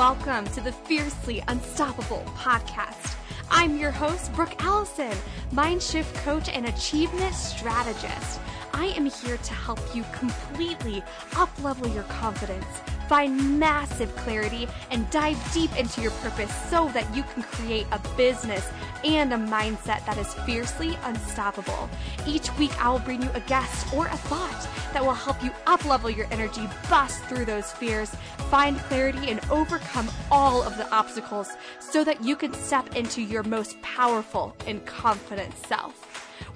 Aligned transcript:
welcome 0.00 0.46
to 0.46 0.62
the 0.62 0.72
Fiercely 0.72 1.42
Unstoppable 1.48 2.24
podcast. 2.34 3.16
I'm 3.50 3.76
your 3.76 3.90
host, 3.90 4.32
Brooke 4.32 4.54
Allison, 4.64 5.12
mind 5.52 5.82
shift 5.82 6.16
coach 6.24 6.48
and 6.48 6.66
achievement 6.66 7.34
strategist. 7.34 8.40
I 8.72 8.94
am 8.96 9.04
here 9.04 9.36
to 9.36 9.52
help 9.52 9.78
you 9.94 10.02
completely 10.14 11.02
uplevel 11.32 11.92
your 11.94 12.04
confidence, 12.04 12.64
find 13.10 13.60
massive 13.60 14.16
clarity, 14.16 14.66
and 14.90 15.08
dive 15.10 15.38
deep 15.52 15.78
into 15.78 16.00
your 16.00 16.12
purpose 16.12 16.50
so 16.70 16.88
that 16.94 17.14
you 17.14 17.22
can 17.34 17.42
create 17.42 17.86
a 17.92 18.00
business 18.16 18.70
and 19.04 19.32
a 19.32 19.36
mindset 19.36 20.04
that 20.06 20.18
is 20.18 20.34
fiercely 20.44 20.98
unstoppable. 21.04 21.88
Each 22.26 22.54
week, 22.58 22.72
I 22.84 22.90
will 22.90 22.98
bring 22.98 23.22
you 23.22 23.30
a 23.34 23.40
guest 23.40 23.94
or 23.94 24.06
a 24.06 24.16
thought 24.16 24.68
that 24.92 25.02
will 25.02 25.14
help 25.14 25.42
you 25.42 25.50
uplevel 25.66 26.14
your 26.14 26.26
energy, 26.30 26.68
bust 26.88 27.22
through 27.24 27.44
those 27.44 27.72
fears, 27.72 28.10
find 28.50 28.76
clarity, 28.78 29.30
and 29.30 29.40
overcome 29.50 30.10
all 30.30 30.62
of 30.62 30.76
the 30.76 30.90
obstacles 30.92 31.50
so 31.78 32.04
that 32.04 32.22
you 32.22 32.36
can 32.36 32.52
step 32.52 32.96
into 32.96 33.22
your 33.22 33.42
most 33.42 33.80
powerful 33.82 34.54
and 34.66 34.84
confident 34.84 35.56
self. 35.66 35.79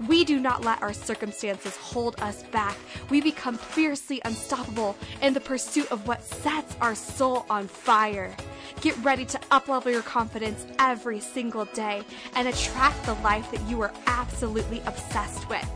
We 0.09 0.25
do 0.25 0.39
not 0.39 0.65
let 0.65 0.83
our 0.83 0.93
circumstances 0.93 1.77
hold 1.77 2.21
us 2.21 2.43
back. 2.45 2.77
We 3.09 3.21
become 3.23 3.57
fiercely 3.57 4.21
unstoppable 4.25 4.97
in 5.23 5.33
the 5.33 5.41
pursuit 5.41 5.91
of 5.91 6.07
what 6.07 6.23
sets 6.23 6.77
our 6.81 6.95
soul 6.95 7.47
on 7.49 7.69
fire. 7.69 8.35
Get 8.83 8.97
ready 9.05 9.25
to 9.25 9.39
uplevel 9.51 9.93
your 9.93 10.03
confidence 10.03 10.67
every 10.79 11.21
single 11.21 11.65
day 11.67 12.03
and 12.35 12.49
attract 12.49 13.03
the 13.07 13.15
life 13.15 13.51
that 13.51 13.63
you 13.63 13.81
are 13.81 13.93
absolutely 14.07 14.83
obsessed 14.85 15.49
with. 15.49 15.67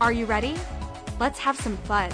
Are 0.00 0.12
you 0.12 0.26
ready? 0.26 0.54
Let's 1.18 1.40
have 1.40 1.58
some 1.58 1.76
fun. 1.78 2.10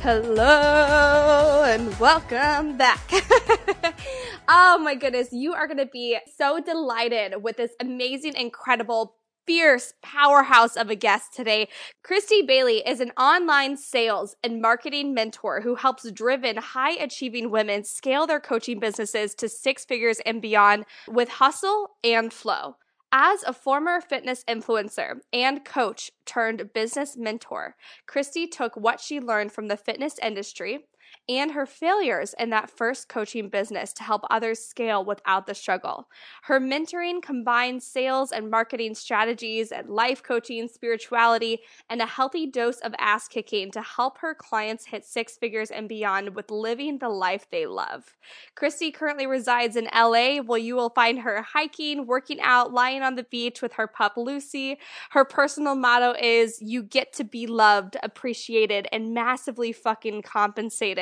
Hello 0.00 1.64
and 1.66 1.98
welcome 1.98 2.78
back. 2.78 3.00
oh 4.48 4.78
my 4.78 4.94
goodness, 4.94 5.28
you 5.32 5.52
are 5.52 5.66
going 5.66 5.78
to 5.78 5.86
be 5.86 6.16
so 6.36 6.60
delighted 6.60 7.42
with 7.42 7.56
this 7.56 7.72
amazing, 7.80 8.34
incredible 8.36 9.16
fierce 9.46 9.94
powerhouse 10.02 10.76
of 10.76 10.90
a 10.90 10.94
guest 10.94 11.34
today. 11.34 11.68
Christy 12.02 12.42
Bailey 12.42 12.82
is 12.86 13.00
an 13.00 13.12
online 13.18 13.76
sales 13.76 14.36
and 14.42 14.60
marketing 14.60 15.14
mentor 15.14 15.60
who 15.60 15.74
helps 15.74 16.10
driven, 16.10 16.56
high 16.56 16.92
achieving 16.92 17.50
women 17.50 17.84
scale 17.84 18.26
their 18.26 18.40
coaching 18.40 18.80
businesses 18.80 19.34
to 19.36 19.48
six 19.48 19.84
figures 19.84 20.20
and 20.24 20.40
beyond 20.40 20.84
with 21.08 21.28
hustle 21.28 21.96
and 22.02 22.32
flow. 22.32 22.76
As 23.16 23.44
a 23.44 23.52
former 23.52 24.00
fitness 24.00 24.42
influencer 24.48 25.20
and 25.32 25.64
coach 25.64 26.10
turned 26.26 26.72
business 26.74 27.16
mentor, 27.16 27.76
Christy 28.06 28.48
took 28.48 28.76
what 28.76 29.00
she 29.00 29.20
learned 29.20 29.52
from 29.52 29.68
the 29.68 29.76
fitness 29.76 30.18
industry 30.20 30.86
and 31.28 31.52
her 31.52 31.64
failures 31.66 32.34
in 32.38 32.50
that 32.50 32.70
first 32.70 33.08
coaching 33.08 33.48
business 33.48 33.92
to 33.94 34.02
help 34.02 34.22
others 34.30 34.58
scale 34.58 35.04
without 35.04 35.46
the 35.46 35.54
struggle. 35.54 36.08
Her 36.42 36.60
mentoring 36.60 37.22
combines 37.22 37.86
sales 37.86 38.30
and 38.30 38.50
marketing 38.50 38.94
strategies 38.94 39.72
and 39.72 39.88
life 39.88 40.22
coaching, 40.22 40.68
spirituality, 40.68 41.60
and 41.88 42.02
a 42.02 42.06
healthy 42.06 42.46
dose 42.46 42.78
of 42.80 42.94
ass 42.98 43.26
kicking 43.28 43.70
to 43.70 43.82
help 43.82 44.18
her 44.18 44.34
clients 44.34 44.86
hit 44.86 45.04
six 45.04 45.36
figures 45.36 45.70
and 45.70 45.88
beyond 45.88 46.34
with 46.34 46.50
living 46.50 46.98
the 46.98 47.08
life 47.08 47.46
they 47.50 47.66
love. 47.66 48.14
Christy 48.54 48.90
currently 48.90 49.26
resides 49.26 49.76
in 49.76 49.88
LA, 49.94 50.38
where 50.38 50.58
you 50.58 50.74
will 50.74 50.90
find 50.90 51.20
her 51.20 51.42
hiking, 51.42 52.06
working 52.06 52.40
out, 52.40 52.72
lying 52.72 53.02
on 53.02 53.14
the 53.14 53.24
beach 53.24 53.62
with 53.62 53.74
her 53.74 53.86
pup 53.86 54.14
Lucy. 54.16 54.78
Her 55.10 55.24
personal 55.24 55.74
motto 55.74 56.14
is 56.20 56.58
you 56.60 56.82
get 56.82 57.12
to 57.14 57.24
be 57.24 57.46
loved, 57.46 57.96
appreciated, 58.02 58.88
and 58.92 59.14
massively 59.14 59.72
fucking 59.72 60.22
compensated 60.22 60.93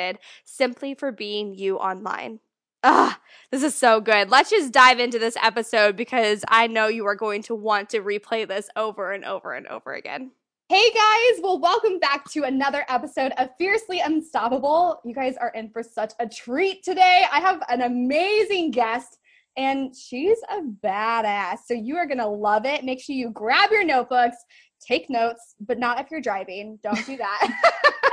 simply 0.43 0.93
for 0.93 1.11
being 1.11 1.55
you 1.55 1.77
online. 1.77 2.39
Ah, 2.83 3.19
this 3.49 3.63
is 3.63 3.73
so 3.73 4.01
good. 4.01 4.29
Let's 4.29 4.49
just 4.49 4.73
dive 4.73 4.99
into 4.99 5.17
this 5.17 5.37
episode 5.41 5.95
because 5.95 6.43
I 6.49 6.67
know 6.67 6.87
you 6.87 7.05
are 7.05 7.15
going 7.15 7.41
to 7.43 7.55
want 7.55 7.89
to 7.91 8.01
replay 8.01 8.45
this 8.47 8.69
over 8.75 9.13
and 9.13 9.23
over 9.23 9.53
and 9.53 9.67
over 9.67 9.93
again. 9.93 10.31
Hey 10.69 10.89
guys, 10.91 11.41
well, 11.41 11.59
welcome 11.59 11.99
back 11.99 12.29
to 12.31 12.43
another 12.43 12.83
episode 12.89 13.31
of 13.37 13.49
Fiercely 13.57 13.99
Unstoppable. 13.99 14.99
You 15.05 15.13
guys 15.13 15.37
are 15.37 15.49
in 15.49 15.69
for 15.69 15.83
such 15.83 16.13
a 16.19 16.27
treat 16.27 16.83
today. 16.83 17.25
I 17.31 17.39
have 17.39 17.61
an 17.69 17.81
amazing 17.81 18.71
guest 18.71 19.19
and 19.55 19.95
she's 19.95 20.39
a 20.49 20.61
badass. 20.83 21.59
So 21.67 21.73
you 21.73 21.95
are 21.97 22.07
going 22.07 22.17
to 22.17 22.27
love 22.27 22.65
it. 22.65 22.83
Make 22.83 23.01
sure 23.01 23.15
you 23.15 23.29
grab 23.29 23.71
your 23.71 23.83
notebooks, 23.83 24.37
take 24.85 25.09
notes, 25.09 25.55
but 25.59 25.79
not 25.79 25.99
if 25.99 26.07
you're 26.09 26.21
driving. 26.21 26.79
Don't 26.81 27.05
do 27.05 27.17
that. 27.17 27.79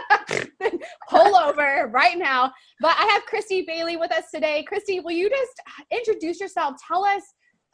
pull 1.08 1.36
over 1.36 1.90
right 1.92 2.18
now. 2.18 2.52
But 2.80 2.96
I 2.98 3.04
have 3.06 3.24
Christy 3.26 3.62
Bailey 3.62 3.96
with 3.96 4.12
us 4.12 4.30
today. 4.32 4.62
Christy, 4.64 5.00
will 5.00 5.12
you 5.12 5.28
just 5.28 5.60
introduce 5.90 6.40
yourself? 6.40 6.76
Tell 6.86 7.04
us 7.04 7.22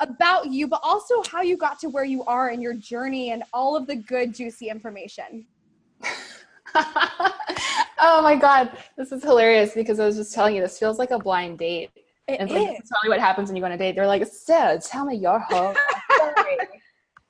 about 0.01 0.51
you, 0.51 0.69
but 0.69 0.81
also 0.83 1.23
how 1.31 1.43
you 1.43 1.57
got 1.57 1.79
to 1.81 1.89
where 1.89 2.05
you 2.05 2.25
are 2.25 2.51
in 2.51 2.61
your 2.61 2.75
journey 2.75 3.31
and 3.31 3.43
all 3.53 3.77
of 3.77 3.87
the 3.87 3.97
good, 3.97 4.35
juicy 4.35 4.69
information. 4.69 5.47
oh 6.75 8.21
my 8.23 8.37
God. 8.37 8.77
This 8.97 9.13
is 9.13 9.23
hilarious 9.23 9.75
because 9.75 10.01
I 10.01 10.07
was 10.07 10.17
just 10.17 10.35
telling 10.35 10.57
you, 10.57 10.63
this 10.63 10.79
feels 10.79 10.99
like 10.99 11.11
a 11.11 11.19
blind 11.19 11.59
date. 11.59 11.91
It 12.29 12.41
and 12.41 12.51
is. 12.51 12.57
like, 12.57 12.67
tell 12.67 12.99
me 13.05 13.09
what 13.09 13.21
happens 13.21 13.49
when 13.49 13.57
you 13.57 13.63
go 13.63 13.67
on 13.67 13.73
a 13.73 13.79
date. 13.79 13.95
They're 13.95 14.07
like, 14.07 14.27
so 14.27 14.79
tell 14.83 15.05
me 15.05 15.17
your 15.17 15.39
whole 15.39 15.75
story. 16.13 16.59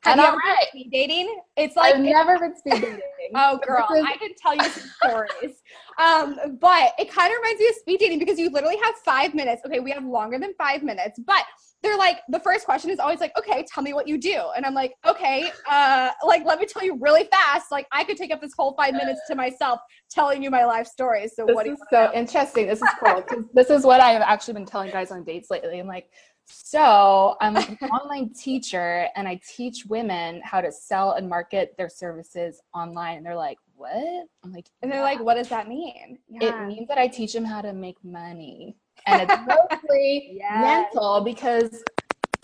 Have 0.06 0.18
and 0.18 0.20
you 0.20 0.26
I'm 0.26 0.34
ever 0.34 0.42
right. 0.44 0.68
speed 0.68 0.90
dating? 0.92 1.40
It's 1.56 1.74
like 1.74 1.94
I've 1.94 2.00
never 2.00 2.38
been 2.38 2.56
speed 2.56 2.74
dating. 2.74 3.00
oh, 3.34 3.58
girl, 3.66 3.86
I 3.90 4.16
can 4.16 4.30
tell 4.40 4.54
you 4.54 4.62
some 4.62 4.90
stories. 5.02 5.62
Um, 5.98 6.58
but 6.60 6.92
it 6.98 7.10
kind 7.10 7.32
of 7.32 7.38
reminds 7.38 7.60
me 7.60 7.68
of 7.68 7.74
speed 7.74 7.98
dating 7.98 8.20
because 8.20 8.38
you 8.38 8.48
literally 8.50 8.78
have 8.84 8.94
five 9.04 9.34
minutes. 9.34 9.62
Okay, 9.66 9.80
we 9.80 9.90
have 9.90 10.04
longer 10.04 10.38
than 10.38 10.54
five 10.58 10.84
minutes, 10.84 11.18
but 11.26 11.44
they're 11.82 11.96
like 11.96 12.20
the 12.28 12.38
first 12.40 12.64
question 12.64 12.90
is 12.90 13.00
always 13.00 13.20
like, 13.20 13.36
okay, 13.36 13.64
tell 13.72 13.82
me 13.82 13.94
what 13.94 14.06
you 14.06 14.16
do, 14.16 14.44
and 14.56 14.64
I'm 14.64 14.74
like, 14.74 14.94
okay, 15.06 15.50
uh, 15.68 16.10
like 16.24 16.44
let 16.44 16.60
me 16.60 16.66
tell 16.66 16.84
you 16.84 16.96
really 17.00 17.24
fast. 17.24 17.72
Like 17.72 17.86
I 17.90 18.04
could 18.04 18.16
take 18.16 18.32
up 18.32 18.40
this 18.40 18.52
whole 18.56 18.74
five 18.74 18.94
minutes 18.94 19.20
to 19.28 19.34
myself 19.34 19.80
telling 20.08 20.40
you 20.40 20.50
my 20.50 20.64
life 20.64 20.86
story. 20.86 21.26
So 21.28 21.46
this 21.46 21.54
what? 21.54 21.66
is 21.66 21.78
so 21.90 22.06
know? 22.06 22.12
interesting. 22.14 22.68
This 22.68 22.80
is 22.80 22.88
cool. 23.02 23.24
this 23.54 23.70
is 23.70 23.84
what 23.84 24.00
I 24.00 24.10
have 24.10 24.22
actually 24.22 24.54
been 24.54 24.66
telling 24.66 24.92
guys 24.92 25.10
on 25.10 25.24
dates 25.24 25.50
lately. 25.50 25.80
I'm 25.80 25.88
like 25.88 26.08
so 26.46 27.36
I'm 27.40 27.56
an 27.56 27.76
online 27.90 28.32
teacher 28.32 29.08
and 29.16 29.26
I 29.26 29.40
teach 29.46 29.84
women 29.86 30.40
how 30.44 30.60
to 30.60 30.70
sell 30.70 31.12
and 31.12 31.28
market 31.28 31.74
their 31.76 31.88
services 31.88 32.60
online. 32.74 33.18
And 33.18 33.26
they're 33.26 33.36
like, 33.36 33.58
what? 33.74 34.26
I'm 34.44 34.52
like, 34.52 34.68
and 34.82 34.90
they're 34.90 35.00
yeah. 35.00 35.04
like, 35.04 35.20
what 35.20 35.34
does 35.34 35.48
that 35.48 35.68
mean? 35.68 36.18
Yeah. 36.28 36.64
It 36.64 36.68
means 36.68 36.88
that 36.88 36.98
I 36.98 37.08
teach 37.08 37.32
them 37.32 37.44
how 37.44 37.60
to 37.62 37.72
make 37.72 38.02
money. 38.04 38.76
And 39.06 39.22
it's 39.22 39.40
mostly 39.46 40.32
yes. 40.40 40.86
mental 40.92 41.20
because 41.20 41.82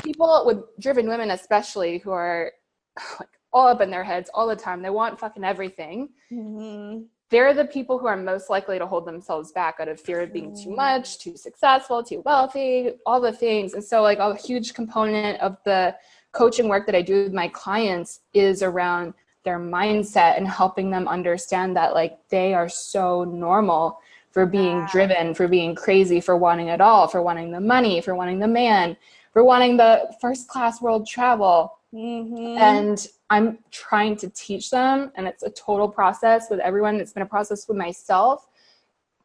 people 0.03 0.43
with 0.45 0.59
driven 0.81 1.09
women, 1.09 1.31
especially 1.31 1.99
who 1.99 2.11
are 2.11 2.53
like 3.21 3.29
all 3.53 3.69
up 3.69 3.81
in 3.81 3.91
their 3.91 4.05
heads 4.05 4.31
all 4.35 4.49
the 4.49 4.57
time, 4.57 4.83
they 4.83 4.91
want 4.91 5.21
fucking 5.21 5.45
everything. 5.45 6.09
Mm-hmm 6.33 7.03
they're 7.33 7.55
the 7.55 7.65
people 7.65 7.99
who 7.99 8.07
are 8.07 8.17
most 8.17 8.51
likely 8.51 8.79
to 8.79 8.87
hold 8.87 9.07
themselves 9.07 9.51
back 9.51 9.77
out 9.81 9.89
of 9.89 9.99
fear 9.99 10.21
of 10.21 10.33
being 10.33 10.55
too 10.55 10.71
much, 10.71 11.19
too 11.19 11.37
successful, 11.37 12.05
too 12.05 12.23
wealthy, 12.27 12.93
all 13.07 13.21
the 13.21 13.33
things. 13.33 13.73
And 13.73 13.83
so, 13.83 14.03
like, 14.03 14.19
a 14.19 14.37
huge 14.37 14.75
component 14.75 15.41
of 15.41 15.57
the 15.65 15.97
coaching 16.33 16.69
work 16.69 16.85
that 16.87 16.95
I 16.95 17.01
do 17.01 17.25
with 17.25 17.33
my 17.33 17.49
clients 17.49 18.21
is 18.35 18.63
around 18.63 19.15
their 19.45 19.59
mindset 19.59 20.37
and 20.37 20.47
helping 20.47 20.91
them 20.91 21.09
understand 21.09 21.75
that, 21.77 21.95
like, 21.95 22.19
they 22.29 22.53
are 22.53 22.69
so 22.69 23.25
normal 23.25 23.99
for 24.31 24.45
being 24.45 24.79
yeah. 24.79 24.89
driven, 24.93 25.35
for 25.35 25.49
being 25.49 25.75
crazy, 25.75 26.21
for 26.21 26.37
wanting 26.37 26.69
it 26.69 26.83
all, 26.83 27.09
for 27.09 27.23
wanting 27.23 27.51
the 27.51 27.61
money, 27.61 28.03
for 28.03 28.15
wanting 28.15 28.39
the 28.41 28.47
man, 28.47 28.95
for 29.33 29.43
wanting 29.43 29.79
the 29.79 30.15
first 30.21 30.49
class 30.49 30.83
world 30.83 31.07
travel. 31.07 31.79
Mm-hmm. 31.95 32.59
And 32.59 33.09
I'm 33.33 33.61
trying 33.71 34.17
to 34.17 34.29
teach 34.29 34.69
them, 34.69 35.11
and 35.15 35.27
it's 35.27 35.43
a 35.43 35.49
total 35.49 35.89
process 35.89 36.51
with 36.51 36.61
everyone. 36.61 36.97
It's 36.97 37.15
been 37.15 37.23
a 37.23 37.27
process 37.27 37.67
with 37.67 37.79
myself 37.79 38.47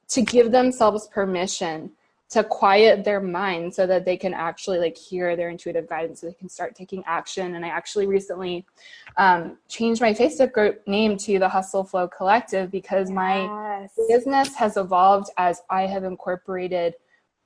to 0.07 0.21
give 0.21 0.53
themselves 0.53 1.09
permission 1.09 1.91
to 2.29 2.41
quiet 2.45 3.03
their 3.03 3.19
mind 3.19 3.73
so 3.73 3.85
that 3.85 4.05
they 4.05 4.15
can 4.15 4.33
actually 4.33 4.79
like 4.79 4.97
hear 4.97 5.35
their 5.35 5.49
intuitive 5.49 5.89
guidance 5.89 6.21
so 6.21 6.27
they 6.27 6.33
can 6.33 6.47
start 6.49 6.75
taking 6.75 7.01
action 7.05 7.55
and 7.55 7.65
i 7.65 7.69
actually 7.69 8.05
recently 8.05 8.65
um, 9.15 9.57
changed 9.69 10.01
my 10.01 10.13
facebook 10.13 10.51
group 10.51 10.85
name 10.87 11.15
to 11.15 11.39
the 11.39 11.47
hustle 11.47 11.85
flow 11.85 12.05
collective 12.05 12.69
because 12.69 13.09
yes. 13.09 13.15
my 13.15 13.87
business 14.09 14.53
has 14.55 14.75
evolved 14.75 15.29
as 15.37 15.61
i 15.69 15.83
have 15.83 16.03
incorporated 16.03 16.95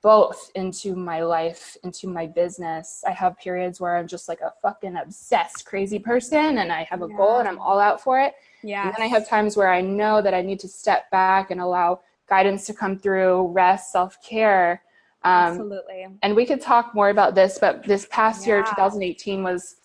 both 0.01 0.51
into 0.55 0.95
my 0.95 1.21
life, 1.21 1.77
into 1.83 2.07
my 2.07 2.25
business. 2.25 3.03
I 3.07 3.11
have 3.11 3.37
periods 3.37 3.79
where 3.79 3.97
I'm 3.97 4.07
just 4.07 4.27
like 4.27 4.41
a 4.41 4.51
fucking 4.61 4.97
obsessed, 4.97 5.65
crazy 5.65 5.99
person 5.99 6.57
and 6.57 6.71
I 6.71 6.83
have 6.83 7.03
a 7.03 7.07
yeah. 7.07 7.17
goal 7.17 7.37
and 7.37 7.47
I'm 7.47 7.59
all 7.59 7.79
out 7.79 8.01
for 8.01 8.19
it. 8.19 8.33
Yeah. 8.63 8.85
And 8.85 8.93
then 8.95 9.01
I 9.01 9.07
have 9.07 9.27
times 9.27 9.55
where 9.55 9.71
I 9.71 9.81
know 9.81 10.21
that 10.21 10.33
I 10.33 10.41
need 10.41 10.59
to 10.61 10.67
step 10.67 11.09
back 11.11 11.51
and 11.51 11.61
allow 11.61 12.01
guidance 12.27 12.65
to 12.67 12.73
come 12.73 12.97
through, 12.97 13.47
rest, 13.49 13.91
self 13.91 14.17
care. 14.27 14.81
Um, 15.23 15.51
Absolutely. 15.51 16.07
And 16.23 16.35
we 16.35 16.45
could 16.45 16.61
talk 16.61 16.95
more 16.95 17.09
about 17.09 17.35
this, 17.35 17.59
but 17.59 17.83
this 17.83 18.07
past 18.09 18.47
yeah. 18.47 18.55
year, 18.55 18.63
2018, 18.63 19.43
was 19.43 19.75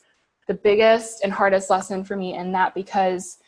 the 0.47 0.55
biggest 0.55 1.25
and 1.25 1.33
hardest 1.33 1.69
lesson 1.69 2.05
for 2.05 2.17
me 2.17 2.35
in 2.35 2.53
that 2.53 2.75
because 2.75 3.39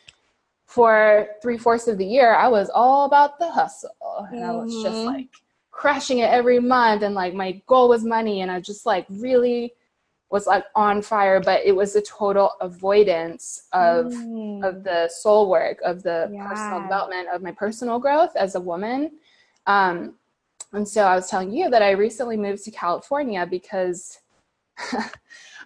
for 0.65 1.29
three 1.41 1.57
fourths 1.57 1.87
of 1.87 1.97
the 1.97 2.05
year, 2.05 2.35
I 2.35 2.47
was 2.47 2.69
all 2.69 3.05
about 3.05 3.39
the 3.39 3.49
hustle. 3.49 3.89
And 4.29 4.41
mm-hmm. 4.41 4.49
I 4.51 4.53
was 4.53 4.71
just 4.83 4.97
mm-hmm. 4.97 5.07
like, 5.07 5.29
crushing 5.79 6.17
it 6.17 6.29
every 6.29 6.59
month 6.59 7.03
and 7.03 7.15
like 7.15 7.33
my 7.33 7.53
goal 7.65 7.87
was 7.87 8.03
money 8.03 8.41
and 8.41 8.51
I 8.51 8.59
just 8.59 8.85
like 8.85 9.05
really 9.07 9.71
was 10.29 10.45
like 10.45 10.65
on 10.75 11.01
fire 11.01 11.39
but 11.39 11.61
it 11.65 11.71
was 11.71 11.95
a 11.95 12.01
total 12.01 12.51
avoidance 12.59 13.63
of 13.71 14.07
mm. 14.07 14.61
of 14.67 14.83
the 14.83 15.07
soul 15.07 15.49
work 15.49 15.77
of 15.85 16.03
the 16.03 16.29
yeah. 16.33 16.49
personal 16.49 16.81
development 16.81 17.29
of 17.33 17.41
my 17.41 17.53
personal 17.53 17.97
growth 17.97 18.35
as 18.35 18.55
a 18.55 18.59
woman 18.59 19.11
um, 19.67 20.15
and 20.73 20.85
so 20.85 21.03
I 21.03 21.15
was 21.15 21.29
telling 21.29 21.49
you 21.49 21.69
that 21.69 21.81
I 21.81 21.91
recently 21.91 22.35
moved 22.35 22.65
to 22.65 22.71
California 22.71 23.47
because 23.49 24.19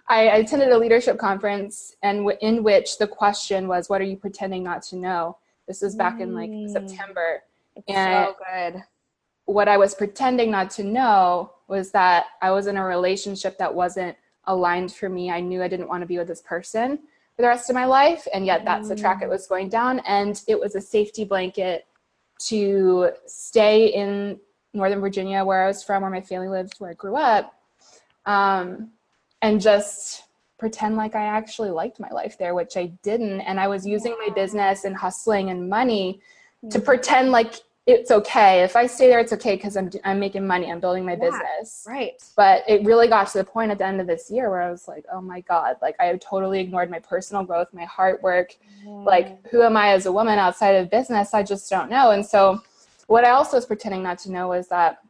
I, 0.08 0.22
attended 0.22 0.70
a 0.70 0.78
leadership 0.78 1.18
conference 1.18 1.96
and 2.04 2.18
w- 2.18 2.38
in 2.40 2.62
which 2.62 2.98
the 2.98 3.06
question 3.06 3.68
was, 3.68 3.88
"What 3.88 4.00
are 4.00 4.04
you 4.04 4.16
pretending 4.16 4.62
not 4.62 4.82
to 4.84 4.96
know?" 4.96 5.38
This 5.66 5.80
was 5.82 5.94
back 5.94 6.18
mm. 6.18 6.22
in 6.22 6.34
like 6.34 6.50
mm. 6.50 6.68
September, 6.70 7.42
it's 7.76 7.86
and 7.88 8.26
so 8.26 8.36
good. 8.52 8.82
What 9.46 9.68
I 9.68 9.76
was 9.76 9.94
pretending 9.94 10.50
not 10.50 10.70
to 10.72 10.84
know 10.84 11.52
was 11.68 11.90
that 11.92 12.26
I 12.42 12.50
was 12.50 12.66
in 12.66 12.76
a 12.76 12.84
relationship 12.84 13.58
that 13.58 13.74
wasn't 13.74 14.16
aligned 14.46 14.92
for 14.92 15.08
me. 15.08 15.30
I 15.30 15.40
knew 15.40 15.62
I 15.62 15.68
didn't 15.68 15.88
want 15.88 16.02
to 16.02 16.06
be 16.06 16.18
with 16.18 16.28
this 16.28 16.42
person 16.42 16.98
for 17.36 17.42
the 17.42 17.48
rest 17.48 17.68
of 17.68 17.74
my 17.74 17.84
life, 17.84 18.26
and 18.32 18.46
yet 18.46 18.64
that's 18.64 18.88
the 18.88 18.96
track 18.96 19.22
it 19.22 19.28
was 19.28 19.46
going 19.46 19.68
down. 19.68 20.00
And 20.00 20.40
it 20.46 20.58
was 20.58 20.74
a 20.74 20.80
safety 20.80 21.24
blanket 21.24 21.86
to 22.46 23.10
stay 23.26 23.86
in 23.86 24.38
Northern 24.72 25.00
Virginia, 25.00 25.44
where 25.44 25.64
I 25.64 25.66
was 25.66 25.82
from, 25.82 26.02
where 26.02 26.10
my 26.10 26.20
family 26.20 26.48
lived, 26.48 26.74
where 26.78 26.90
I 26.90 26.94
grew 26.94 27.16
up, 27.16 27.54
um, 28.26 28.90
and 29.42 29.60
just 29.60 30.24
pretend 30.58 30.96
like 30.96 31.14
I 31.14 31.24
actually 31.24 31.70
liked 31.70 32.00
my 32.00 32.08
life 32.10 32.38
there, 32.38 32.54
which 32.54 32.76
I 32.76 32.86
didn't. 33.02 33.40
And 33.42 33.60
I 33.60 33.68
was 33.68 33.86
using 33.86 34.16
my 34.18 34.32
business 34.34 34.84
and 34.84 34.96
hustling 34.96 35.50
and 35.50 35.68
money 35.68 36.20
to 36.70 36.78
mm. 36.78 36.84
pretend 36.84 37.30
like 37.32 37.54
it's 37.86 38.10
okay 38.10 38.62
if 38.62 38.76
I 38.76 38.86
stay 38.86 39.08
there. 39.08 39.20
It's 39.20 39.32
okay 39.34 39.56
because 39.56 39.76
I'm 39.76 39.90
I'm 40.04 40.18
making 40.18 40.46
money. 40.46 40.72
I'm 40.72 40.80
building 40.80 41.04
my 41.04 41.12
yeah, 41.12 41.30
business. 41.30 41.84
Right. 41.86 42.12
But 42.34 42.64
it 42.66 42.82
really 42.84 43.08
got 43.08 43.28
to 43.28 43.38
the 43.38 43.44
point 43.44 43.70
at 43.70 43.78
the 43.78 43.86
end 43.86 44.00
of 44.00 44.06
this 44.06 44.30
year 44.30 44.48
where 44.48 44.62
I 44.62 44.70
was 44.70 44.88
like, 44.88 45.04
oh 45.12 45.20
my 45.20 45.42
god, 45.42 45.76
like 45.82 45.94
I 46.00 46.16
totally 46.16 46.60
ignored 46.60 46.90
my 46.90 46.98
personal 46.98 47.44
growth, 47.44 47.68
my 47.74 47.84
heart 47.84 48.22
work. 48.22 48.56
Mm. 48.86 49.04
Like 49.04 49.46
who 49.48 49.62
am 49.62 49.76
I 49.76 49.88
as 49.88 50.06
a 50.06 50.12
woman 50.12 50.38
outside 50.38 50.76
of 50.76 50.90
business? 50.90 51.34
I 51.34 51.42
just 51.42 51.68
don't 51.68 51.90
know. 51.90 52.12
And 52.12 52.24
so, 52.24 52.62
what 53.06 53.24
I 53.24 53.30
also 53.30 53.58
was 53.58 53.66
pretending 53.66 54.02
not 54.02 54.18
to 54.20 54.32
know 54.32 54.48
was 54.48 54.68
that 54.68 55.00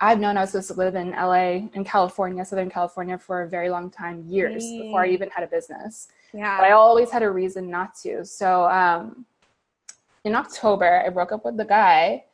I've 0.00 0.18
known 0.18 0.38
I 0.38 0.40
was 0.40 0.50
supposed 0.50 0.68
to 0.68 0.74
live 0.74 0.94
in 0.94 1.10
LA 1.10 1.68
in 1.74 1.84
California, 1.84 2.44
Southern 2.44 2.70
California, 2.70 3.18
for 3.18 3.42
a 3.42 3.48
very 3.48 3.68
long 3.68 3.90
time, 3.90 4.24
years 4.26 4.64
mm. 4.64 4.82
before 4.82 5.04
I 5.04 5.08
even 5.08 5.28
had 5.28 5.44
a 5.44 5.46
business. 5.46 6.08
Yeah. 6.32 6.56
But 6.56 6.64
I 6.64 6.70
always 6.72 7.10
had 7.10 7.22
a 7.22 7.30
reason 7.30 7.70
not 7.70 7.94
to. 8.02 8.24
So 8.24 8.64
um, 8.64 9.26
in 10.24 10.34
October, 10.34 11.02
I 11.04 11.08
broke 11.08 11.32
up 11.32 11.44
with 11.44 11.56
the 11.56 11.64
guy 11.64 12.24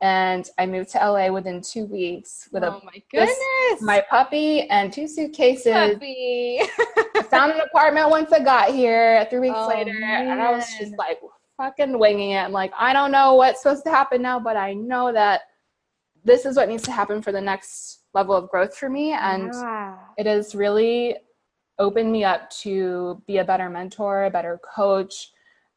and 0.00 0.48
I 0.58 0.66
moved 0.66 0.90
to 0.90 0.98
LA 0.98 1.28
within 1.28 1.60
two 1.60 1.86
weeks 1.86 2.48
with 2.52 2.62
oh 2.62 2.68
a 2.68 2.84
my 2.84 3.02
goodness, 3.10 3.36
this, 3.70 3.82
my 3.82 4.04
puppy 4.08 4.62
and 4.68 4.92
two 4.92 5.08
suitcases. 5.08 5.72
Puppy. 5.72 6.60
I 6.60 7.22
found 7.28 7.52
an 7.52 7.60
apartment 7.60 8.10
once 8.10 8.32
I 8.32 8.40
got 8.40 8.72
here. 8.72 9.26
Three 9.28 9.40
weeks 9.40 9.56
oh, 9.56 9.68
later, 9.68 9.94
man. 9.94 10.28
and 10.28 10.40
I 10.40 10.52
was 10.52 10.66
just 10.78 10.96
like 10.98 11.18
fucking 11.56 11.98
winging 11.98 12.32
it. 12.32 12.38
I'm 12.38 12.52
like, 12.52 12.72
I 12.78 12.92
don't 12.92 13.10
know 13.10 13.34
what's 13.34 13.62
supposed 13.62 13.84
to 13.84 13.90
happen 13.90 14.22
now, 14.22 14.38
but 14.38 14.56
I 14.56 14.74
know 14.74 15.12
that 15.12 15.42
this 16.24 16.44
is 16.44 16.56
what 16.56 16.68
needs 16.68 16.84
to 16.84 16.92
happen 16.92 17.20
for 17.20 17.32
the 17.32 17.40
next 17.40 18.02
level 18.14 18.36
of 18.36 18.50
growth 18.50 18.76
for 18.76 18.88
me, 18.88 19.12
and 19.12 19.52
yeah. 19.52 19.96
it 20.16 20.26
has 20.26 20.54
really 20.54 21.16
opened 21.78 22.12
me 22.12 22.24
up 22.24 22.50
to 22.50 23.22
be 23.26 23.38
a 23.38 23.44
better 23.44 23.70
mentor, 23.70 24.24
a 24.24 24.30
better 24.30 24.60
coach 24.74 25.30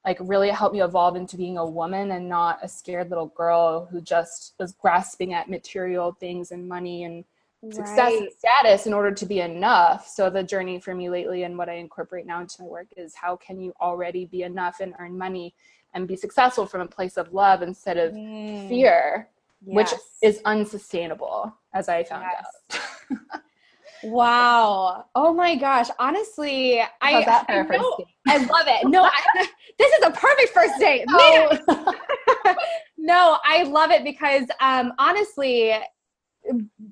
like 0.06 0.18
really 0.22 0.50
helped 0.50 0.74
me 0.74 0.82
evolve 0.82 1.16
into 1.16 1.38
being 1.38 1.58
a 1.58 1.66
woman 1.66 2.12
and 2.12 2.28
not 2.28 2.60
a 2.64 2.68
scared 2.68 3.10
little 3.10 3.28
girl 3.28 3.88
who 3.92 4.02
just 4.02 4.54
was 4.60 4.72
grasping 4.74 5.34
at 5.34 5.50
material 5.50 6.12
things 6.20 6.52
and 6.52 6.68
money 6.68 7.04
and 7.04 7.24
right. 7.62 7.74
success 7.74 8.14
and 8.18 8.30
status 8.36 8.88
in 8.88 8.94
order 8.94 9.12
to 9.12 9.26
be 9.26 9.42
enough. 9.42 10.08
So 10.08 10.30
the 10.30 10.44
journey 10.44 10.80
for 10.80 10.96
me 10.96 11.10
lately 11.10 11.44
and 11.44 11.58
what 11.58 11.70
I 11.70 11.74
incorporate 11.74 12.26
now 12.26 12.42
into 12.42 12.64
my 12.64 12.68
work 12.68 12.88
is 12.98 13.14
how 13.14 13.36
can 13.36 13.60
you 13.60 13.74
already 13.80 14.26
be 14.26 14.42
enough 14.44 14.80
and 14.80 14.94
earn 15.00 15.18
money 15.18 15.54
and 15.94 16.08
be 16.08 16.16
successful 16.16 16.66
from 16.66 16.82
a 16.82 16.88
place 16.88 17.18
of 17.18 17.34
love 17.34 17.62
instead 17.62 17.98
of 17.98 18.14
mm. 18.14 18.68
fear, 18.70 19.30
yes. 19.64 19.76
which 19.76 20.00
is 20.24 20.42
unsustainable 20.46 21.54
as 21.74 21.90
I 21.90 22.04
found 22.04 22.26
yes. 22.70 22.82
out. 23.12 23.42
Wow. 24.04 25.06
Oh 25.16 25.34
my 25.34 25.56
gosh. 25.56 25.88
Honestly, 26.00 26.80
I, 26.80 26.88
I, 27.02 27.64
know, 27.64 27.98
I 28.28 28.38
love 28.38 28.66
it. 28.68 28.88
No, 28.88 29.04
I, 29.04 29.48
this 29.80 29.94
is 29.94 30.04
a 30.06 30.12
perfect 30.12 30.50
first 30.54 30.74
date. 30.80 31.06
Oh. 31.10 31.58
no, 32.98 33.38
I 33.44 33.64
love 33.64 33.92
it 33.92 34.04
because 34.04 34.46
um, 34.60 34.94
honestly, 34.98 35.74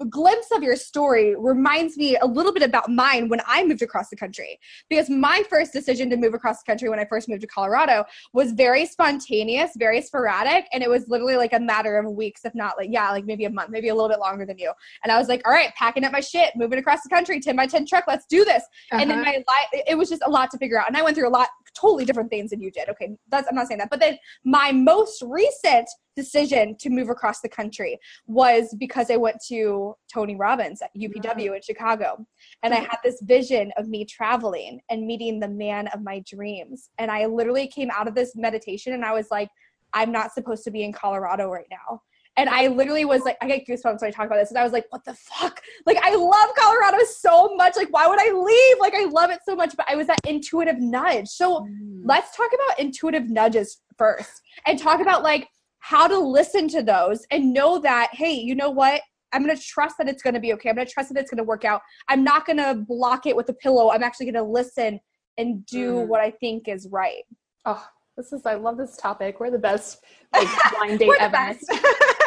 glimpse 0.09 0.47
of 0.51 0.63
your 0.63 0.75
story 0.75 1.35
reminds 1.37 1.97
me 1.97 2.17
a 2.17 2.25
little 2.25 2.53
bit 2.53 2.63
about 2.63 2.89
mine 2.89 3.29
when 3.29 3.41
I 3.47 3.63
moved 3.65 3.81
across 3.81 4.09
the 4.09 4.15
country. 4.15 4.59
Because 4.89 5.09
my 5.09 5.43
first 5.49 5.73
decision 5.73 6.09
to 6.09 6.17
move 6.17 6.33
across 6.33 6.61
the 6.63 6.71
country 6.71 6.89
when 6.89 6.99
I 6.99 7.05
first 7.05 7.29
moved 7.29 7.41
to 7.41 7.47
Colorado 7.47 8.03
was 8.33 8.51
very 8.51 8.85
spontaneous, 8.85 9.71
very 9.77 10.01
sporadic, 10.01 10.65
and 10.73 10.83
it 10.83 10.89
was 10.89 11.07
literally 11.07 11.35
like 11.35 11.53
a 11.53 11.59
matter 11.59 11.97
of 11.97 12.11
weeks, 12.11 12.45
if 12.45 12.55
not 12.55 12.77
like, 12.77 12.89
yeah, 12.91 13.09
like 13.11 13.25
maybe 13.25 13.45
a 13.45 13.49
month, 13.49 13.69
maybe 13.69 13.89
a 13.89 13.95
little 13.95 14.09
bit 14.09 14.19
longer 14.19 14.45
than 14.45 14.57
you. 14.57 14.71
And 15.03 15.11
I 15.11 15.17
was 15.17 15.27
like, 15.27 15.41
all 15.45 15.53
right, 15.53 15.73
packing 15.75 16.03
up 16.03 16.11
my 16.11 16.19
shit, 16.19 16.53
moving 16.55 16.79
across 16.79 17.03
the 17.03 17.09
country, 17.09 17.39
10 17.39 17.55
by 17.55 17.67
10 17.67 17.85
truck, 17.85 18.05
let's 18.07 18.25
do 18.25 18.45
this. 18.45 18.63
Uh-huh. 18.91 19.01
And 19.01 19.09
then 19.09 19.21
my 19.21 19.33
life, 19.33 19.83
it 19.87 19.97
was 19.97 20.09
just 20.09 20.23
a 20.25 20.29
lot 20.29 20.51
to 20.51 20.57
figure 20.57 20.79
out. 20.79 20.87
And 20.87 20.97
I 20.97 21.01
went 21.01 21.15
through 21.15 21.27
a 21.27 21.29
lot, 21.29 21.49
totally 21.73 22.05
different 22.05 22.29
things 22.29 22.51
than 22.51 22.61
you 22.61 22.71
did. 22.71 22.89
Okay, 22.89 23.15
that's, 23.29 23.47
I'm 23.47 23.55
not 23.55 23.67
saying 23.67 23.79
that. 23.79 23.89
But 23.89 23.99
then 23.99 24.17
my 24.43 24.71
most 24.71 25.23
recent 25.25 25.89
decision 26.15 26.75
to 26.79 26.89
move 26.89 27.09
across 27.09 27.39
the 27.41 27.49
country 27.49 27.97
was 28.27 28.75
because 28.77 29.09
I 29.09 29.15
went 29.15 29.37
to 29.47 29.95
Tony 30.13 30.35
Robbins 30.35 30.81
at 30.81 30.89
UPW 30.95 31.55
in 31.55 31.61
Chicago. 31.61 32.25
And 32.63 32.73
I 32.73 32.79
had 32.79 32.97
this 33.03 33.21
vision 33.21 33.71
of 33.77 33.87
me 33.87 34.05
traveling 34.05 34.81
and 34.89 35.05
meeting 35.05 35.39
the 35.39 35.47
man 35.47 35.87
of 35.87 36.01
my 36.01 36.23
dreams. 36.29 36.89
And 36.97 37.09
I 37.09 37.25
literally 37.25 37.67
came 37.67 37.89
out 37.91 38.07
of 38.07 38.15
this 38.15 38.35
meditation 38.35 38.93
and 38.93 39.05
I 39.05 39.13
was 39.13 39.27
like, 39.31 39.49
I'm 39.93 40.11
not 40.11 40.33
supposed 40.33 40.63
to 40.65 40.71
be 40.71 40.83
in 40.83 40.93
Colorado 40.93 41.49
right 41.49 41.67
now. 41.71 42.01
And 42.37 42.49
I 42.49 42.67
literally 42.67 43.03
was 43.03 43.23
like, 43.23 43.37
I 43.41 43.47
get 43.47 43.67
goosebumps 43.67 44.01
when 44.01 44.07
I 44.07 44.11
talk 44.11 44.27
about 44.27 44.37
this. 44.37 44.49
And 44.49 44.57
I 44.57 44.63
was 44.63 44.71
like, 44.71 44.85
what 44.91 45.03
the 45.03 45.13
fuck? 45.13 45.61
Like, 45.85 45.97
I 46.01 46.15
love 46.15 46.49
Colorado 46.57 47.03
so 47.05 47.55
much. 47.55 47.75
Like, 47.75 47.91
why 47.91 48.07
would 48.07 48.19
I 48.19 48.31
leave? 48.31 48.77
Like, 48.79 48.93
I 48.95 49.05
love 49.05 49.29
it 49.29 49.39
so 49.45 49.55
much. 49.55 49.75
But 49.75 49.87
I 49.89 49.95
was 49.95 50.07
that 50.07 50.19
intuitive 50.25 50.79
nudge. 50.79 51.27
So 51.27 51.61
mm. 51.61 52.01
let's 52.05 52.35
talk 52.37 52.49
about 52.53 52.79
intuitive 52.79 53.29
nudges 53.29 53.81
first 53.97 54.41
and 54.65 54.79
talk 54.79 55.01
about 55.01 55.23
like, 55.23 55.49
how 55.79 56.07
to 56.07 56.17
listen 56.17 56.67
to 56.69 56.83
those 56.83 57.25
and 57.31 57.53
know 57.53 57.79
that, 57.79 58.09
hey, 58.13 58.33
you 58.33 58.53
know 58.53 58.69
what? 58.69 59.01
I'm 59.31 59.43
going 59.43 59.55
to 59.55 59.61
trust 59.61 59.97
that 59.97 60.07
it's 60.07 60.21
going 60.21 60.33
to 60.33 60.39
be 60.39 60.53
okay. 60.53 60.69
I'm 60.69 60.75
going 60.75 60.87
to 60.87 60.93
trust 60.93 61.13
that 61.13 61.19
it's 61.19 61.31
going 61.31 61.37
to 61.37 61.43
work 61.43 61.65
out. 61.65 61.81
I'm 62.07 62.23
not 62.23 62.45
going 62.45 62.57
to 62.57 62.83
block 62.87 63.25
it 63.25 63.35
with 63.35 63.49
a 63.49 63.53
pillow. 63.53 63.91
I'm 63.91 64.03
actually 64.03 64.25
going 64.25 64.43
to 64.45 64.49
listen 64.49 64.99
and 65.37 65.65
do 65.65 65.95
mm. 65.95 66.07
what 66.07 66.19
I 66.21 66.31
think 66.31 66.67
is 66.67 66.87
right. 66.91 67.23
Oh, 67.65 67.83
this 68.17 68.33
is, 68.33 68.45
I 68.45 68.55
love 68.55 68.77
this 68.77 68.97
topic. 68.97 69.39
We're 69.39 69.51
the 69.51 69.59
best 69.59 70.03
like, 70.33 70.47
blind 70.77 70.99
date 70.99 71.11
ever. 71.19 71.57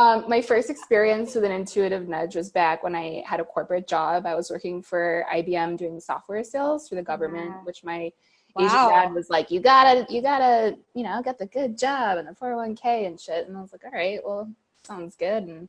um, 0.00 0.24
my 0.28 0.40
first 0.40 0.70
experience 0.70 1.34
with 1.34 1.44
an 1.44 1.52
intuitive 1.52 2.08
nudge 2.08 2.34
was 2.34 2.50
back 2.50 2.82
when 2.82 2.96
I 2.96 3.22
had 3.26 3.38
a 3.38 3.44
corporate 3.44 3.86
job. 3.86 4.24
I 4.24 4.34
was 4.34 4.50
working 4.50 4.82
for 4.82 5.26
IBM 5.30 5.76
doing 5.76 6.00
software 6.00 6.42
sales 6.42 6.88
for 6.88 6.94
the 6.94 7.02
government, 7.02 7.50
yeah. 7.50 7.64
which 7.64 7.84
my 7.84 8.10
wow. 8.56 8.64
Asian 8.64 8.88
dad 8.88 9.12
was 9.12 9.28
like, 9.28 9.50
"You 9.50 9.60
gotta, 9.60 10.06
you 10.08 10.22
gotta, 10.22 10.78
you 10.94 11.02
know, 11.02 11.20
get 11.22 11.38
the 11.38 11.44
good 11.44 11.76
job 11.76 12.16
and 12.16 12.26
the 12.26 12.32
401k 12.32 13.06
and 13.06 13.20
shit." 13.20 13.46
And 13.46 13.54
I 13.54 13.60
was 13.60 13.72
like, 13.72 13.84
"All 13.84 13.90
right, 13.90 14.20
well, 14.24 14.50
sounds 14.84 15.16
good." 15.16 15.42
And 15.42 15.68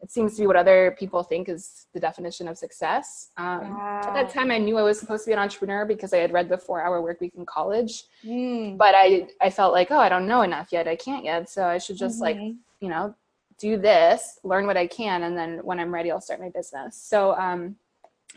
it 0.00 0.12
seems 0.12 0.36
to 0.36 0.42
be 0.42 0.46
what 0.46 0.56
other 0.56 0.94
people 0.96 1.24
think 1.24 1.48
is 1.48 1.86
the 1.92 1.98
definition 1.98 2.46
of 2.46 2.56
success. 2.56 3.30
Um, 3.36 3.76
At 3.80 4.14
that 4.14 4.30
time, 4.30 4.52
I 4.52 4.58
knew 4.58 4.78
I 4.78 4.82
was 4.82 5.00
supposed 5.00 5.24
to 5.24 5.30
be 5.30 5.32
an 5.32 5.40
entrepreneur 5.40 5.86
because 5.86 6.12
I 6.12 6.18
had 6.18 6.32
read 6.32 6.48
the 6.48 6.58
Four 6.58 6.82
Hour 6.82 7.02
Work 7.02 7.20
Week 7.20 7.32
in 7.36 7.44
college. 7.46 8.04
Mm. 8.24 8.76
But 8.78 8.94
I, 8.96 9.26
I 9.40 9.50
felt 9.50 9.72
like, 9.72 9.90
oh, 9.90 9.98
I 9.98 10.08
don't 10.08 10.28
know 10.28 10.42
enough 10.42 10.68
yet. 10.70 10.86
I 10.86 10.94
can't 10.94 11.24
yet, 11.24 11.48
so 11.48 11.66
I 11.66 11.78
should 11.78 11.96
just 11.96 12.20
mm-hmm. 12.20 12.40
like, 12.40 12.54
you 12.80 12.88
know, 12.88 13.14
do 13.62 13.78
this, 13.78 14.40
learn 14.42 14.66
what 14.66 14.76
I 14.76 14.88
can, 14.88 15.22
and 15.22 15.38
then 15.38 15.60
when 15.62 15.78
I'm 15.78 15.94
ready, 15.94 16.10
I'll 16.10 16.20
start 16.20 16.40
my 16.40 16.50
business. 16.50 16.96
So 16.96 17.34
um, 17.36 17.76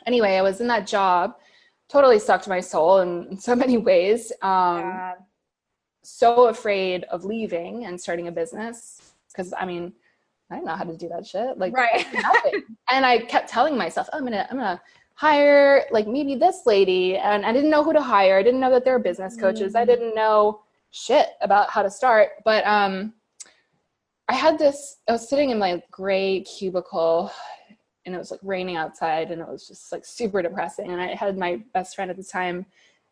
anyway, 0.05 0.35
I 0.35 0.43
was 0.43 0.61
in 0.61 0.67
that 0.67 0.85
job 0.85 1.35
totally 1.87 2.19
sucked 2.19 2.47
my 2.47 2.59
soul 2.59 2.99
in, 2.99 3.37
so 3.39 3.55
many 3.55 3.77
ways. 3.77 4.31
Um, 4.41 4.79
yeah. 4.79 5.13
So 6.03 6.47
afraid 6.47 7.03
of 7.05 7.25
leaving 7.25 7.85
and 7.85 7.99
starting 7.99 8.27
a 8.27 8.31
business 8.31 9.13
because 9.29 9.53
I 9.57 9.65
mean, 9.65 9.91
I 10.51 10.55
don't 10.55 10.65
know 10.65 10.75
how 10.75 10.83
to 10.83 10.95
do 10.95 11.09
that 11.09 11.25
shit. 11.25 11.57
Like 11.57 11.73
right. 11.75 12.05
nothing. 12.13 12.63
and 12.91 13.05
I 13.05 13.19
kept 13.19 13.49
telling 13.49 13.75
myself, 13.75 14.07
oh, 14.13 14.19
I'm 14.19 14.23
gonna, 14.23 14.47
I'm 14.51 14.57
gonna 14.57 14.81
hire 15.15 15.85
like 15.89 16.07
maybe 16.07 16.35
this 16.35 16.61
lady, 16.67 17.17
and 17.17 17.43
I 17.43 17.51
didn't 17.51 17.71
know 17.71 17.83
who 17.83 17.91
to 17.93 18.01
hire. 18.01 18.37
I 18.37 18.43
didn't 18.43 18.59
know 18.59 18.69
that 18.69 18.85
they 18.85 18.91
were 18.91 18.99
business 18.99 19.35
coaches. 19.35 19.73
Mm-hmm. 19.73 19.77
I 19.77 19.85
didn't 19.85 20.13
know 20.13 20.61
shit 20.91 21.29
about 21.41 21.71
how 21.71 21.81
to 21.81 21.89
start. 21.89 22.33
But 22.45 22.65
um, 22.67 23.14
I 24.27 24.33
had 24.33 24.57
this. 24.57 24.97
I 25.07 25.11
was 25.11 25.29
sitting 25.29 25.51
in 25.51 25.59
my 25.59 25.81
gray 25.91 26.41
cubicle 26.41 27.31
and 28.05 28.15
it 28.15 28.17
was 28.17 28.31
like 28.31 28.39
raining 28.43 28.75
outside 28.75 29.31
and 29.31 29.41
it 29.41 29.47
was 29.47 29.67
just 29.67 29.91
like 29.91 30.05
super 30.05 30.41
depressing. 30.41 30.91
And 30.91 31.01
I 31.01 31.15
had 31.15 31.37
my 31.37 31.61
best 31.73 31.95
friend 31.95 32.09
at 32.09 32.17
the 32.17 32.23
time 32.23 32.65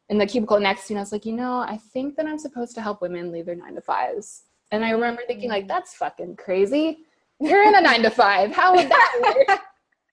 in 0.10 0.18
the 0.18 0.26
cubicle 0.26 0.60
next 0.60 0.88
to 0.88 0.94
me. 0.94 0.96
And 0.96 1.00
I 1.00 1.04
was 1.04 1.12
like, 1.12 1.26
you 1.26 1.34
know, 1.34 1.60
I 1.60 1.78
think 1.78 2.16
that 2.16 2.26
I'm 2.26 2.40
supposed 2.40 2.76
to 2.76 2.82
help 2.82 3.02
women 3.02 3.32
leave 3.32 3.46
their 3.46 3.56
nine 3.56 3.76
to 3.76 3.82
fives. 3.82 4.44
And 4.72 4.84
I 4.84 4.92
remember 4.92 5.22
thinking 5.28 5.50
like, 5.50 5.68
that's 5.68 5.96
fucking 5.96 6.36
crazy. 6.36 7.00
you're 7.40 7.64
in 7.64 7.76
a 7.76 7.82
nine 7.82 8.02
to 8.04 8.10
five. 8.10 8.52
How 8.52 8.76
would 8.76 8.90
that 8.90 9.46
work? 9.48 9.60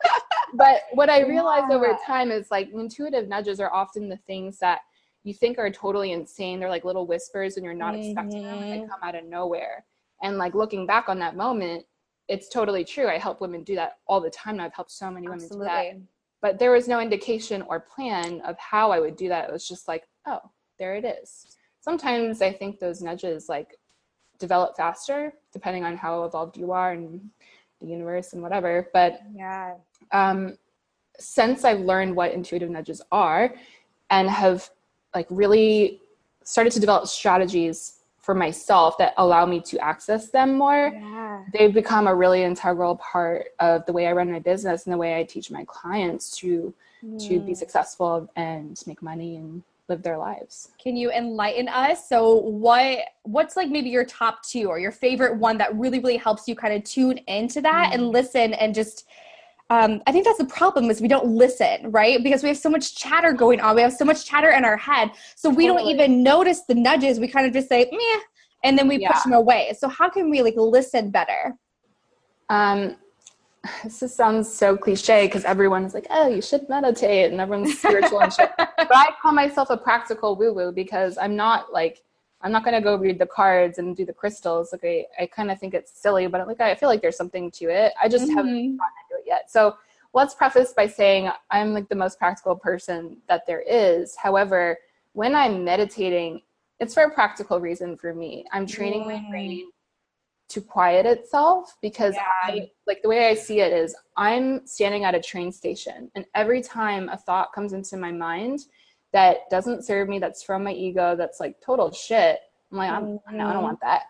but 0.54 0.82
what 0.92 1.08
I 1.10 1.22
realized 1.22 1.66
yeah. 1.70 1.76
over 1.76 1.98
time 2.06 2.30
is 2.30 2.50
like 2.50 2.70
intuitive 2.72 3.28
nudges 3.28 3.60
are 3.60 3.72
often 3.72 4.08
the 4.08 4.18
things 4.26 4.58
that 4.58 4.80
you 5.24 5.34
think 5.34 5.58
are 5.58 5.70
totally 5.70 6.12
insane. 6.12 6.60
They're 6.60 6.70
like 6.70 6.84
little 6.84 7.06
whispers 7.06 7.56
and 7.56 7.64
you're 7.64 7.74
not 7.74 7.94
mm-hmm. 7.94 8.10
expecting 8.10 8.42
them 8.44 8.58
and 8.58 8.72
they 8.72 8.78
mm-hmm. 8.78 8.90
come 8.90 9.00
out 9.02 9.14
of 9.14 9.24
nowhere. 9.24 9.84
And 10.22 10.38
like 10.38 10.54
looking 10.54 10.86
back 10.86 11.08
on 11.08 11.18
that 11.20 11.36
moment, 11.36 11.84
it's 12.28 12.48
totally 12.48 12.84
true. 12.84 13.08
I 13.08 13.18
help 13.18 13.40
women 13.40 13.64
do 13.64 13.74
that 13.74 13.98
all 14.06 14.20
the 14.20 14.30
time. 14.30 14.54
And 14.54 14.62
I've 14.62 14.74
helped 14.74 14.92
so 14.92 15.10
many 15.10 15.26
women 15.26 15.42
Absolutely. 15.42 15.66
do 15.66 15.72
that. 15.72 16.00
But 16.42 16.58
there 16.58 16.72
was 16.72 16.88
no 16.88 17.00
indication 17.00 17.62
or 17.62 17.80
plan 17.80 18.40
of 18.42 18.56
how 18.58 18.90
I 18.92 19.00
would 19.00 19.16
do 19.16 19.28
that. 19.28 19.48
It 19.48 19.52
was 19.52 19.66
just 19.66 19.88
like, 19.88 20.04
oh, 20.26 20.40
there 20.78 20.94
it 20.94 21.04
is. 21.04 21.56
Sometimes 21.80 22.40
I 22.40 22.52
think 22.52 22.78
those 22.78 23.02
nudges 23.02 23.48
like 23.48 23.76
develop 24.38 24.76
faster 24.76 25.34
depending 25.52 25.84
on 25.84 25.96
how 25.96 26.24
evolved 26.24 26.56
you 26.56 26.72
are 26.72 26.92
and 26.92 27.20
the 27.80 27.86
universe 27.86 28.32
and 28.32 28.42
whatever. 28.42 28.88
But 28.92 29.20
yeah. 29.34 29.74
Um, 30.12 30.56
since 31.18 31.64
I've 31.64 31.80
learned 31.80 32.16
what 32.16 32.32
intuitive 32.32 32.70
nudges 32.70 33.02
are 33.12 33.54
and 34.10 34.28
have 34.28 34.70
like 35.14 35.26
really 35.30 36.00
started 36.44 36.72
to 36.72 36.80
develop 36.80 37.06
strategies 37.06 37.99
for 38.30 38.34
myself 38.36 38.96
that 38.96 39.12
allow 39.16 39.44
me 39.44 39.60
to 39.60 39.76
access 39.80 40.30
them 40.30 40.56
more 40.56 40.92
yeah. 40.94 41.42
they've 41.52 41.74
become 41.74 42.06
a 42.06 42.14
really 42.14 42.44
integral 42.44 42.94
part 42.98 43.46
of 43.58 43.84
the 43.86 43.92
way 43.92 44.06
i 44.06 44.12
run 44.12 44.30
my 44.30 44.38
business 44.38 44.86
and 44.86 44.92
the 44.92 44.96
way 44.96 45.18
i 45.18 45.24
teach 45.24 45.50
my 45.50 45.64
clients 45.64 46.30
to 46.36 46.72
mm. 47.04 47.18
to 47.18 47.40
be 47.40 47.50
mm. 47.50 47.56
successful 47.56 48.30
and 48.36 48.80
make 48.86 49.02
money 49.02 49.34
and 49.34 49.64
live 49.88 50.00
their 50.04 50.16
lives 50.16 50.68
can 50.80 50.96
you 50.96 51.10
enlighten 51.10 51.66
us 51.66 52.08
so 52.08 52.36
what 52.36 52.98
what's 53.24 53.56
like 53.56 53.68
maybe 53.68 53.90
your 53.90 54.04
top 54.04 54.40
two 54.44 54.66
or 54.68 54.78
your 54.78 54.92
favorite 54.92 55.36
one 55.36 55.58
that 55.58 55.74
really 55.74 55.98
really 55.98 56.16
helps 56.16 56.46
you 56.46 56.54
kind 56.54 56.72
of 56.72 56.84
tune 56.84 57.18
into 57.26 57.60
that 57.60 57.90
mm. 57.90 57.94
and 57.94 58.10
listen 58.10 58.54
and 58.54 58.76
just 58.76 59.08
um, 59.70 60.02
I 60.06 60.12
think 60.12 60.24
that's 60.24 60.38
the 60.38 60.44
problem 60.46 60.90
is 60.90 61.00
we 61.00 61.06
don't 61.06 61.26
listen, 61.26 61.92
right? 61.92 62.22
Because 62.22 62.42
we 62.42 62.48
have 62.48 62.58
so 62.58 62.68
much 62.68 62.96
chatter 62.96 63.32
going 63.32 63.60
on. 63.60 63.76
We 63.76 63.82
have 63.82 63.92
so 63.92 64.04
much 64.04 64.26
chatter 64.26 64.50
in 64.50 64.64
our 64.64 64.76
head. 64.76 65.12
So 65.36 65.48
we 65.48 65.68
totally. 65.68 65.94
don't 65.94 66.00
even 66.00 66.22
notice 66.24 66.62
the 66.62 66.74
nudges. 66.74 67.20
We 67.20 67.28
kind 67.28 67.46
of 67.46 67.52
just 67.52 67.68
say, 67.68 67.88
meh, 67.90 68.20
and 68.64 68.76
then 68.76 68.88
we 68.88 68.98
yeah. 68.98 69.12
push 69.12 69.22
them 69.22 69.32
away. 69.32 69.72
So 69.78 69.88
how 69.88 70.10
can 70.10 70.28
we 70.28 70.42
like 70.42 70.54
listen 70.56 71.10
better? 71.10 71.54
Um, 72.48 72.96
this 73.84 74.00
just 74.00 74.16
sounds 74.16 74.52
so 74.52 74.76
cliche 74.76 75.26
because 75.26 75.44
everyone's 75.44 75.94
like, 75.94 76.08
oh, 76.10 76.26
you 76.26 76.42
should 76.42 76.68
meditate 76.68 77.30
and 77.30 77.40
everyone's 77.40 77.78
spiritual 77.78 78.22
and 78.22 78.32
shit. 78.32 78.50
But 78.58 78.96
I 78.96 79.10
call 79.22 79.32
myself 79.32 79.70
a 79.70 79.76
practical 79.76 80.34
woo 80.34 80.52
woo 80.52 80.72
because 80.72 81.16
I'm 81.16 81.36
not 81.36 81.72
like, 81.72 82.02
I'm 82.42 82.50
not 82.50 82.64
going 82.64 82.74
to 82.74 82.80
go 82.80 82.96
read 82.96 83.20
the 83.20 83.26
cards 83.26 83.78
and 83.78 83.94
do 83.94 84.04
the 84.04 84.14
crystals. 84.14 84.72
Like 84.72 84.82
I, 84.84 85.22
I 85.22 85.26
kind 85.26 85.50
of 85.50 85.60
think 85.60 85.74
it's 85.74 85.92
silly, 85.92 86.26
but 86.26 86.44
like 86.48 86.60
I 86.60 86.74
feel 86.74 86.88
like 86.88 87.02
there's 87.02 87.16
something 87.16 87.50
to 87.52 87.66
it. 87.66 87.92
I 88.02 88.08
just 88.08 88.24
mm-hmm. 88.24 88.36
haven't 88.36 88.76
gotten 88.78 88.94
yet. 89.30 89.50
So 89.50 89.76
let's 90.12 90.34
preface 90.34 90.74
by 90.76 90.86
saying 90.86 91.30
I'm 91.50 91.72
like 91.72 91.88
the 91.88 91.94
most 91.94 92.18
practical 92.18 92.56
person 92.56 93.16
that 93.28 93.46
there 93.46 93.62
is. 93.62 94.16
However, 94.16 94.76
when 95.12 95.34
I'm 95.34 95.64
meditating, 95.64 96.42
it's 96.78 96.94
for 96.94 97.04
a 97.04 97.10
practical 97.10 97.60
reason 97.60 97.96
for 97.96 98.12
me. 98.14 98.44
I'm 98.52 98.66
training 98.66 99.04
mm. 99.04 99.06
my 99.06 99.30
brain 99.30 99.70
to 100.48 100.60
quiet 100.60 101.06
itself 101.06 101.76
because 101.80 102.14
yeah. 102.14 102.22
I 102.42 102.70
like 102.86 103.02
the 103.02 103.08
way 103.08 103.28
I 103.28 103.34
see 103.34 103.60
it 103.60 103.72
is 103.72 103.94
I'm 104.16 104.66
standing 104.66 105.04
at 105.04 105.14
a 105.14 105.20
train 105.20 105.52
station 105.52 106.10
and 106.16 106.24
every 106.34 106.60
time 106.60 107.08
a 107.08 107.16
thought 107.16 107.52
comes 107.52 107.72
into 107.72 107.96
my 107.96 108.10
mind 108.10 108.60
that 109.12 109.48
doesn't 109.48 109.84
serve 109.84 110.08
me, 110.08 110.18
that's 110.18 110.42
from 110.42 110.64
my 110.64 110.72
ego, 110.72 111.14
that's 111.16 111.40
like 111.40 111.60
total 111.64 111.92
shit. 111.92 112.40
I'm 112.70 112.78
like, 112.78 112.90
I'm, 112.90 113.04
no, 113.04 113.18
I 113.28 113.32
don't 113.32 113.38
mm-hmm. 113.38 113.62
want 113.62 113.80
that. 113.80 114.02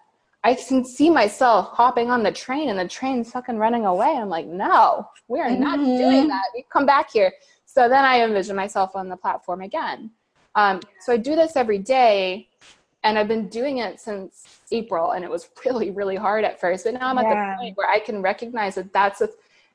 I 0.42 0.54
can 0.54 0.85
see 0.85 1.11
myself 1.11 1.70
hopping 1.73 2.11
on 2.11 2.23
the 2.23 2.32
train 2.32 2.70
and 2.70 2.78
the 2.78 2.88
train's 2.88 3.30
fucking 3.30 3.59
running 3.59 3.85
away. 3.85 4.16
I'm 4.16 4.28
like, 4.28 4.47
no, 4.47 5.09
we 5.28 5.40
are 5.40 5.50
mm-hmm. 5.50 5.62
not 5.62 5.78
doing 5.78 6.28
that. 6.28 6.44
We 6.54 6.64
come 6.73 6.87
back 6.87 7.11
here. 7.11 7.32
So 7.66 7.88
then 7.88 8.04
I 8.04 8.23
envision 8.23 8.56
myself 8.56 8.97
on 8.97 9.09
the 9.09 9.16
platform 9.16 9.61
again. 9.61 10.11
Um, 10.54 10.80
so 11.00 11.12
I 11.12 11.16
do 11.18 11.37
this 11.37 11.56
every 11.56 11.78
day 11.78 12.49
and 13.04 13.18
I've 13.18 13.28
been 13.28 13.49
doing 13.49 13.78
it 13.78 14.00
since 14.00 14.61
April 14.73 15.12
and 15.12 15.25
it 15.25 15.30
was 15.30 15.49
really, 15.64 15.90
really 15.90 16.16
hard 16.16 16.44
at 16.44 16.61
first. 16.61 16.85
But 16.85 16.94
now 16.94 17.11
I'm 17.11 17.16
yeah. 17.16 17.30
at 17.30 17.56
the 17.56 17.62
point 17.62 17.76
where 17.76 17.90
I 17.90 18.00
can 18.00 18.23
recognize 18.23 18.75
that 18.76 18.92
that's 18.92 19.20
a, 19.20 19.28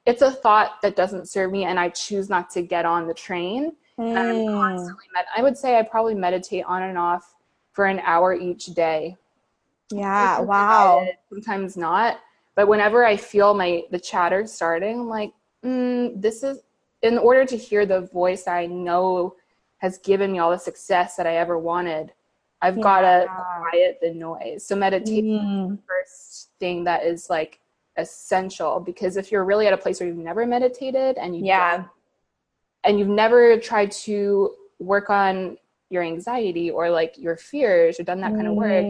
it's 0.06 0.22
a 0.22 0.32
thought 0.32 0.82
that 0.82 0.96
doesn't 0.96 1.30
serve 1.30 1.52
me 1.52 1.66
and 1.66 1.80
I 1.80 1.90
choose 1.90 2.30
not 2.30 2.50
to 2.52 2.62
get 2.62 2.86
on 2.86 3.08
the 3.08 3.14
train 3.14 3.74
Mm. 4.00 4.18
I'm 4.18 4.48
constantly 4.48 5.06
med- 5.14 5.26
I 5.36 5.42
would 5.42 5.58
say 5.58 5.80
I 5.80 5.84
probably 5.84 6.16
meditate 6.16 6.66
on 6.66 6.84
and 6.84 6.98
off 6.98 7.36
for 7.72 7.86
an 7.86 8.00
hour 8.00 8.34
each 8.34 8.68
day. 8.68 9.16
Yeah, 9.92 10.40
wow. 10.40 11.08
Sometimes 11.30 11.78
not, 11.78 12.20
but 12.56 12.68
whenever 12.68 13.06
I 13.06 13.18
feel 13.18 13.54
my 13.54 13.84
the 13.92 14.00
chatter 14.00 14.48
starting, 14.48 15.02
I'm 15.02 15.08
like, 15.08 15.32
mm, 15.64 16.20
this 16.20 16.44
is 16.44 16.60
in 17.02 17.18
order 17.18 17.46
to 17.46 17.58
hear 17.58 17.86
the 17.86 18.02
voice 18.02 18.48
I 18.48 18.66
know 18.66 19.36
has 19.78 19.98
given 20.00 20.32
me 20.32 20.40
all 20.40 20.52
the 20.52 20.58
success 20.58 21.16
that 21.16 21.28
I 21.28 21.38
ever 21.38 21.58
wanted. 21.60 22.14
I've 22.62 22.78
yeah. 22.78 22.84
got 22.84 23.02
to 23.02 23.28
quiet 23.60 24.00
the 24.02 24.12
noise. 24.12 24.66
So 24.66 24.76
meditation 24.76 25.26
mm. 25.26 25.72
is 25.72 25.78
the 25.78 25.84
first 25.88 26.50
thing 26.60 26.84
that 26.86 27.04
is 27.04 27.30
like 27.30 27.60
essential 27.98 28.80
because 28.80 29.18
if 29.18 29.32
you're 29.32 29.46
really 29.46 29.68
at 29.68 29.74
a 29.74 29.78
place 29.78 30.00
where 30.00 30.08
you've 30.08 30.18
never 30.18 30.46
meditated 30.46 31.18
and 31.18 31.36
you 31.36 31.46
yeah 31.46 31.86
and 32.84 33.00
you've 33.00 33.08
never 33.08 33.58
tried 33.58 33.90
to 33.90 34.54
work 34.80 35.10
on 35.10 35.58
your 35.90 36.04
anxiety 36.04 36.70
or 36.70 36.90
like 36.90 37.18
your 37.18 37.38
fears 37.38 38.00
or 38.00 38.04
done 38.04 38.20
that 38.20 38.34
kind 38.34 38.48
of 38.48 38.54
work 38.54 38.86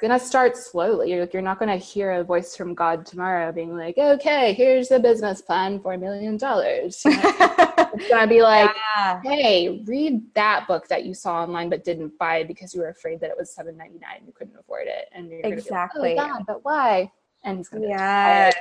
mm-hmm. 0.00 0.06
gonna 0.08 0.20
start 0.20 0.56
slowly. 0.56 1.12
You're, 1.12 1.28
you're 1.32 1.42
not 1.42 1.58
gonna 1.58 1.76
hear 1.76 2.12
a 2.12 2.24
voice 2.24 2.56
from 2.56 2.74
god 2.74 3.06
tomorrow 3.06 3.52
being 3.52 3.76
like 3.76 3.98
okay 3.98 4.52
here's 4.52 4.88
the 4.88 4.98
business 4.98 5.40
plan 5.40 5.80
for 5.80 5.94
a 5.94 5.98
million 5.98 6.36
dollars. 6.36 7.04
It's 7.92 8.08
gonna 8.08 8.28
be 8.28 8.40
like 8.40 8.70
yeah. 8.96 9.20
hey 9.24 9.82
read 9.84 10.22
that 10.34 10.68
book 10.68 10.86
that 10.88 11.04
you 11.04 11.12
saw 11.12 11.42
online 11.42 11.68
but 11.68 11.82
didn't 11.82 12.16
buy 12.18 12.44
because 12.44 12.72
you 12.72 12.80
were 12.80 12.88
afraid 12.88 13.20
that 13.20 13.30
it 13.30 13.36
was 13.36 13.54
7.99 13.54 13.80
and 13.82 14.26
you 14.26 14.32
couldn't 14.32 14.56
afford 14.56 14.86
it. 14.86 15.08
And 15.12 15.28
you're 15.28 15.40
exactly 15.40 16.14
like, 16.14 16.24
oh 16.24 16.28
god 16.28 16.42
but 16.46 16.64
why? 16.64 17.10
And 17.42 17.58
it's 17.58 17.68
gonna 17.68 17.88
yeah 17.88 18.52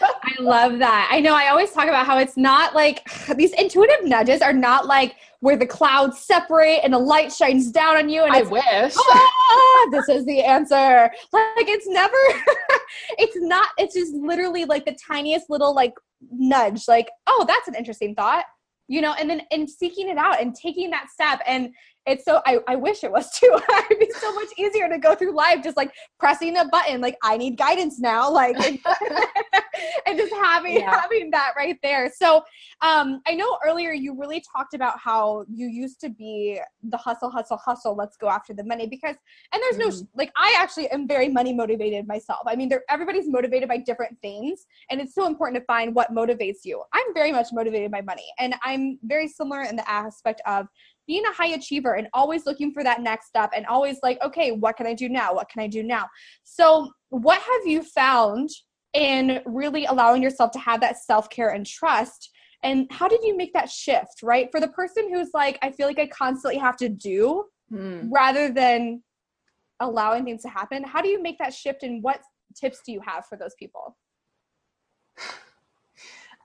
I 0.00 0.40
love 0.40 0.78
that. 0.78 1.08
I 1.10 1.20
know 1.20 1.34
I 1.34 1.48
always 1.48 1.70
talk 1.70 1.88
about 1.88 2.06
how 2.06 2.18
it's 2.18 2.36
not 2.36 2.74
like 2.74 3.08
these 3.36 3.52
intuitive 3.52 4.04
nudges 4.04 4.42
are 4.42 4.52
not 4.52 4.86
like 4.86 5.16
where 5.40 5.56
the 5.56 5.66
clouds 5.66 6.20
separate 6.20 6.80
and 6.82 6.92
the 6.92 6.98
light 6.98 7.30
shines 7.30 7.70
down 7.70 7.96
on 7.98 8.08
you 8.08 8.24
and 8.24 8.32
I 8.32 8.42
wish 8.42 8.94
ah, 8.98 9.88
this 9.90 10.08
is 10.08 10.24
the 10.24 10.42
answer. 10.42 11.10
Like 11.32 11.68
it's 11.68 11.86
never 11.86 12.16
it's 13.18 13.36
not 13.36 13.68
it's 13.78 13.94
just 13.94 14.14
literally 14.14 14.64
like 14.64 14.84
the 14.84 14.96
tiniest 15.06 15.50
little 15.50 15.74
like 15.74 15.94
nudge 16.30 16.88
like 16.88 17.10
oh 17.26 17.44
that's 17.46 17.68
an 17.68 17.74
interesting 17.74 18.14
thought 18.14 18.44
you 18.88 19.00
know 19.00 19.14
and 19.18 19.28
then 19.28 19.42
and 19.50 19.68
seeking 19.68 20.08
it 20.08 20.18
out 20.18 20.40
and 20.40 20.54
taking 20.54 20.90
that 20.90 21.08
step 21.10 21.40
and 21.46 21.70
it's 22.06 22.24
so 22.24 22.42
I, 22.46 22.58
I 22.68 22.76
wish 22.76 23.02
it 23.02 23.10
was 23.10 23.30
too 23.38 23.58
it'd 23.90 23.98
be 23.98 24.10
so 24.18 24.32
much 24.34 24.48
easier 24.58 24.88
to 24.88 24.98
go 24.98 25.14
through 25.14 25.34
life 25.34 25.62
just 25.62 25.76
like 25.76 25.92
pressing 26.18 26.56
a 26.56 26.64
button 26.66 27.00
like 27.00 27.16
i 27.22 27.36
need 27.36 27.56
guidance 27.56 27.98
now 27.98 28.30
like 28.30 28.56
and 30.06 30.18
just 30.18 30.32
having 30.34 30.76
yeah. 30.76 31.00
having 31.00 31.30
that 31.30 31.52
right 31.56 31.76
there 31.82 32.10
so 32.14 32.36
um 32.82 33.20
i 33.26 33.34
know 33.34 33.58
earlier 33.64 33.92
you 33.92 34.18
really 34.18 34.42
talked 34.54 34.74
about 34.74 34.98
how 34.98 35.44
you 35.48 35.66
used 35.66 36.00
to 36.00 36.08
be 36.08 36.60
the 36.84 36.96
hustle 36.96 37.30
hustle 37.30 37.56
hustle 37.56 37.94
let's 37.94 38.16
go 38.16 38.28
after 38.28 38.52
the 38.52 38.64
money 38.64 38.86
because 38.86 39.16
and 39.52 39.62
there's 39.62 39.76
mm. 39.76 40.00
no 40.00 40.08
like 40.14 40.32
i 40.36 40.54
actually 40.58 40.88
am 40.90 41.06
very 41.06 41.28
money 41.28 41.52
motivated 41.52 42.06
myself 42.06 42.40
i 42.46 42.56
mean 42.56 42.70
everybody's 42.88 43.28
motivated 43.28 43.68
by 43.68 43.76
different 43.76 44.16
things 44.20 44.66
and 44.90 45.00
it's 45.00 45.14
so 45.14 45.26
important 45.26 45.60
to 45.60 45.64
find 45.66 45.94
what 45.94 46.12
motivates 46.12 46.64
you 46.64 46.82
i'm 46.92 47.14
very 47.14 47.32
much 47.32 47.48
motivated 47.52 47.90
by 47.90 48.00
money 48.00 48.26
and 48.38 48.54
i'm 48.62 48.98
very 49.04 49.28
similar 49.28 49.62
in 49.62 49.76
the 49.76 49.88
aspect 49.88 50.40
of 50.46 50.66
being 51.06 51.24
a 51.26 51.32
high 51.32 51.48
achiever 51.48 51.94
and 51.94 52.08
always 52.14 52.46
looking 52.46 52.72
for 52.72 52.82
that 52.82 53.02
next 53.02 53.26
step 53.26 53.50
and 53.54 53.66
always 53.66 53.98
like, 54.02 54.20
okay, 54.22 54.52
what 54.52 54.76
can 54.76 54.86
I 54.86 54.94
do 54.94 55.08
now? 55.08 55.34
What 55.34 55.48
can 55.48 55.62
I 55.62 55.66
do 55.66 55.82
now? 55.82 56.08
So, 56.44 56.90
what 57.10 57.40
have 57.40 57.66
you 57.66 57.82
found 57.82 58.50
in 58.94 59.40
really 59.44 59.84
allowing 59.86 60.22
yourself 60.22 60.52
to 60.52 60.58
have 60.58 60.80
that 60.80 60.98
self 60.98 61.28
care 61.30 61.50
and 61.50 61.66
trust? 61.66 62.30
And 62.62 62.86
how 62.90 63.08
did 63.08 63.22
you 63.22 63.36
make 63.36 63.52
that 63.52 63.68
shift, 63.68 64.22
right? 64.22 64.48
For 64.50 64.58
the 64.58 64.68
person 64.68 65.12
who's 65.12 65.30
like, 65.34 65.58
I 65.60 65.70
feel 65.70 65.86
like 65.86 65.98
I 65.98 66.06
constantly 66.06 66.58
have 66.58 66.76
to 66.78 66.88
do 66.88 67.44
mm. 67.70 68.08
rather 68.10 68.50
than 68.50 69.02
allowing 69.80 70.24
things 70.24 70.42
to 70.42 70.48
happen, 70.48 70.82
how 70.82 71.02
do 71.02 71.08
you 71.08 71.22
make 71.22 71.38
that 71.38 71.52
shift 71.52 71.82
and 71.82 72.02
what 72.02 72.20
tips 72.56 72.80
do 72.86 72.92
you 72.92 73.00
have 73.04 73.26
for 73.26 73.36
those 73.36 73.54
people? 73.58 73.96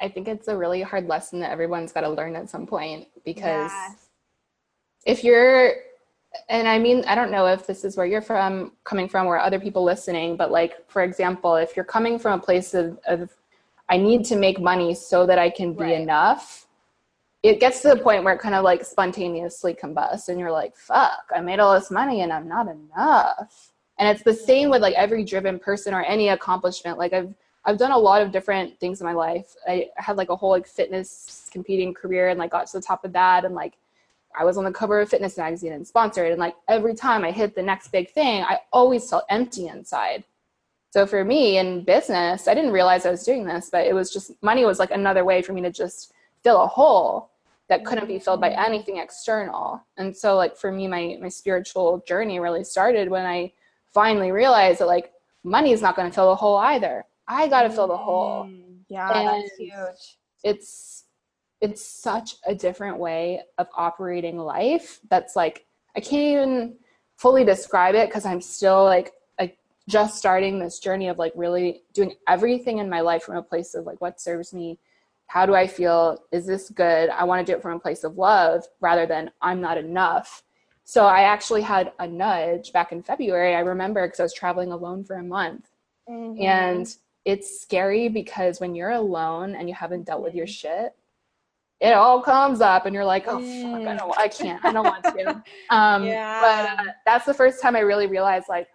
I 0.01 0.07
think 0.09 0.27
it's 0.27 0.47
a 0.47 0.57
really 0.57 0.81
hard 0.81 1.07
lesson 1.07 1.39
that 1.41 1.51
everyone's 1.51 1.91
got 1.91 2.01
to 2.01 2.09
learn 2.09 2.35
at 2.35 2.49
some 2.49 2.65
point 2.65 3.07
because 3.25 3.71
if 5.05 5.23
you're 5.23 5.73
and 6.47 6.67
I 6.67 6.77
mean, 6.77 7.03
I 7.05 7.15
don't 7.15 7.31
know 7.31 7.47
if 7.47 7.65
this 7.65 7.83
is 7.83 7.97
where 7.97 8.05
you're 8.05 8.21
from, 8.21 8.73
coming 8.83 9.07
from, 9.07 9.27
or 9.27 9.39
other 9.39 9.59
people 9.59 9.83
listening, 9.83 10.35
but 10.35 10.51
like, 10.51 10.89
for 10.89 11.01
example, 11.01 11.55
if 11.55 11.75
you're 11.75 11.85
coming 11.85 12.19
from 12.19 12.39
a 12.39 12.43
place 12.43 12.73
of, 12.73 12.99
of 13.07 13.29
I 13.89 13.97
need 13.97 14.25
to 14.25 14.35
make 14.35 14.59
money 14.59 14.93
so 14.93 15.25
that 15.25 15.39
I 15.39 15.49
can 15.49 15.73
be 15.73 15.85
right. 15.85 16.01
enough, 16.01 16.67
it 17.41 17.59
gets 17.59 17.81
to 17.81 17.89
the 17.89 17.97
point 17.97 18.23
where 18.23 18.35
it 18.35 18.41
kind 18.41 18.53
of 18.53 18.63
like 18.63 18.83
spontaneously 18.83 19.73
combusts, 19.73 20.29
and 20.29 20.39
you're 20.39 20.51
like, 20.51 20.75
fuck, 20.75 21.23
I 21.35 21.41
made 21.41 21.59
all 21.59 21.73
this 21.73 21.89
money 21.89 22.21
and 22.21 22.31
I'm 22.31 22.47
not 22.47 22.67
enough. 22.67 23.71
And 23.97 24.07
it's 24.07 24.23
the 24.23 24.33
same 24.33 24.69
with 24.69 24.81
like 24.81 24.95
every 24.95 25.23
driven 25.23 25.59
person 25.59 25.93
or 25.93 26.03
any 26.03 26.29
accomplishment. 26.29 26.97
Like, 26.97 27.13
I've, 27.13 27.33
I've 27.65 27.77
done 27.77 27.91
a 27.91 27.97
lot 27.97 28.21
of 28.21 28.31
different 28.31 28.79
things 28.79 29.01
in 29.01 29.05
my 29.05 29.13
life. 29.13 29.55
I 29.67 29.87
had 29.97 30.15
like 30.15 30.29
a 30.29 30.35
whole 30.35 30.51
like 30.51 30.67
fitness 30.67 31.49
competing 31.51 31.93
career 31.93 32.29
and 32.29 32.39
like 32.39 32.51
got 32.51 32.67
to 32.67 32.77
the 32.77 32.83
top 32.83 33.03
of 33.03 33.13
that 33.13 33.45
and 33.45 33.55
like 33.55 33.73
I 34.39 34.45
was 34.45 34.57
on 34.57 34.63
the 34.63 34.71
cover 34.71 35.01
of 35.01 35.09
fitness 35.09 35.37
magazine 35.37 35.73
and 35.73 35.85
sponsored 35.85 36.31
and 36.31 36.39
like 36.39 36.55
every 36.69 36.95
time 36.95 37.25
I 37.25 37.31
hit 37.31 37.55
the 37.55 37.61
next 37.61 37.89
big 37.91 38.09
thing, 38.11 38.41
I 38.43 38.59
always 38.71 39.09
felt 39.09 39.25
empty 39.29 39.67
inside. 39.67 40.23
So 40.91 41.05
for 41.05 41.23
me 41.25 41.57
in 41.57 41.83
business, 41.83 42.47
I 42.47 42.53
didn't 42.53 42.71
realize 42.71 43.05
I 43.05 43.11
was 43.11 43.25
doing 43.25 43.45
this, 43.45 43.69
but 43.69 43.85
it 43.85 43.93
was 43.93 44.11
just 44.11 44.31
money 44.41 44.63
was 44.63 44.79
like 44.79 44.91
another 44.91 45.25
way 45.25 45.41
for 45.41 45.51
me 45.51 45.61
to 45.61 45.71
just 45.71 46.13
fill 46.41 46.63
a 46.63 46.67
hole 46.67 47.31
that 47.67 47.85
couldn't 47.85 48.07
be 48.07 48.17
filled 48.17 48.41
by 48.41 48.51
anything 48.51 48.97
external. 48.97 49.85
And 49.97 50.15
so 50.15 50.37
like 50.37 50.55
for 50.55 50.71
me 50.71 50.87
my 50.87 51.17
my 51.21 51.29
spiritual 51.29 52.01
journey 52.07 52.39
really 52.39 52.63
started 52.63 53.09
when 53.09 53.25
I 53.25 53.51
finally 53.93 54.31
realized 54.31 54.79
that 54.79 54.87
like 54.87 55.11
money 55.43 55.73
is 55.73 55.81
not 55.81 55.95
going 55.97 56.09
to 56.09 56.15
fill 56.15 56.29
the 56.29 56.35
hole 56.35 56.57
either. 56.57 57.05
I 57.27 57.47
got 57.47 57.63
to 57.63 57.69
fill 57.69 57.87
the 57.87 57.97
hole. 57.97 58.49
Yeah, 58.87 59.11
and 59.11 59.43
that's 59.43 59.57
huge. 59.57 60.17
It's 60.43 61.03
it's 61.61 61.85
such 61.85 62.35
a 62.45 62.55
different 62.55 62.97
way 62.97 63.41
of 63.57 63.67
operating 63.75 64.37
life 64.37 64.99
that's 65.09 65.35
like 65.35 65.65
I 65.95 65.99
can't 65.99 66.13
even 66.13 66.75
fully 67.17 67.43
describe 67.43 67.95
it 67.95 68.07
because 68.07 68.25
I'm 68.25 68.41
still 68.41 68.83
like 68.83 69.11
like 69.39 69.57
just 69.87 70.17
starting 70.17 70.59
this 70.59 70.79
journey 70.79 71.07
of 71.07 71.17
like 71.17 71.33
really 71.35 71.83
doing 71.93 72.13
everything 72.27 72.77
in 72.77 72.89
my 72.89 73.01
life 73.01 73.23
from 73.23 73.37
a 73.37 73.43
place 73.43 73.73
of 73.75 73.85
like 73.85 73.99
what 74.01 74.21
serves 74.21 74.53
me 74.53 74.79
how 75.29 75.45
do 75.45 75.53
I 75.53 75.67
feel? 75.67 76.23
Is 76.31 76.47
this 76.47 76.71
good? 76.71 77.11
I 77.11 77.23
want 77.23 77.45
to 77.45 77.49
do 77.49 77.55
it 77.55 77.61
from 77.61 77.73
a 77.73 77.79
place 77.79 78.03
of 78.03 78.17
love 78.17 78.65
rather 78.81 79.05
than 79.05 79.29
I'm 79.43 79.61
not 79.61 79.77
enough. 79.77 80.41
So 80.85 81.05
I 81.05 81.21
actually 81.21 81.61
had 81.61 81.93
a 81.99 82.07
nudge 82.07 82.73
back 82.73 82.91
in 82.91 83.03
February. 83.03 83.53
I 83.53 83.59
remember 83.59 84.07
because 84.07 84.19
I 84.19 84.23
was 84.23 84.33
traveling 84.33 84.71
alone 84.71 85.03
for 85.03 85.17
a 85.17 85.23
month. 85.23 85.69
Mm-hmm. 86.09 86.41
And 86.41 86.95
it's 87.25 87.61
scary 87.61 88.09
because 88.09 88.59
when 88.59 88.73
you're 88.73 88.89
alone 88.89 89.53
and 89.53 89.69
you 89.69 89.75
haven't 89.75 90.07
dealt 90.07 90.23
with 90.23 90.33
your 90.33 90.47
mm-hmm. 90.47 90.51
shit, 90.51 90.95
it 91.79 91.93
all 91.93 92.21
comes 92.21 92.61
up 92.61 92.85
and 92.85 92.93
you're 92.93 93.05
like, 93.05 93.25
oh 93.27 93.39
fuck, 93.39 93.87
I 93.87 93.95
don't, 93.95 94.17
I 94.17 94.27
can't, 94.27 94.63
I 94.65 94.71
don't 94.71 94.83
want 94.83 95.03
to. 95.03 95.43
Um, 95.69 96.05
yeah. 96.05 96.41
But 96.41 96.87
uh, 96.87 96.91
that's 97.05 97.25
the 97.25 97.33
first 97.33 97.61
time 97.61 97.75
I 97.75 97.79
really 97.79 98.07
realized 98.07 98.47
like 98.49 98.67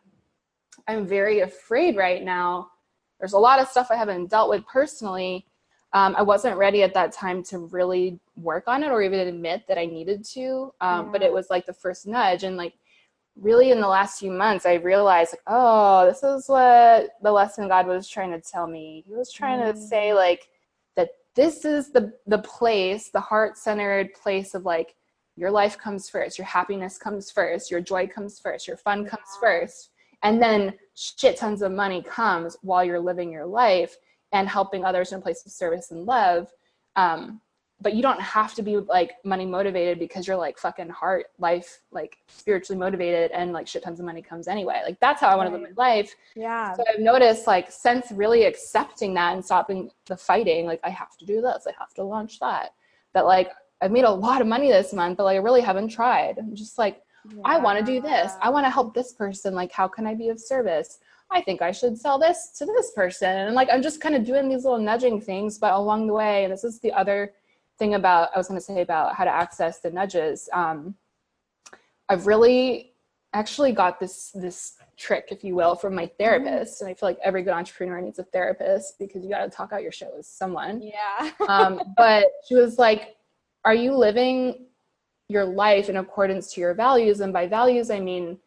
I'm 0.89 1.07
very 1.07 1.41
afraid 1.41 1.97
right 1.97 2.23
now. 2.23 2.71
There's 3.19 3.33
a 3.33 3.39
lot 3.39 3.59
of 3.59 3.69
stuff 3.69 3.89
I 3.91 3.97
haven't 3.97 4.31
dealt 4.31 4.51
with 4.51 4.67
personally, 4.67 5.47
um, 5.95 6.17
I 6.19 6.23
wasn't 6.23 6.59
ready 6.59 6.83
at 6.83 6.93
that 6.95 7.13
time 7.13 7.43
to 7.45 7.59
really 7.59 8.19
work 8.37 8.65
on 8.67 8.83
it 8.83 8.91
or 8.91 9.01
even 9.01 9.21
admit 9.21 9.63
that 9.69 9.79
I 9.79 9.87
needed 9.87 10.25
to. 10.35 10.75
Um, 10.81 11.07
yeah. 11.07 11.13
But 11.13 11.23
it 11.23 11.33
was 11.33 11.47
like 11.51 11.67
the 11.67 11.73
first 11.73 12.05
nudge. 12.05 12.43
And 12.43 12.57
like 12.57 12.75
really 13.41 13.71
in 13.71 13.81
the 13.81 13.87
last 13.87 14.19
few 14.19 14.33
months, 14.33 14.67
I 14.67 14.75
realized, 14.75 15.35
like, 15.35 15.43
oh, 15.47 16.05
this 16.05 16.25
is 16.25 16.49
what 16.49 17.11
the 17.23 17.31
lesson 17.31 17.69
God 17.69 17.87
was 17.87 18.09
trying 18.09 18.33
to 18.33 18.41
tell 18.41 18.67
me. 18.67 19.05
He 19.07 19.15
was 19.15 19.33
trying 19.33 19.61
mm. 19.61 19.73
to 19.73 19.79
say, 19.79 20.13
like, 20.13 20.49
this 21.35 21.65
is 21.65 21.93
the, 21.93 22.13
the 22.27 22.39
place, 22.39 23.11
the 23.11 23.21
heart 23.21 23.59
centered 23.59 24.15
place 24.15 24.55
of 24.55 24.65
like, 24.65 24.95
your 25.37 25.51
life 25.51 25.77
comes 25.77 26.09
first, 26.09 26.39
your 26.39 26.47
happiness 26.47 26.97
comes 26.97 27.31
first, 27.31 27.71
your 27.71 27.81
joy 27.81 28.07
comes 28.07 28.39
first, 28.39 28.69
your 28.69 28.77
fun 28.77 29.05
comes 29.05 29.27
first. 29.41 29.91
And 30.23 30.41
then 30.41 30.75
shit 30.95 31.37
tons 31.37 31.61
of 31.61 31.73
money 31.73 32.03
comes 32.03 32.57
while 32.63 32.85
you're 32.85 33.01
living 33.01 33.33
your 33.33 33.47
life 33.47 33.97
and 34.33 34.49
helping 34.49 34.85
others 34.85 35.13
in 35.13 35.19
a 35.19 35.23
place 35.23 35.45
of 35.45 35.53
service 35.53 35.91
and 35.91 36.07
love. 36.07 36.49
Um, 36.97 37.41
but 37.85 37.95
you 37.95 38.03
don't 38.03 38.21
have 38.21 38.55
to 38.55 38.63
be 38.63 38.79
like 38.79 39.13
money 39.25 39.45
motivated 39.45 39.99
because 39.99 40.27
you're 40.27 40.39
like 40.39 40.59
fucking 40.59 40.89
heart 40.89 41.27
life 41.39 41.83
like 41.93 42.17
spiritually 42.27 42.81
motivated 42.81 43.31
and 43.33 43.53
like 43.53 43.69
shit 43.69 43.85
tons 43.85 44.01
of 44.01 44.07
money 44.07 44.23
comes 44.23 44.49
anyway. 44.49 44.81
Like 44.85 44.99
that's 45.01 45.21
how 45.21 45.29
i 45.29 45.37
want 45.37 45.51
right. 45.51 45.59
to 45.59 45.63
live 45.63 45.77
my 45.77 45.85
life. 45.85 46.15
Yeah. 46.35 46.73
So 46.75 46.83
i've 46.93 46.99
noticed 46.99 47.47
like 47.47 47.71
since 47.71 48.11
really 48.11 48.45
accepting 48.45 49.13
that 49.15 49.35
and 49.35 49.45
stopping 49.45 49.91
the 50.07 50.17
fighting 50.17 50.65
like 50.65 50.81
i 50.83 50.89
have 50.89 51.17
to 51.19 51.27
do 51.27 51.41
this 51.41 51.67
i 51.69 51.73
have 51.79 51.93
to 51.95 52.03
launch 52.03 52.41
that 52.41 52.71
that 53.13 53.27
like 53.27 53.51
i've 53.83 53.93
made 53.93 54.05
a 54.05 54.11
lot 54.11 54.41
of 54.41 54.47
money 54.47 54.69
this 54.69 54.93
month 54.93 55.19
but 55.19 55.25
like 55.25 55.37
i 55.37 55.39
really 55.39 55.61
haven't 55.61 55.89
tried. 55.89 56.39
I'm 56.39 56.57
just 56.57 56.79
like 56.79 57.03
yeah. 57.29 57.43
i 57.45 57.59
want 57.59 57.79
to 57.79 57.85
do 57.85 58.01
this. 58.01 58.33
I 58.41 58.49
want 58.49 58.65
to 58.65 58.71
help 58.71 58.95
this 58.95 59.13
person. 59.13 59.55
Like 59.55 59.73
how 59.73 59.87
can 59.87 60.07
i 60.07 60.15
be 60.15 60.31
of 60.31 60.41
service? 60.41 61.01
I 61.31 61.43
think 61.43 61.61
I 61.61 61.73
should 61.73 61.99
sell 61.99 62.19
this 62.19 62.51
to 62.59 62.65
this 62.65 62.93
person. 62.93 63.29
And 63.29 63.55
like 63.55 63.69
I'm 63.71 63.83
just 63.83 64.01
kind 64.01 64.15
of 64.15 64.25
doing 64.25 64.49
these 64.49 64.65
little 64.65 64.79
nudging 64.79 65.21
things, 65.21 65.59
but 65.59 65.75
along 65.75 66.07
the 66.07 66.15
way, 66.15 66.45
and 66.45 66.53
this 66.53 66.65
is 66.65 66.81
the 66.81 66.93
other 66.93 67.33
thing 67.79 67.95
about 67.95 68.31
I 68.35 68.39
was 68.39 68.49
going 68.49 68.59
to 68.59 68.65
say 68.65 68.81
about 68.81 69.15
how 69.15 69.25
to 69.25 69.31
access 69.31 69.81
the 69.81 69.91
nudges. 69.91 70.49
Um, 70.53 70.95
I've 72.09 72.27
really 72.27 72.93
actually 73.33 73.73
got 73.73 73.99
this 73.99 74.31
this 74.35 74.77
trick, 74.97 75.29
if 75.31 75.43
you 75.43 75.55
will, 75.55 75.75
from 75.75 75.95
my 75.95 76.07
therapist, 76.19 76.81
and 76.81 76.91
I 76.91 76.95
feel 76.95 77.09
like 77.09 77.19
every 77.23 77.43
good 77.43 77.53
entrepreneur 77.53 78.01
needs 78.01 78.19
a 78.19 78.25
therapist 78.25 78.99
because 78.99 79.25
you 79.25 79.31
got 79.31 79.45
to 79.45 79.51
talk 79.51 79.73
out 79.73 79.83
your 79.83 79.93
shit 79.93 80.11
with 80.15 80.27
someone. 80.27 80.83
Yeah. 80.83 81.31
um, 81.49 81.81
but 81.97 82.27
she 82.47 82.55
was 82.55 82.79
like, 82.79 83.17
"Are 83.65 83.75
you 83.75 83.95
living 83.95 84.67
your 85.29 85.45
life 85.45 85.89
in 85.89 85.97
accordance 85.97 86.53
to 86.55 86.61
your 86.61 86.75
values?" 86.75 87.21
And 87.21 87.33
by 87.33 87.47
values, 87.47 87.91
I 87.91 88.01
mean, 88.01 88.39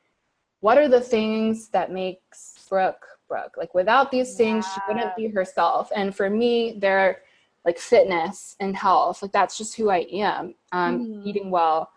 what 0.62 0.78
are 0.78 0.88
the 0.88 1.02
things 1.02 1.70
that 1.70 1.92
makes 1.92 2.66
Brooke, 2.70 3.06
Brooke. 3.28 3.56
Like 3.58 3.74
without 3.74 4.12
these 4.12 4.36
things, 4.36 4.66
yeah. 4.66 4.74
she 4.74 4.80
wouldn't 4.88 5.16
be 5.16 5.28
herself. 5.28 5.92
And 5.96 6.16
for 6.16 6.30
me, 6.30 6.78
they're 6.80 7.22
like 7.68 7.78
fitness 7.78 8.56
and 8.62 8.76
health. 8.76 9.22
Like 9.22 9.34
that's 9.34 9.58
just 9.58 9.76
who 9.76 9.90
I 9.90 10.08
am. 10.12 10.56
Um, 10.72 11.00
mm-hmm. 11.00 11.28
Eating 11.28 11.52
well. 11.52 11.92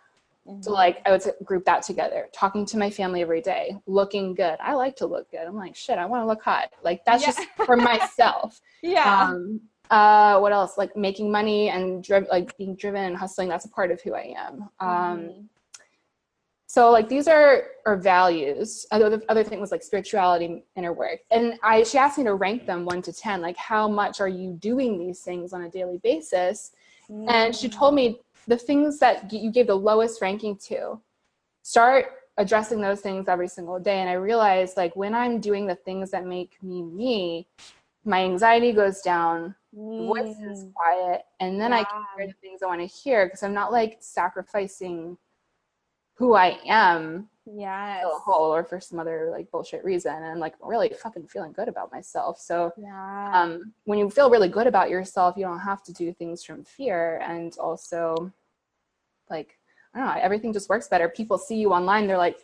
Mm-hmm. 0.47 0.63
So 0.63 0.73
like 0.73 1.01
I 1.07 1.13
would 1.13 1.23
group 1.45 1.65
that 1.65 1.83
together. 1.83 2.29
Talking 2.33 2.67
to 2.67 2.77
my 2.77 2.91
family 2.91 3.23
every 3.23 3.41
day, 3.41 3.77
looking 3.87 4.35
good. 4.35 4.57
I 4.61 4.75
like 4.75 4.97
to 4.97 5.07
look 5.07 5.31
good. 5.31 5.47
I'm 5.47 5.57
like 5.57 5.77
shit. 5.77 5.97
I 5.97 6.07
want 6.07 6.23
to 6.23 6.27
look 6.27 6.43
hot. 6.43 6.71
Like 6.83 7.05
that's 7.07 7.23
yeah. 7.23 7.29
just 7.29 7.41
for 7.65 7.77
myself. 7.77 8.61
yeah. 8.83 9.29
Um, 9.31 9.61
uh, 9.91 10.39
what 10.41 10.53
else? 10.53 10.77
Like 10.77 10.97
making 10.97 11.31
money 11.31 11.71
and 11.71 12.03
dri- 12.03 12.27
like 12.31 12.57
being 12.59 12.75
driven 12.75 13.05
and 13.05 13.17
hustling. 13.17 13.49
That's 13.49 13.65
a 13.65 13.71
part 13.71 13.93
of 13.93 14.01
who 14.03 14.15
I 14.15 14.35
am. 14.37 14.69
Um, 14.81 14.89
mm-hmm 14.89 15.41
so 16.71 16.93
like 16.93 17.09
these 17.09 17.27
are 17.27 17.65
our 17.85 17.97
values. 17.97 18.87
Other 18.93 19.21
other 19.29 19.43
thing 19.43 19.59
was 19.59 19.73
like 19.73 19.83
spirituality 19.83 20.63
inner 20.77 20.93
work 20.93 21.19
and 21.33 21.59
i 21.65 21.83
she 21.83 21.99
asked 21.99 22.17
me 22.17 22.23
to 22.23 22.35
rank 22.35 22.65
them 22.65 22.85
1 22.85 23.03
to 23.03 23.13
10 23.13 23.41
like 23.41 23.57
how 23.57 23.89
much 23.89 24.21
are 24.21 24.29
you 24.29 24.53
doing 24.53 24.97
these 24.97 25.19
things 25.19 25.53
on 25.53 25.63
a 25.63 25.69
daily 25.69 25.99
basis? 26.05 26.71
Mm. 27.11 27.29
and 27.29 27.57
she 27.57 27.69
told 27.69 27.95
me 27.97 28.21
the 28.47 28.57
things 28.57 29.01
that 29.01 29.33
you 29.33 29.51
gave 29.51 29.67
the 29.67 29.75
lowest 29.75 30.23
ranking 30.23 30.57
to. 30.69 31.01
Start 31.63 32.07
addressing 32.39 32.81
those 32.81 33.01
things 33.01 33.27
every 33.27 33.49
single 33.49 33.81
day. 33.81 33.99
And 33.99 34.09
i 34.09 34.13
realized 34.13 34.77
like 34.77 34.95
when 34.95 35.13
i'm 35.13 35.41
doing 35.41 35.67
the 35.67 35.75
things 35.75 36.13
that 36.13 36.25
make 36.25 36.53
me 36.63 36.83
me 36.83 37.49
my 38.05 38.23
anxiety 38.23 38.71
goes 38.71 39.01
down 39.01 39.57
mm. 39.77 40.07
voice 40.07 40.39
is 40.53 40.67
quiet 40.77 41.23
and 41.41 41.61
then 41.61 41.73
i 41.73 41.83
can 41.83 42.05
hear 42.17 42.29
the 42.29 42.41
things 42.41 42.63
i 42.63 42.67
want 42.67 42.81
to 42.81 42.87
hear 42.87 43.27
because 43.27 43.43
i'm 43.43 43.53
not 43.53 43.73
like 43.73 43.97
sacrificing 44.01 45.19
who 46.21 46.35
I 46.35 46.59
am 46.67 47.31
yeah 47.47 48.03
a 48.03 48.31
or 48.31 48.63
for 48.63 48.79
some 48.79 48.99
other 48.99 49.31
like 49.33 49.51
bullshit 49.51 49.83
reason 49.83 50.15
and 50.15 50.39
like 50.39 50.55
really 50.61 50.93
fucking 51.03 51.27
feeling 51.27 51.51
good 51.53 51.67
about 51.67 51.91
myself 51.91 52.39
so 52.39 52.71
yeah. 52.77 53.31
um 53.35 53.73
when 53.85 53.99
you 53.99 54.09
feel 54.11 54.31
really 54.31 54.49
good 54.49 54.67
about 54.67 54.91
yourself 54.91 55.35
you 55.37 55.45
don't 55.45 55.59
have 55.59 55.83
to 55.83 55.93
do 55.93 56.13
things 56.13 56.45
from 56.45 56.63
fear 56.63 57.19
and 57.27 57.57
also 57.59 58.31
like 59.31 59.59
i 59.95 59.99
don't 59.99 60.09
know 60.09 60.21
everything 60.21 60.53
just 60.53 60.69
works 60.69 60.87
better 60.87 61.09
people 61.09 61.39
see 61.39 61.57
you 61.57 61.73
online 61.73 62.07
they're 62.07 62.19
like 62.19 62.37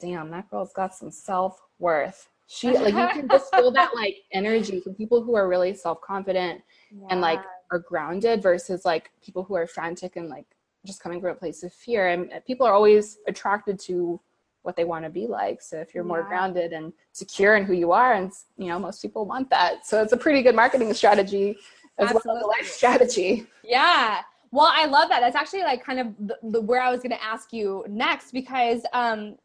damn 0.00 0.30
that 0.30 0.48
girl's 0.48 0.72
got 0.72 0.94
some 0.94 1.10
self-worth 1.10 2.30
she 2.46 2.70
like 2.78 2.94
you 2.94 3.20
can 3.20 3.28
just 3.28 3.54
feel 3.54 3.72
that 3.72 3.90
like 3.94 4.16
energy 4.32 4.80
from 4.80 4.94
people 4.94 5.22
who 5.22 5.34
are 5.34 5.48
really 5.48 5.74
self-confident 5.74 6.62
yeah. 6.90 7.06
and 7.10 7.20
like 7.20 7.40
are 7.70 7.80
grounded 7.80 8.40
versus 8.40 8.84
like 8.84 9.10
people 9.22 9.42
who 9.42 9.54
are 9.54 9.66
frantic 9.66 10.16
and 10.16 10.28
like 10.28 10.46
just 10.84 11.00
coming 11.00 11.20
from 11.20 11.30
a 11.30 11.34
place 11.34 11.62
of 11.62 11.72
fear. 11.72 12.08
And 12.08 12.30
people 12.46 12.66
are 12.66 12.72
always 12.72 13.18
attracted 13.26 13.78
to 13.80 14.20
what 14.62 14.76
they 14.76 14.84
want 14.84 15.04
to 15.04 15.10
be 15.10 15.26
like. 15.26 15.60
So 15.60 15.78
if 15.78 15.94
you're 15.94 16.04
more 16.04 16.20
yeah. 16.20 16.28
grounded 16.28 16.72
and 16.72 16.92
secure 17.12 17.56
in 17.56 17.64
who 17.64 17.74
you 17.74 17.92
are 17.92 18.14
and 18.14 18.32
you 18.56 18.68
know 18.68 18.78
most 18.78 19.02
people 19.02 19.26
want 19.26 19.50
that. 19.50 19.86
So 19.86 20.02
it's 20.02 20.12
a 20.12 20.16
pretty 20.16 20.42
good 20.42 20.54
marketing 20.54 20.92
strategy 20.94 21.56
as 21.98 22.10
Absolutely. 22.10 22.28
well 22.28 22.36
as 22.38 22.42
a 22.42 22.46
life 22.46 22.70
strategy. 22.70 23.46
Yeah. 23.62 24.20
Well 24.50 24.70
i 24.72 24.86
love 24.86 25.08
that. 25.10 25.20
That's 25.20 25.36
actually 25.36 25.62
like 25.62 25.84
kind 25.84 26.00
of 26.00 26.06
the, 26.18 26.38
the 26.50 26.60
where 26.60 26.80
i 26.80 26.90
was 26.90 27.00
going 27.00 27.10
to 27.10 27.22
ask 27.22 27.52
you 27.52 27.84
next 27.88 28.32
because 28.32 28.82
um 28.92 29.36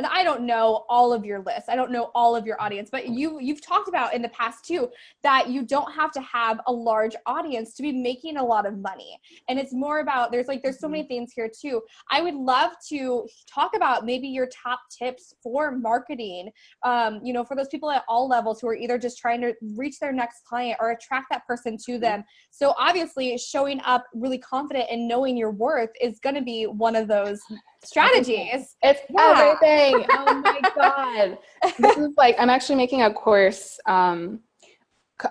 and 0.00 0.06
I 0.06 0.24
don't 0.24 0.46
know 0.46 0.86
all 0.88 1.12
of 1.12 1.26
your 1.26 1.40
lists. 1.40 1.68
I 1.68 1.76
don't 1.76 1.92
know 1.92 2.10
all 2.14 2.34
of 2.34 2.46
your 2.46 2.58
audience, 2.58 2.88
but 2.90 3.10
you 3.10 3.38
you've 3.38 3.60
talked 3.60 3.86
about 3.86 4.14
in 4.14 4.22
the 4.22 4.30
past 4.30 4.64
too 4.64 4.88
that 5.22 5.50
you 5.50 5.62
don't 5.62 5.92
have 5.92 6.10
to 6.12 6.22
have 6.22 6.58
a 6.66 6.72
large 6.72 7.14
audience 7.26 7.74
to 7.74 7.82
be 7.82 7.92
making 7.92 8.38
a 8.38 8.42
lot 8.42 8.64
of 8.64 8.78
money. 8.78 9.20
And 9.50 9.58
it's 9.58 9.74
more 9.74 10.00
about 10.00 10.32
there's 10.32 10.48
like 10.48 10.62
there's 10.62 10.80
so 10.80 10.88
many 10.88 11.02
mm-hmm. 11.02 11.08
things 11.08 11.32
here 11.34 11.50
too. 11.50 11.82
I 12.10 12.22
would 12.22 12.34
love 12.34 12.70
to 12.88 13.28
talk 13.46 13.76
about 13.76 14.06
maybe 14.06 14.26
your 14.26 14.46
top 14.46 14.80
tips 14.90 15.34
for 15.42 15.70
marketing. 15.70 16.50
Um, 16.82 17.20
you 17.22 17.34
know, 17.34 17.44
for 17.44 17.54
those 17.54 17.68
people 17.68 17.90
at 17.90 18.02
all 18.08 18.26
levels 18.26 18.58
who 18.58 18.68
are 18.68 18.74
either 18.74 18.96
just 18.96 19.18
trying 19.18 19.42
to 19.42 19.52
reach 19.76 19.98
their 19.98 20.14
next 20.14 20.46
client 20.46 20.78
or 20.80 20.92
attract 20.92 21.26
that 21.30 21.46
person 21.46 21.76
to 21.76 21.92
mm-hmm. 21.92 22.00
them. 22.00 22.24
So 22.50 22.74
obviously 22.78 23.36
showing 23.36 23.82
up 23.84 24.06
really 24.14 24.38
confident 24.38 24.86
and 24.90 25.06
knowing 25.06 25.36
your 25.36 25.50
worth 25.50 25.90
is 26.00 26.18
going 26.20 26.36
to 26.36 26.42
be 26.42 26.64
one 26.64 26.96
of 26.96 27.06
those 27.06 27.42
strategies. 27.84 28.76
It's 28.82 29.00
yeah. 29.10 29.56
everything. 29.62 30.06
oh 30.10 30.40
my 30.44 30.60
god. 30.74 31.38
this 31.78 31.96
is 31.96 32.14
like 32.16 32.36
I'm 32.38 32.50
actually 32.50 32.76
making 32.76 33.02
a 33.02 33.12
course 33.12 33.78
um 33.86 34.40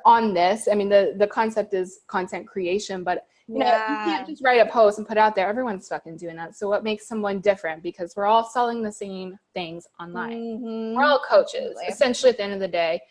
on 0.05 0.33
this. 0.33 0.67
I 0.71 0.75
mean, 0.75 0.89
the 0.89 1.15
the 1.17 1.27
concept 1.27 1.73
is 1.73 2.01
content 2.07 2.47
creation, 2.47 3.03
but 3.03 3.25
you 3.47 3.57
yeah. 3.57 3.71
know, 3.71 3.77
you 3.77 4.11
can't 4.11 4.27
just 4.27 4.43
write 4.43 4.59
a 4.59 4.71
post 4.71 4.99
and 4.99 5.07
put 5.07 5.17
out 5.17 5.35
there. 5.35 5.47
Everyone's 5.47 5.87
fucking 5.87 6.17
doing 6.17 6.35
that. 6.35 6.55
So 6.55 6.69
what 6.69 6.83
makes 6.83 7.07
someone 7.07 7.39
different? 7.39 7.81
Because 7.81 8.15
we're 8.15 8.27
all 8.27 8.47
selling 8.47 8.83
the 8.83 8.91
same 8.91 9.39
things 9.55 9.87
online. 9.99 10.59
Mm-hmm. 10.59 10.95
We're 10.95 11.03
all 11.03 11.19
coaches, 11.27 11.71
Absolutely. 11.71 11.85
essentially 11.87 12.29
at 12.29 12.37
the 12.37 12.43
end 12.43 12.53
of 12.53 12.59
the 12.59 12.67
day. 12.67 13.01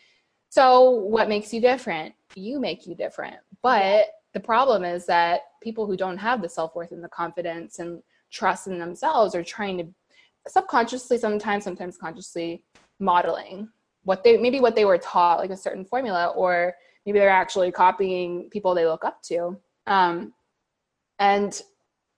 So 0.47 0.91
what 0.91 1.27
makes 1.27 1.53
you 1.53 1.59
different? 1.59 2.15
You 2.35 2.59
make 2.59 2.87
you 2.87 2.95
different. 2.95 3.35
But 3.61 3.83
yeah. 3.83 4.01
the 4.33 4.39
problem 4.39 4.85
is 4.85 5.05
that 5.07 5.41
people 5.61 5.85
who 5.85 5.97
don't 5.97 6.17
have 6.17 6.41
the 6.41 6.47
self-worth 6.47 6.93
and 6.93 7.03
the 7.03 7.09
confidence 7.09 7.79
and 7.79 8.01
trust 8.31 8.67
in 8.67 8.79
themselves 8.79 9.35
or 9.35 9.43
trying 9.43 9.77
to 9.77 9.87
subconsciously 10.47 11.17
sometimes, 11.17 11.63
sometimes 11.63 11.97
consciously 11.97 12.63
modeling 12.99 13.69
what 14.03 14.23
they 14.23 14.37
maybe 14.37 14.59
what 14.59 14.75
they 14.75 14.85
were 14.85 14.97
taught, 14.97 15.39
like 15.39 15.49
a 15.49 15.57
certain 15.57 15.85
formula, 15.85 16.27
or 16.35 16.73
maybe 17.05 17.19
they're 17.19 17.29
actually 17.29 17.71
copying 17.71 18.49
people 18.49 18.73
they 18.73 18.85
look 18.85 19.03
up 19.03 19.21
to 19.23 19.57
um, 19.89 20.33
and 21.17 21.61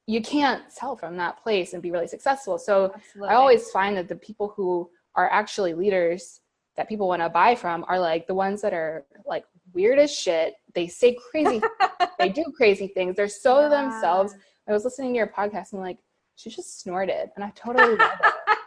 you 0.05 0.21
can't 0.21 0.71
sell 0.71 0.95
from 0.95 1.17
that 1.17 1.41
place 1.41 1.73
and 1.73 1.81
be 1.81 1.89
really 1.89 2.07
successful. 2.07 2.57
So 2.59 2.91
Absolutely. 2.93 3.29
I 3.29 3.35
always 3.35 3.69
find 3.71 3.97
that 3.97 4.09
the 4.09 4.15
people 4.15 4.53
who 4.55 4.89
are 5.15 5.31
actually 5.31 5.73
leaders 5.73 6.41
that 6.75 6.87
people 6.87 7.07
want 7.07 7.21
to 7.21 7.29
buy 7.29 7.55
from 7.55 7.85
are 7.87 7.99
like 7.99 8.27
the 8.27 8.33
ones 8.33 8.61
that 8.61 8.73
are 8.73 9.05
like 9.25 9.45
weird 9.73 9.99
as 9.99 10.13
shit. 10.13 10.53
They 10.73 10.87
say 10.87 11.17
crazy, 11.31 11.61
they 12.19 12.29
do 12.29 12.43
crazy 12.55 12.87
things. 12.87 13.15
They're 13.15 13.27
so 13.29 13.61
yeah. 13.61 13.69
themselves. 13.69 14.35
I 14.67 14.73
was 14.73 14.83
listening 14.83 15.13
to 15.13 15.17
your 15.17 15.27
podcast 15.27 15.73
and 15.73 15.81
like, 15.81 15.97
she 16.35 16.49
just 16.49 16.81
snorted, 16.81 17.29
and 17.35 17.43
I 17.43 17.51
totally 17.55 17.95
love 17.95 18.11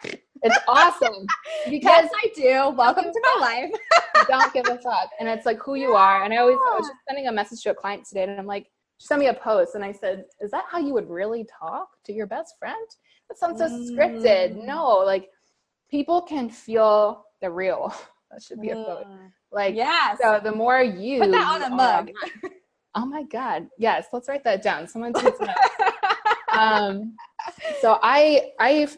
it. 0.04 0.22
It's 0.42 0.58
awesome 0.68 1.26
because 1.70 2.04
yes, 2.04 2.10
I 2.14 2.28
do. 2.36 2.76
Welcome 2.76 3.04
to 3.04 3.20
my 3.22 3.40
life. 3.40 3.70
don't 4.28 4.52
give 4.52 4.66
a 4.68 4.78
fuck, 4.78 5.10
and 5.18 5.28
it's 5.28 5.46
like 5.46 5.58
who 5.60 5.74
you 5.74 5.94
are. 5.94 6.24
And 6.24 6.32
I 6.32 6.36
always 6.36 6.56
I 6.56 6.76
was 6.78 6.86
just 6.86 6.98
sending 7.08 7.28
a 7.28 7.32
message 7.32 7.62
to 7.62 7.70
a 7.70 7.74
client 7.74 8.04
today, 8.04 8.24
and 8.24 8.38
I'm 8.38 8.46
like, 8.46 8.66
she 8.98 9.06
sent 9.06 9.20
me 9.20 9.28
a 9.28 9.34
post 9.34 9.74
and 9.74 9.84
I 9.84 9.92
said, 9.92 10.24
Is 10.40 10.50
that 10.50 10.64
how 10.70 10.78
you 10.78 10.92
would 10.94 11.08
really 11.08 11.46
talk 11.58 11.88
to 12.04 12.12
your 12.12 12.26
best 12.26 12.54
friend? 12.58 12.86
That 13.28 13.38
sounds 13.38 13.58
so 13.58 13.68
mm. 13.68 13.90
scripted. 13.90 14.64
No, 14.64 14.98
like 14.98 15.28
people 15.90 16.22
can 16.22 16.48
feel 16.48 17.24
the 17.40 17.50
real. 17.50 17.94
That 18.30 18.42
should 18.42 18.60
be 18.60 18.70
a 18.70 18.74
quote. 18.74 19.06
Mm. 19.06 19.30
Like, 19.52 19.76
yes. 19.76 20.18
So 20.20 20.40
the 20.42 20.50
more 20.50 20.82
you 20.82 21.20
put 21.20 21.30
that 21.30 21.62
on 21.62 21.62
a 21.62 21.70
mug. 21.72 22.10
Oh 22.94 23.06
my 23.06 23.22
God. 23.24 23.68
Yes, 23.78 24.06
let's 24.12 24.28
write 24.28 24.44
that 24.44 24.62
down. 24.62 24.86
Someone 24.86 25.12
takes 25.14 25.40
notes. 25.40 25.52
um, 26.52 27.16
so 27.80 27.98
I 28.02 28.52
I 28.58 28.88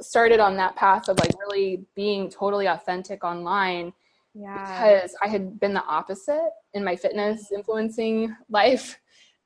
started 0.00 0.40
on 0.40 0.56
that 0.56 0.76
path 0.76 1.08
of 1.08 1.18
like 1.18 1.32
really 1.38 1.84
being 1.94 2.28
totally 2.28 2.66
authentic 2.66 3.24
online 3.24 3.92
yeah. 4.34 4.64
because 4.64 5.14
I 5.22 5.28
had 5.28 5.60
been 5.60 5.74
the 5.74 5.84
opposite 5.84 6.50
in 6.74 6.84
my 6.84 6.96
fitness 6.96 7.52
influencing 7.52 8.34
life 8.48 8.98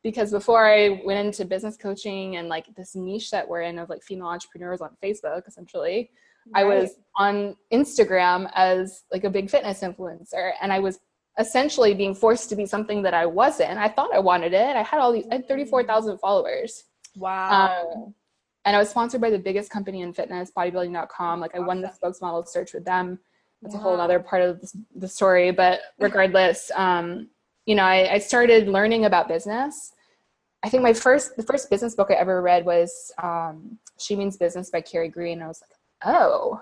because 0.03 0.31
before 0.31 0.67
I 0.67 1.03
went 1.05 1.27
into 1.27 1.45
business 1.45 1.77
coaching 1.77 2.37
and 2.37 2.49
like 2.49 2.67
this 2.77 2.95
niche 2.95 3.31
that 3.33 3.49
we're 3.49 3.63
in 3.63 3.79
of 3.79 3.89
like 3.89 4.03
female 4.03 4.29
entrepreneurs 4.29 4.81
on 4.81 4.91
Facebook, 5.03 5.49
essentially, 5.49 6.11
right. 6.55 6.61
I 6.61 6.65
was 6.65 6.93
on 7.17 7.57
Instagram 7.73 8.49
as 8.55 9.03
like 9.13 9.25
a 9.25 9.31
big 9.31 9.51
fitness 9.51 9.81
influencer 9.81 10.53
and 10.63 10.73
I 10.73 10.79
was 10.79 11.01
essentially 11.39 11.95
being 11.95 12.15
forced 12.15 12.49
to 12.49 12.57
be 12.57 12.67
something 12.67 13.03
that 13.03 13.15
I 13.15 13.27
wasn't. 13.27 13.79
I 13.79 13.89
thought 13.89 14.15
I 14.15 14.19
wanted 14.19 14.53
it. 14.53 14.77
I 14.77 14.83
had 14.83 15.01
all 15.01 15.13
these, 15.13 15.27
I 15.31 15.37
had 15.37 15.49
34,000 15.49 16.19
followers. 16.19 16.85
Wow. 17.15 17.85
Um, 17.95 18.15
and 18.65 18.75
I 18.75 18.79
was 18.79 18.89
sponsored 18.89 19.21
by 19.21 19.31
the 19.31 19.39
biggest 19.39 19.71
company 19.71 20.03
in 20.03 20.13
fitness, 20.13 20.51
bodybuilding.com. 20.57 21.41
Like 21.41 21.55
I 21.55 21.61
won 21.61 21.81
the 21.81 21.89
spokesmodel 21.89 22.49
search 22.49 22.73
with 22.73 22.85
them. 22.85 23.19
That's 23.63 23.75
yeah. 23.75 23.81
a 23.81 23.83
whole 23.83 24.01
other 24.01 24.19
part 24.19 24.43
of 24.43 24.61
the 24.95 25.09
story. 25.09 25.51
But 25.51 25.81
regardless, 25.99 26.71
um, 26.75 27.29
you 27.65 27.75
know, 27.75 27.85
I, 27.85 28.15
I 28.15 28.19
started 28.19 28.69
learning 28.69 29.05
about 29.05 29.29
business 29.29 29.93
I 30.67 30.69
think 30.69 30.83
my 30.83 30.93
first 30.93 31.37
the 31.37 31.45
first 31.45 31.71
business 31.71 31.95
book 31.95 32.11
I 32.11 32.15
ever 32.15 32.43
read 32.43 32.65
was 32.65 33.13
um, 33.23 33.79
She 33.99 34.17
Means 34.17 34.37
Business 34.37 34.69
by 34.69 34.81
Carrie 34.81 35.09
Green. 35.09 35.41
I 35.41 35.47
was 35.47 35.63
like, 35.63 35.79
oh, 36.05 36.61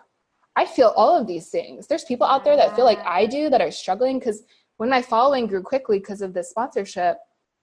I 0.56 0.66
feel 0.66 0.92
all 0.94 1.18
of 1.18 1.26
these 1.26 1.48
things. 1.48 1.86
There's 1.86 2.04
people 2.04 2.26
out 2.26 2.44
there 2.44 2.54
that 2.54 2.76
feel 2.76 2.84
like 2.84 2.98
I 3.00 3.24
do 3.24 3.48
that 3.48 3.62
are 3.62 3.70
struggling 3.70 4.18
because 4.18 4.42
when 4.76 4.90
my 4.90 5.02
following 5.02 5.46
grew 5.46 5.62
quickly 5.62 5.98
because 5.98 6.22
of 6.22 6.34
this 6.34 6.50
sponsorship, 6.50 7.18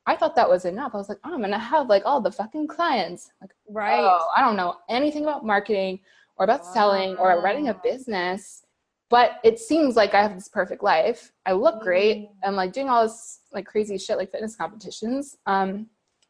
I 0.05 0.15
thought 0.15 0.35
that 0.35 0.49
was 0.49 0.65
enough. 0.65 0.93
I 0.93 0.97
was 0.97 1.09
like, 1.09 1.19
oh, 1.23 1.33
I'm 1.33 1.41
gonna 1.41 1.59
have 1.59 1.87
like 1.87 2.03
all 2.05 2.21
the 2.21 2.31
fucking 2.31 2.67
clients. 2.67 3.29
Like, 3.39 3.51
right? 3.69 3.99
Oh, 3.99 4.27
I 4.35 4.41
don't 4.41 4.55
know 4.55 4.77
anything 4.89 5.23
about 5.23 5.45
marketing 5.45 5.99
or 6.37 6.45
about 6.45 6.63
wow. 6.63 6.73
selling 6.73 7.15
or 7.17 7.41
running 7.41 7.69
a 7.69 7.73
business, 7.73 8.63
but 9.09 9.39
it 9.43 9.59
seems 9.59 9.95
like 9.95 10.13
I 10.13 10.21
have 10.23 10.33
this 10.33 10.47
perfect 10.47 10.83
life. 10.83 11.31
I 11.45 11.51
look 11.51 11.81
great. 11.81 12.17
Mm. 12.17 12.29
I'm 12.45 12.55
like 12.55 12.73
doing 12.73 12.89
all 12.89 13.03
this 13.03 13.41
like 13.51 13.65
crazy 13.65 13.97
shit 13.97 14.17
like 14.17 14.31
fitness 14.31 14.55
competitions. 14.55 15.37
Um, 15.45 15.87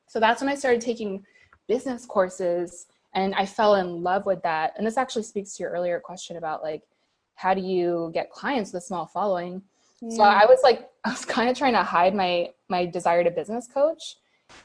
so 0.08 0.20
that's 0.20 0.42
when 0.42 0.50
I 0.50 0.56
started 0.56 0.82
taking 0.82 1.24
business 1.68 2.06
courses 2.06 2.88
and 3.14 3.34
I 3.36 3.46
fell 3.46 3.76
in 3.76 4.04
love 4.04 4.26
with 4.26 4.42
that. 4.44 4.74
And 4.78 4.86
this 4.86 4.98
actually 4.98 5.24
speaks 5.24 5.56
to 5.56 5.64
your 5.64 5.72
earlier 5.72 6.00
question 6.00 6.38
about 6.38 6.64
like, 6.64 6.82
how 7.36 7.54
do 7.54 7.62
you 7.62 8.12
get 8.14 8.32
clients 8.32 8.74
with 8.74 8.84
a 8.84 8.86
small 8.86 9.06
following? 9.06 9.62
So 10.10 10.24
I 10.24 10.46
was 10.46 10.60
like, 10.64 10.90
I 11.06 11.10
was 11.10 11.26
kind 11.26 11.50
of 11.50 11.58
trying 11.58 11.74
to 11.74 11.84
hide 11.84 12.16
my 12.16 12.50
my 12.70 12.86
desire 12.86 13.24
to 13.24 13.32
business 13.32 13.68
coach. 13.68 14.18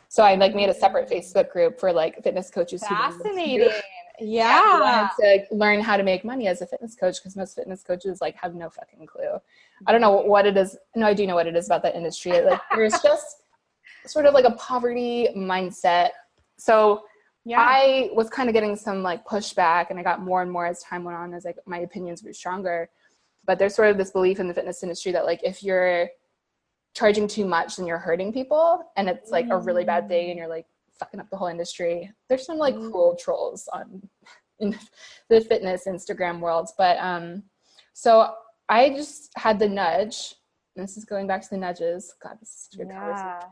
So 0.08 0.22
I 0.22 0.34
like 0.34 0.54
made 0.54 0.68
a 0.68 0.74
separate 0.74 1.08
Facebook 1.08 1.50
group 1.50 1.78
for 1.78 1.92
like 1.92 2.22
fitness 2.22 2.50
coaches. 2.50 2.82
Fascinating. 2.82 3.70
yeah. 4.20 5.08
to 5.20 5.44
learn 5.50 5.80
how 5.80 5.96
to 5.96 6.02
make 6.02 6.24
money 6.24 6.48
as 6.48 6.62
a 6.62 6.66
fitness 6.66 6.94
coach 6.94 7.16
because 7.16 7.36
most 7.36 7.54
fitness 7.54 7.82
coaches 7.82 8.20
like 8.20 8.34
have 8.36 8.54
no 8.54 8.68
fucking 8.70 9.06
clue. 9.06 9.38
I 9.86 9.92
don't 9.92 10.00
know 10.00 10.10
what 10.10 10.46
it 10.46 10.56
is. 10.56 10.76
No, 10.94 11.06
I 11.06 11.14
do 11.14 11.26
know 11.26 11.34
what 11.34 11.46
it 11.46 11.56
is 11.56 11.66
about 11.66 11.82
that 11.82 11.94
industry. 11.94 12.40
Like 12.40 12.60
there's 12.74 12.98
just 13.02 13.42
sort 14.06 14.26
of 14.26 14.34
like 14.34 14.44
a 14.44 14.52
poverty 14.52 15.28
mindset. 15.36 16.10
So 16.56 17.04
yeah. 17.44 17.60
I 17.60 18.10
was 18.12 18.28
kind 18.28 18.48
of 18.48 18.54
getting 18.54 18.74
some 18.74 19.02
like 19.02 19.24
pushback 19.24 19.90
and 19.90 19.98
I 19.98 20.02
got 20.02 20.20
more 20.20 20.42
and 20.42 20.50
more 20.50 20.66
as 20.66 20.82
time 20.82 21.04
went 21.04 21.16
on 21.16 21.32
as 21.34 21.44
like 21.44 21.58
my 21.66 21.78
opinions 21.80 22.22
were 22.24 22.32
stronger. 22.32 22.88
But 23.46 23.58
there's 23.58 23.74
sort 23.74 23.88
of 23.88 23.98
this 23.98 24.10
belief 24.10 24.40
in 24.40 24.48
the 24.48 24.54
fitness 24.54 24.82
industry 24.82 25.12
that 25.12 25.24
like 25.24 25.40
if 25.42 25.62
you're 25.62 26.08
charging 26.94 27.28
too 27.28 27.44
much 27.44 27.76
then 27.76 27.86
you're 27.86 27.98
hurting 27.98 28.32
people 28.32 28.82
and 28.96 29.08
it's 29.08 29.30
like 29.30 29.46
a 29.50 29.58
really 29.58 29.84
bad 29.84 30.08
thing 30.08 30.30
and 30.30 30.38
you're 30.38 30.48
like 30.48 30.66
fucking 30.98 31.20
up 31.20 31.28
the 31.30 31.36
whole 31.36 31.48
industry. 31.48 32.10
There's 32.28 32.46
some 32.46 32.58
like 32.58 32.74
mm. 32.74 32.90
cruel 32.90 33.16
trolls 33.18 33.68
on 33.72 34.02
in 34.60 34.76
the 35.28 35.40
fitness 35.40 35.84
Instagram 35.86 36.40
world. 36.40 36.70
But 36.78 36.98
um 36.98 37.42
so 37.92 38.34
I 38.68 38.90
just 38.90 39.30
had 39.36 39.58
the 39.58 39.68
nudge. 39.68 40.34
This 40.74 40.96
is 40.96 41.04
going 41.04 41.26
back 41.26 41.42
to 41.42 41.48
the 41.50 41.56
nudges. 41.56 42.14
God, 42.22 42.36
this 42.40 42.50
is 42.50 42.68
such 42.70 42.74
a 42.74 42.84
good 42.84 42.92
yeah. 42.92 43.00
conversation 43.00 43.50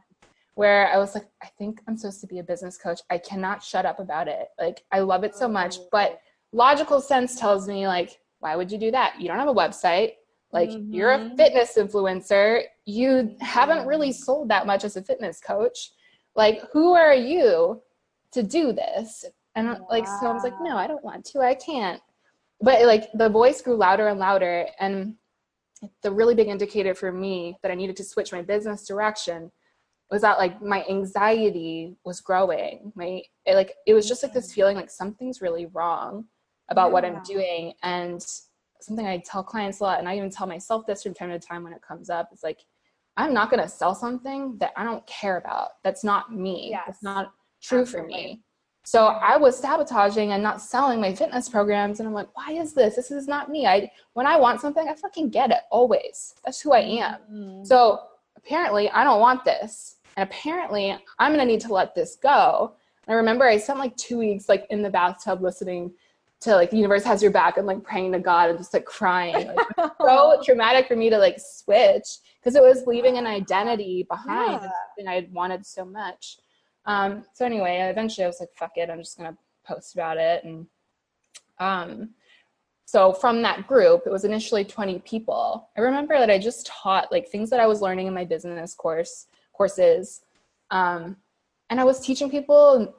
where 0.55 0.89
I 0.93 0.99
was 0.99 1.15
like, 1.15 1.27
I 1.43 1.49
think 1.59 1.81
I'm 1.89 1.97
supposed 1.97 2.21
to 2.21 2.27
be 2.27 2.39
a 2.39 2.45
business 2.45 2.77
coach. 2.77 3.01
I 3.11 3.19
cannot 3.19 3.63
shut 3.63 3.87
up 3.87 3.99
about 3.99 4.29
it. 4.29 4.49
Like, 4.59 4.85
I 4.93 5.01
love 5.01 5.25
it 5.25 5.35
so 5.35 5.49
much. 5.49 5.79
Oh. 5.79 5.89
But 5.91 6.21
logical 6.53 7.01
sense 7.01 7.39
tells 7.39 7.69
me, 7.69 7.87
like, 7.87 8.19
why 8.45 8.57
would 8.57 8.71
you 8.71 8.77
do 8.77 8.91
that? 8.91 9.19
You 9.19 9.27
don't 9.27 9.39
have 9.39 9.49
a 9.49 9.55
website. 9.55 10.13
Like, 10.53 10.69
mm-hmm. 10.69 10.93
you're 10.93 11.13
a 11.13 11.19
mm-hmm. 11.19 11.37
fitness 11.37 11.79
influencer. 11.79 12.65
You 12.85 13.35
haven't 13.41 13.87
really 13.87 14.13
sold 14.13 14.51
that 14.51 14.67
much 14.67 14.85
as 14.85 14.97
a 14.97 15.03
fitness 15.03 15.41
coach. 15.41 15.93
Like, 16.37 16.61
who 16.71 16.93
are 16.93 17.15
you 17.15 17.81
to 18.33 18.43
do 18.43 18.73
this? 18.73 19.25
And 19.55 19.69
wow. 19.69 19.87
like, 19.89 20.07
so 20.07 20.27
I 20.27 20.33
was 20.35 20.45
like, 20.45 20.61
no, 20.61 20.77
I 20.77 20.87
don't 20.87 21.03
want 21.03 21.25
to. 21.27 21.41
I 21.41 21.55
can't. 21.55 22.03
But 22.61 22.85
like, 22.85 23.11
the 23.15 23.31
voice 23.31 23.63
grew 23.63 23.77
louder 23.77 24.09
and 24.09 24.21
louder. 24.21 24.67
And 24.79 25.15
the 26.03 26.11
really 26.11 26.35
big 26.35 26.49
indicator 26.49 26.95
for 26.95 27.13
me 27.13 27.57
that 27.63 27.73
I 27.73 27.75
needed 27.75 27.97
to 27.97 28.05
switch 28.05 28.31
my 28.31 28.43
business 28.43 28.87
direction 28.87 29.51
was 30.11 30.21
that 30.21 30.37
like 30.37 30.61
my 30.61 30.85
anxiety 30.89 31.97
was 32.05 32.21
growing 32.21 32.93
my 32.95 33.23
it, 33.47 33.55
like 33.55 33.73
it 33.87 33.95
was 33.95 34.07
just 34.07 34.23
like 34.23 34.35
this 34.35 34.53
feeling 34.53 34.77
like 34.77 34.91
something's 34.91 35.41
really 35.41 35.67
wrong 35.67 36.27
about 36.69 36.89
yeah. 36.89 36.93
what 36.93 37.05
i'm 37.05 37.23
doing 37.23 37.73
and 37.83 38.25
something 38.81 39.07
i 39.07 39.19
tell 39.19 39.43
clients 39.43 39.81
a 39.81 39.83
lot 39.83 39.99
and 39.99 40.09
i 40.09 40.17
even 40.17 40.31
tell 40.31 40.47
myself 40.47 40.87
this 40.87 41.03
from 41.03 41.15
time 41.15 41.31
to 41.31 41.39
time 41.39 41.63
when 41.63 41.73
it 41.73 41.83
comes 41.83 42.11
up 42.11 42.29
it's 42.33 42.43
like 42.43 42.61
i'm 43.17 43.33
not 43.33 43.51
going 43.51 43.63
to 43.63 43.69
sell 43.69 43.95
something 43.95 44.57
that 44.59 44.73
i 44.77 44.85
don't 44.85 45.07
care 45.07 45.39
about 45.39 45.71
that's 45.83 46.05
not 46.05 46.33
me 46.33 46.69
yes. 46.71 46.83
that's 46.87 47.03
not 47.03 47.33
true 47.63 47.81
Absolutely. 47.81 48.13
for 48.13 48.17
me 48.17 48.43
so 48.87 49.07
I 49.07 49.39
was 49.39 49.59
sabotaging 49.59 50.33
and 50.33 50.43
not 50.43 50.61
selling 50.61 51.01
my 51.01 51.15
fitness 51.15 51.49
programs. 51.49 52.01
And 52.01 52.07
I'm 52.07 52.15
like, 52.15 52.29
why 52.37 52.53
is 52.53 52.75
this? 52.75 52.97
This 52.97 53.11
is 53.11 53.27
not 53.27 53.51
me. 53.51 53.67
I 53.67 53.91
when 54.13 54.27
I 54.27 54.37
want 54.37 54.61
something, 54.61 54.87
I 54.87 54.95
fucking 54.95 55.31
get 55.31 55.51
it 55.51 55.61
always. 55.71 56.35
That's 56.45 56.61
who 56.61 56.73
I 56.73 56.81
am. 56.81 57.15
Mm-hmm. 57.33 57.65
So 57.65 58.01
apparently 58.37 58.91
I 58.91 59.03
don't 59.03 59.21
want 59.21 59.45
this. 59.45 59.97
And 60.17 60.29
apparently 60.29 60.97
I'm 61.19 61.33
going 61.33 61.41
to 61.41 61.51
need 61.51 61.63
to 61.63 61.73
let 61.73 61.95
this 61.95 62.17
go. 62.17 62.75
And 63.07 63.15
I 63.15 63.17
remember 63.17 63.47
I 63.47 63.57
spent 63.57 63.79
like 63.79 63.97
two 63.97 64.19
weeks 64.19 64.49
like 64.49 64.67
in 64.71 64.83
the 64.83 64.91
bathtub 64.91 65.43
listening 65.43 65.93
to 66.45 66.55
like 66.55 66.71
the 66.71 66.77
universe 66.77 67.05
has 67.05 67.23
your 67.23 67.31
back 67.31 67.57
and 67.57 67.67
like 67.67 67.83
praying 67.83 68.13
to 68.13 68.19
God 68.19 68.51
and 68.51 68.59
just 68.59 68.73
like 68.73 68.85
crying. 68.85 69.49
Like, 69.77 69.93
so 70.01 70.41
traumatic 70.45 70.87
for 70.87 70.97
me 70.97 71.11
to 71.11 71.19
like 71.19 71.39
switch 71.39 72.07
because 72.41 72.55
it 72.55 72.63
was 72.63 72.87
leaving 72.87 73.19
an 73.19 73.27
identity 73.27 74.07
behind 74.09 74.63
yeah. 74.63 74.71
and 74.99 75.09
I 75.09 75.29
wanted 75.33 75.67
so 75.67 75.85
much. 75.85 76.39
Um, 76.87 77.25
so 77.35 77.45
anyway, 77.45 77.81
eventually 77.91 78.25
I 78.25 78.29
was 78.29 78.41
like, 78.41 78.53
fuck 78.55 78.73
it, 78.77 78.91
I'm 78.91 78.99
just 78.99 79.17
gonna 79.17 79.37
post 79.67 79.95
about 79.95 80.19
it. 80.19 80.45
And 80.45 80.67
um, 81.59 82.11
so 82.85 83.13
from 83.13 83.43
that 83.43 83.67
group, 83.67 84.03
it 84.07 84.13
was 84.13 84.25
initially 84.25 84.65
20 84.65 85.01
people. 85.01 85.69
I 85.77 85.81
remember 85.81 86.19
that 86.19 86.31
I 86.31 86.39
just 86.39 86.67
taught 86.67 87.11
like 87.11 87.29
things 87.29 87.51
that 87.51 87.61
I 87.61 87.67
was 87.67 87.81
learning 87.81 88.07
in 88.07 88.15
my 88.15 88.25
business 88.25 88.75
course 88.75 89.27
courses. 89.53 90.21
Um, 90.71 91.17
and 91.71 91.81
I 91.81 91.85
was 91.85 92.01
teaching 92.01 92.31
people 92.31 92.95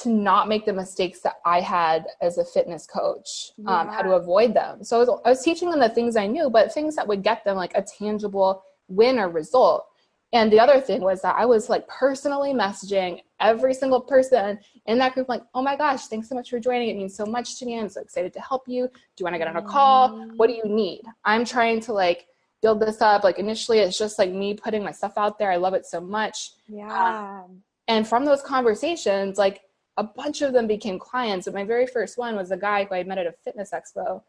to 0.00 0.08
not 0.08 0.48
make 0.48 0.64
the 0.64 0.72
mistakes 0.72 1.20
that 1.20 1.36
I 1.44 1.60
had 1.60 2.06
as 2.22 2.38
a 2.38 2.44
fitness 2.44 2.86
coach, 2.86 3.50
um, 3.66 3.88
how 3.88 4.00
to 4.00 4.12
avoid 4.12 4.54
them. 4.54 4.82
So 4.82 4.96
I 4.96 4.98
was, 5.00 5.20
I 5.24 5.28
was 5.30 5.42
teaching 5.42 5.70
them 5.70 5.80
the 5.80 5.88
things 5.88 6.16
I 6.16 6.26
knew, 6.26 6.48
but 6.48 6.72
things 6.72 6.96
that 6.96 7.06
would 7.06 7.22
get 7.22 7.44
them 7.44 7.56
like 7.56 7.72
a 7.74 7.82
tangible 7.82 8.62
win 8.88 9.18
or 9.18 9.28
result. 9.28 9.86
And 10.32 10.50
the 10.50 10.60
other 10.60 10.80
thing 10.80 11.02
was 11.02 11.20
that 11.22 11.36
I 11.36 11.44
was 11.44 11.68
like 11.68 11.86
personally 11.88 12.54
messaging 12.54 13.20
every 13.38 13.74
single 13.74 14.00
person 14.00 14.58
in 14.86 14.96
that 14.98 15.12
group, 15.12 15.28
like, 15.28 15.42
oh 15.54 15.60
my 15.60 15.76
gosh, 15.76 16.06
thanks 16.06 16.30
so 16.30 16.34
much 16.34 16.48
for 16.48 16.58
joining. 16.58 16.88
It 16.88 16.96
means 16.96 17.14
so 17.14 17.26
much 17.26 17.58
to 17.58 17.66
me. 17.66 17.78
I'm 17.78 17.90
so 17.90 18.00
excited 18.00 18.32
to 18.32 18.40
help 18.40 18.66
you. 18.66 18.86
Do 18.86 18.92
you 19.18 19.24
want 19.24 19.34
to 19.34 19.38
get 19.38 19.48
on 19.48 19.56
a 19.56 19.62
call? 19.62 20.26
What 20.36 20.46
do 20.46 20.54
you 20.54 20.64
need? 20.64 21.02
I'm 21.26 21.44
trying 21.44 21.80
to 21.80 21.92
like 21.92 22.28
build 22.62 22.80
this 22.80 23.02
up. 23.02 23.24
Like 23.24 23.38
initially, 23.38 23.80
it's 23.80 23.98
just 23.98 24.18
like 24.18 24.30
me 24.30 24.54
putting 24.54 24.82
my 24.82 24.92
stuff 24.92 25.18
out 25.18 25.38
there. 25.38 25.52
I 25.52 25.56
love 25.56 25.74
it 25.74 25.84
so 25.84 26.00
much. 26.00 26.52
Yeah. 26.66 27.42
Um, 27.44 27.62
and 27.88 28.08
from 28.08 28.24
those 28.24 28.40
conversations, 28.40 29.36
like 29.36 29.60
a 29.96 30.04
bunch 30.04 30.42
of 30.42 30.52
them 30.52 30.66
became 30.66 30.98
clients. 30.98 31.46
But 31.46 31.54
my 31.54 31.64
very 31.64 31.86
first 31.86 32.18
one 32.18 32.36
was 32.36 32.50
a 32.50 32.56
guy 32.56 32.84
who 32.84 32.94
I 32.94 33.02
met 33.04 33.18
at 33.18 33.26
a 33.26 33.34
fitness 33.44 33.72
expo 33.72 34.22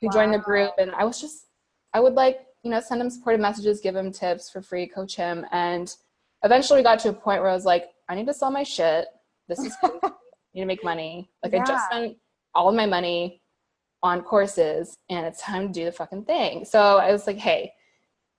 who 0.00 0.06
wow. 0.06 0.12
joined 0.12 0.34
the 0.34 0.38
group. 0.38 0.72
And 0.78 0.92
I 0.92 1.04
was 1.04 1.20
just, 1.20 1.46
I 1.92 2.00
would 2.00 2.14
like 2.14 2.46
you 2.62 2.70
know, 2.70 2.80
send 2.80 3.00
him 3.00 3.10
supportive 3.10 3.40
messages, 3.40 3.80
give 3.80 3.96
him 3.96 4.12
tips 4.12 4.50
for 4.50 4.60
free, 4.60 4.86
coach 4.86 5.16
him. 5.16 5.46
And 5.50 5.94
eventually 6.42 6.80
we 6.80 6.84
got 6.84 6.98
to 7.00 7.10
a 7.10 7.12
point 7.12 7.40
where 7.40 7.50
I 7.50 7.54
was 7.54 7.64
like, 7.64 7.88
I 8.08 8.14
need 8.14 8.26
to 8.26 8.34
sell 8.34 8.50
my 8.50 8.62
shit. 8.62 9.06
This 9.48 9.60
is 9.60 9.74
I 9.82 10.10
need 10.54 10.60
to 10.62 10.66
make 10.66 10.84
money. 10.84 11.30
Like 11.42 11.52
yeah. 11.52 11.62
I 11.62 11.64
just 11.64 11.84
spent 11.86 12.16
all 12.54 12.68
of 12.68 12.74
my 12.74 12.86
money 12.86 13.40
on 14.02 14.22
courses 14.22 14.96
and 15.08 15.26
it's 15.26 15.40
time 15.40 15.68
to 15.68 15.72
do 15.72 15.84
the 15.84 15.92
fucking 15.92 16.24
thing. 16.24 16.64
So 16.64 16.98
I 16.98 17.12
was 17.12 17.26
like, 17.26 17.38
hey, 17.38 17.72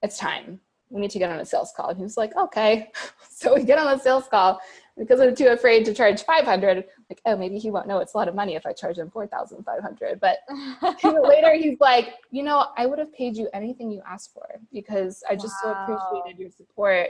it's 0.02 0.18
time. 0.18 0.60
We 0.90 1.00
need 1.00 1.12
to 1.12 1.20
get 1.20 1.32
on 1.32 1.40
a 1.40 1.46
sales 1.46 1.74
call. 1.76 1.90
And 1.90 1.98
he 1.98 2.04
was 2.04 2.18
like, 2.18 2.36
okay. 2.36 2.92
So 3.34 3.56
we 3.56 3.64
get 3.64 3.80
on 3.80 3.92
a 3.92 4.00
sales 4.00 4.28
call 4.28 4.60
because 4.98 5.20
I'm 5.20 5.36
too 5.36 5.48
afraid 5.48 5.86
to 5.86 5.94
charge 5.94 6.24
500. 6.24 6.86
Like, 7.10 7.22
oh, 7.26 7.38
maybe 7.38 7.58
he 7.58 7.72
won't 7.72 7.88
know 7.88 8.00
it's 8.00 8.14
a 8.14 8.18
lot 8.18 8.28
of 8.28 8.36
money 8.36 8.56
if 8.56 8.66
I 8.66 8.74
charge 8.74 8.98
him 8.98 9.10
4,500. 9.10 10.20
But 10.20 10.40
later 11.04 11.54
he's 11.56 11.80
like, 11.80 12.16
you 12.32 12.44
know, 12.44 12.68
I 12.78 12.86
would 12.86 13.00
have 13.00 13.14
paid 13.14 13.38
you 13.38 13.50
anything 13.54 13.92
you 13.92 14.02
asked 14.08 14.34
for 14.34 14.60
because 14.72 15.24
I 15.30 15.36
just 15.36 15.56
wow. 15.64 15.86
so 15.88 15.94
appreciated 15.94 16.40
your 16.40 16.50
support 16.52 17.10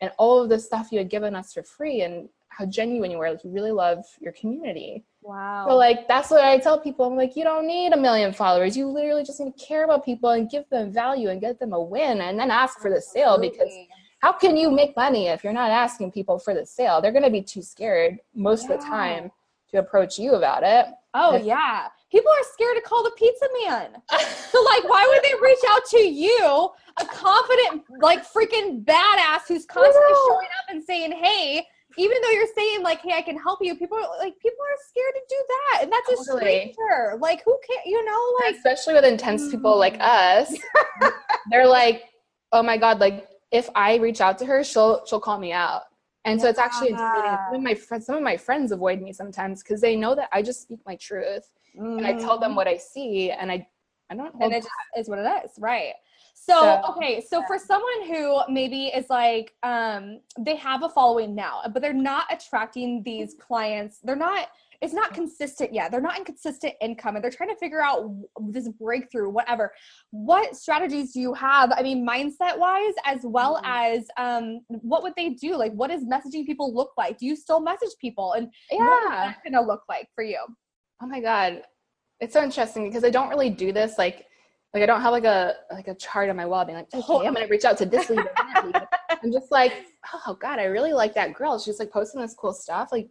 and 0.00 0.10
all 0.18 0.42
of 0.42 0.48
the 0.48 0.58
stuff 0.58 0.88
you 0.90 0.98
had 0.98 1.10
given 1.10 1.34
us 1.34 1.52
for 1.52 1.62
free 1.62 2.02
and 2.02 2.28
how 2.48 2.66
genuine 2.66 3.10
you 3.10 3.18
were. 3.18 3.30
Like, 3.30 3.44
you 3.44 3.50
really 3.50 3.72
love 3.72 4.04
your 4.20 4.32
community. 4.32 5.04
Wow. 5.22 5.66
So, 5.68 5.76
like, 5.76 6.08
that's 6.08 6.30
what 6.30 6.44
I 6.44 6.58
tell 6.58 6.80
people. 6.80 7.06
I'm 7.06 7.16
like, 7.16 7.36
you 7.36 7.44
don't 7.44 7.66
need 7.66 7.92
a 7.92 7.96
million 7.96 8.32
followers. 8.32 8.76
You 8.76 8.88
literally 8.88 9.22
just 9.22 9.38
need 9.40 9.56
to 9.56 9.64
care 9.64 9.84
about 9.84 10.04
people 10.04 10.30
and 10.30 10.50
give 10.50 10.68
them 10.70 10.92
value 10.92 11.28
and 11.28 11.40
get 11.40 11.60
them 11.60 11.72
a 11.72 11.80
win 11.80 12.22
and 12.22 12.38
then 12.38 12.50
ask 12.50 12.80
for 12.80 12.90
the 12.90 13.00
sale 13.00 13.38
because 13.38 13.70
how 14.20 14.32
can 14.32 14.56
you 14.56 14.70
make 14.70 14.94
money 14.96 15.28
if 15.28 15.42
you're 15.42 15.52
not 15.52 15.70
asking 15.70 16.12
people 16.12 16.38
for 16.38 16.54
the 16.54 16.64
sale? 16.64 17.00
They're 17.00 17.12
going 17.12 17.24
to 17.24 17.30
be 17.30 17.42
too 17.42 17.62
scared 17.62 18.18
most 18.34 18.68
yeah. 18.68 18.74
of 18.74 18.80
the 18.80 18.86
time 18.86 19.30
to 19.70 19.78
approach 19.78 20.18
you 20.18 20.34
about 20.34 20.62
it. 20.62 20.86
Oh 21.14 21.36
if, 21.36 21.44
yeah. 21.44 21.88
People 22.10 22.30
are 22.30 22.44
scared 22.52 22.76
to 22.76 22.82
call 22.82 23.02
the 23.02 23.12
pizza 23.12 23.46
man. 23.64 23.90
so 24.50 24.62
like 24.62 24.84
why 24.84 25.06
would 25.08 25.22
they 25.24 25.34
reach 25.42 25.58
out 25.68 25.84
to 25.86 25.98
you, 25.98 26.70
a 27.00 27.04
confident 27.04 27.84
like 28.00 28.24
freaking 28.24 28.84
badass 28.84 29.42
who's 29.48 29.64
constantly 29.64 30.14
showing 30.28 30.48
up 30.58 30.64
and 30.68 30.82
saying, 30.82 31.12
"Hey, 31.12 31.64
even 31.96 32.16
though 32.22 32.30
you're 32.30 32.48
saying 32.54 32.82
like, 32.82 33.00
"Hey, 33.00 33.14
I 33.14 33.22
can 33.22 33.38
help 33.38 33.60
you," 33.62 33.76
people 33.76 33.96
are, 33.96 34.18
like 34.18 34.38
people 34.40 34.58
are 34.58 34.76
scared 34.88 35.14
to 35.14 35.22
do 35.28 35.36
that, 35.48 35.82
and 35.84 35.92
that's 35.92 36.26
totally. 36.26 36.46
a 36.46 36.72
stranger. 36.72 37.18
Like, 37.20 37.42
who 37.44 37.56
can't 37.68 37.86
you 37.86 38.04
know? 38.04 38.38
Like, 38.44 38.56
especially 38.56 38.94
with 38.94 39.04
intense 39.04 39.48
people 39.50 39.78
like 39.78 39.98
mm. 39.98 40.02
us, 40.02 40.52
they're 41.50 41.66
like, 41.68 42.04
"Oh 42.50 42.62
my 42.62 42.76
god!" 42.76 42.98
Like, 42.98 43.28
if 43.50 43.68
I 43.74 43.96
reach 43.96 44.20
out 44.20 44.38
to 44.38 44.46
her, 44.46 44.62
she'll 44.64 45.04
she'll 45.06 45.20
call 45.20 45.38
me 45.38 45.52
out. 45.52 45.82
And 46.24 46.38
yeah. 46.38 46.44
so 46.44 46.50
it's 46.50 46.58
actually 46.58 46.90
intimidating. 46.90 47.38
Some 47.46 47.56
of 47.56 47.62
my 47.62 47.74
friends, 47.74 48.06
some 48.06 48.16
of 48.16 48.22
my 48.22 48.36
friends 48.36 48.72
avoid 48.72 49.00
me 49.00 49.12
sometimes 49.12 49.62
because 49.62 49.80
they 49.80 49.96
know 49.96 50.14
that 50.14 50.28
I 50.32 50.42
just 50.42 50.62
speak 50.62 50.80
my 50.86 50.96
truth 50.96 51.50
mm. 51.78 51.96
and 51.96 52.06
I 52.06 52.12
tell 52.14 52.38
them 52.38 52.52
mm. 52.52 52.56
what 52.56 52.68
I 52.68 52.76
see, 52.76 53.30
and 53.30 53.50
I, 53.50 53.66
I 54.10 54.16
don't. 54.16 54.34
And 54.40 54.52
it 54.52 54.66
is 54.98 55.08
what 55.08 55.18
it 55.18 55.44
is, 55.44 55.52
right? 55.58 55.94
So, 56.34 56.54
so, 56.54 56.92
okay, 56.92 57.20
so 57.20 57.42
for 57.46 57.58
someone 57.58 58.06
who 58.06 58.40
maybe 58.48 58.86
is 58.86 59.10
like, 59.10 59.52
um, 59.62 60.20
they 60.38 60.56
have 60.56 60.82
a 60.82 60.88
following 60.88 61.34
now, 61.34 61.60
but 61.72 61.82
they're 61.82 61.92
not 61.92 62.24
attracting 62.30 63.02
these 63.02 63.34
clients. 63.38 63.98
They're 64.02 64.16
not 64.16 64.48
it's 64.80 64.94
not 64.94 65.12
consistent 65.12 65.74
yet. 65.74 65.90
They're 65.90 66.00
not 66.00 66.18
in 66.18 66.24
consistent 66.24 66.74
income 66.80 67.14
and 67.14 67.22
they're 67.22 67.30
trying 67.30 67.50
to 67.50 67.56
figure 67.56 67.82
out 67.82 68.10
this 68.48 68.68
breakthrough, 68.68 69.28
whatever. 69.28 69.72
What 70.10 70.56
strategies 70.56 71.12
do 71.12 71.20
you 71.20 71.34
have? 71.34 71.70
I 71.72 71.82
mean, 71.82 72.06
mindset 72.06 72.56
wise, 72.56 72.94
as 73.04 73.20
well 73.22 73.56
mm-hmm. 73.56 73.98
as 73.98 74.06
um, 74.16 74.60
what 74.68 75.02
would 75.02 75.12
they 75.16 75.30
do? 75.30 75.56
Like, 75.56 75.72
what 75.72 75.90
does 75.90 76.04
messaging 76.04 76.46
people 76.46 76.74
look 76.74 76.92
like? 76.96 77.18
Do 77.18 77.26
you 77.26 77.36
still 77.36 77.60
message 77.60 77.90
people? 78.00 78.32
And 78.32 78.48
yeah, 78.70 78.78
what 78.78 79.02
is 79.04 79.10
that 79.10 79.38
gonna 79.44 79.66
look 79.66 79.82
like 79.88 80.08
for 80.14 80.24
you? 80.24 80.38
Oh 81.02 81.06
my 81.06 81.20
God. 81.20 81.62
It's 82.20 82.32
so 82.34 82.42
interesting 82.42 82.88
because 82.88 83.04
I 83.04 83.10
don't 83.10 83.28
really 83.28 83.50
do 83.50 83.72
this 83.72 83.96
like 83.96 84.26
like 84.72 84.82
I 84.82 84.86
don't 84.86 85.00
have 85.00 85.12
like 85.12 85.24
a 85.24 85.54
like 85.70 85.88
a 85.88 85.94
chart 85.94 86.30
on 86.30 86.36
my 86.36 86.46
wall 86.46 86.64
being 86.64 86.78
like, 86.78 86.94
okay, 86.94 87.26
I'm 87.26 87.34
gonna 87.34 87.48
reach 87.48 87.64
out 87.64 87.76
to 87.78 87.86
this. 87.86 88.10
I'm 88.46 89.32
just 89.32 89.50
like, 89.50 89.72
oh 90.26 90.36
God, 90.40 90.58
I 90.58 90.64
really 90.64 90.92
like 90.92 91.14
that 91.14 91.34
girl. 91.34 91.58
She's 91.58 91.78
like 91.78 91.90
posting 91.90 92.20
this 92.20 92.34
cool 92.34 92.52
stuff. 92.52 92.90
Like 92.92 93.10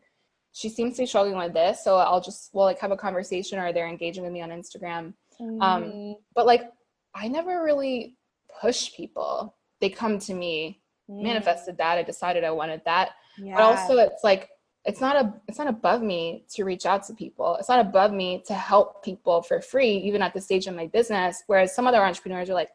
she 0.54 0.70
seems 0.70 0.96
to 0.96 1.04
be 1.04 1.06
struggling 1.06 1.38
with 1.38 1.54
this 1.54 1.84
so 1.84 1.98
i'll 1.98 2.22
just 2.22 2.50
we'll 2.54 2.66
like 2.66 2.80
have 2.80 2.92
a 2.92 2.98
conversation 2.98 3.60
or 3.60 3.72
they're 3.72 3.88
engaging 3.88 4.24
with 4.24 4.32
me 4.32 4.42
on 4.42 4.50
instagram 4.50 4.98
um, 5.00 5.16
mm-hmm. 5.42 5.62
um 5.62 6.16
but 6.36 6.46
like 6.46 6.72
i 7.16 7.28
never 7.28 7.64
really 7.64 8.16
push 8.62 8.94
people 8.94 9.56
they 9.80 9.90
come 9.90 10.20
to 10.20 10.34
me 10.34 10.82
mm. 11.10 11.22
manifested 11.22 11.78
that 11.78 11.98
i 11.98 12.04
decided 12.04 12.44
i 12.44 12.52
wanted 12.52 12.82
that 12.86 13.12
yeah. 13.38 13.56
but 13.56 13.64
also 13.64 13.98
it's 13.98 14.24
like 14.24 14.50
it's 14.86 15.02
not 15.02 15.16
a 15.16 15.34
it's 15.48 15.58
not 15.58 15.68
above 15.68 16.02
me 16.02 16.46
to 16.50 16.64
reach 16.64 16.86
out 16.86 17.06
to 17.06 17.14
people 17.14 17.56
it's 17.60 17.70
not 17.70 17.80
above 17.80 18.12
me 18.12 18.42
to 18.48 18.54
help 18.54 19.04
people 19.04 19.42
for 19.42 19.62
free 19.62 19.98
even 19.98 20.22
at 20.22 20.34
the 20.34 20.42
stage 20.42 20.68
of 20.68 20.76
my 20.76 20.88
business 20.88 21.44
whereas 21.48 21.76
some 21.76 21.86
other 21.86 22.04
entrepreneurs 22.04 22.50
are 22.50 22.54
like 22.54 22.70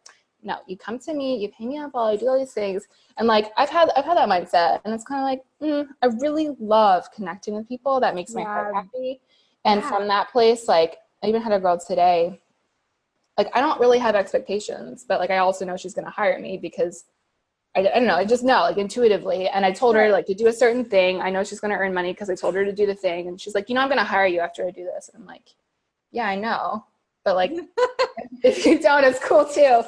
no, 0.45 0.59
you 0.67 0.77
come 0.77 0.99
to 1.01 1.15
me, 1.15 1.39
you 1.39 1.49
pay 1.49 1.67
me 1.67 1.79
a 1.79 1.89
ball, 1.89 2.09
I 2.09 2.17
do 2.17 2.29
all 2.29 2.39
these 2.39 2.53
things. 2.53 2.87
And 3.17 3.27
like 3.27 3.51
I've 3.57 3.71
had 3.71 3.91
I've 3.97 4.05
had 4.05 4.19
that 4.19 4.29
mindset 4.29 4.81
and 4.85 4.95
it's 4.95 5.05
kind 5.05 5.21
of 5.21 5.25
like, 5.25 5.43
mm, 5.63 5.89
I 6.03 6.07
really 6.21 6.51
love 6.61 7.11
connecting 7.13 7.55
with 7.55 7.67
people. 7.67 7.99
That 7.99 8.15
makes 8.15 8.35
my 8.35 8.43
yeah. 8.43 8.47
heart 8.47 8.75
happy. 8.75 9.21
And 9.65 9.81
yeah. 9.81 9.89
from 9.89 10.07
that 10.09 10.31
place, 10.31 10.69
like 10.69 10.99
I 11.23 11.29
even 11.29 11.41
had 11.41 11.53
a 11.53 11.59
girl 11.59 11.79
today, 11.79 12.41
like 13.39 13.49
I 13.55 13.61
don't 13.61 13.81
really 13.81 13.99
have 13.99 14.15
expectations, 14.15 15.07
but 15.09 15.19
like 15.19 15.31
I 15.31 15.39
also 15.39 15.65
know 15.65 15.79
she's 15.79 15.95
gonna 15.95 16.11
hire 16.11 16.39
me 16.39 16.59
because 16.59 17.07
I, 17.75 17.81
I 17.81 17.83
don't 17.95 18.07
know, 18.07 18.17
I 18.17 18.27
just 18.27 18.45
know 18.45 18.61
like 18.61 18.77
intuitively. 18.77 19.49
And 19.49 19.65
I 19.65 19.73
told 19.73 19.97
her 19.97 20.11
like 20.11 20.27
to 20.27 20.35
do 20.35 20.49
a 20.49 20.53
certain 20.53 20.85
thing. 20.85 21.23
I 21.23 21.31
know 21.31 21.43
she's 21.43 21.61
gonna 21.61 21.77
earn 21.77 21.95
money 21.95 22.13
because 22.13 22.29
I 22.29 22.35
told 22.35 22.55
her 22.55 22.67
to 22.67 22.73
do 22.73 22.85
the 22.85 22.95
thing. 22.95 23.29
And 23.29 23.41
she's 23.41 23.55
like, 23.55 23.71
you 23.71 23.75
know, 23.75 23.81
I'm 23.81 23.89
gonna 23.89 24.05
hire 24.05 24.27
you 24.27 24.41
after 24.41 24.67
I 24.67 24.71
do 24.71 24.85
this. 24.85 25.09
And 25.09 25.23
I'm 25.23 25.27
like, 25.27 25.55
yeah, 26.13 26.27
I 26.27 26.37
know. 26.37 26.85
But 27.25 27.37
like 27.37 27.53
if 28.45 28.67
you 28.67 28.79
don't, 28.79 29.05
it's 29.05 29.25
cool 29.25 29.47
too 29.47 29.83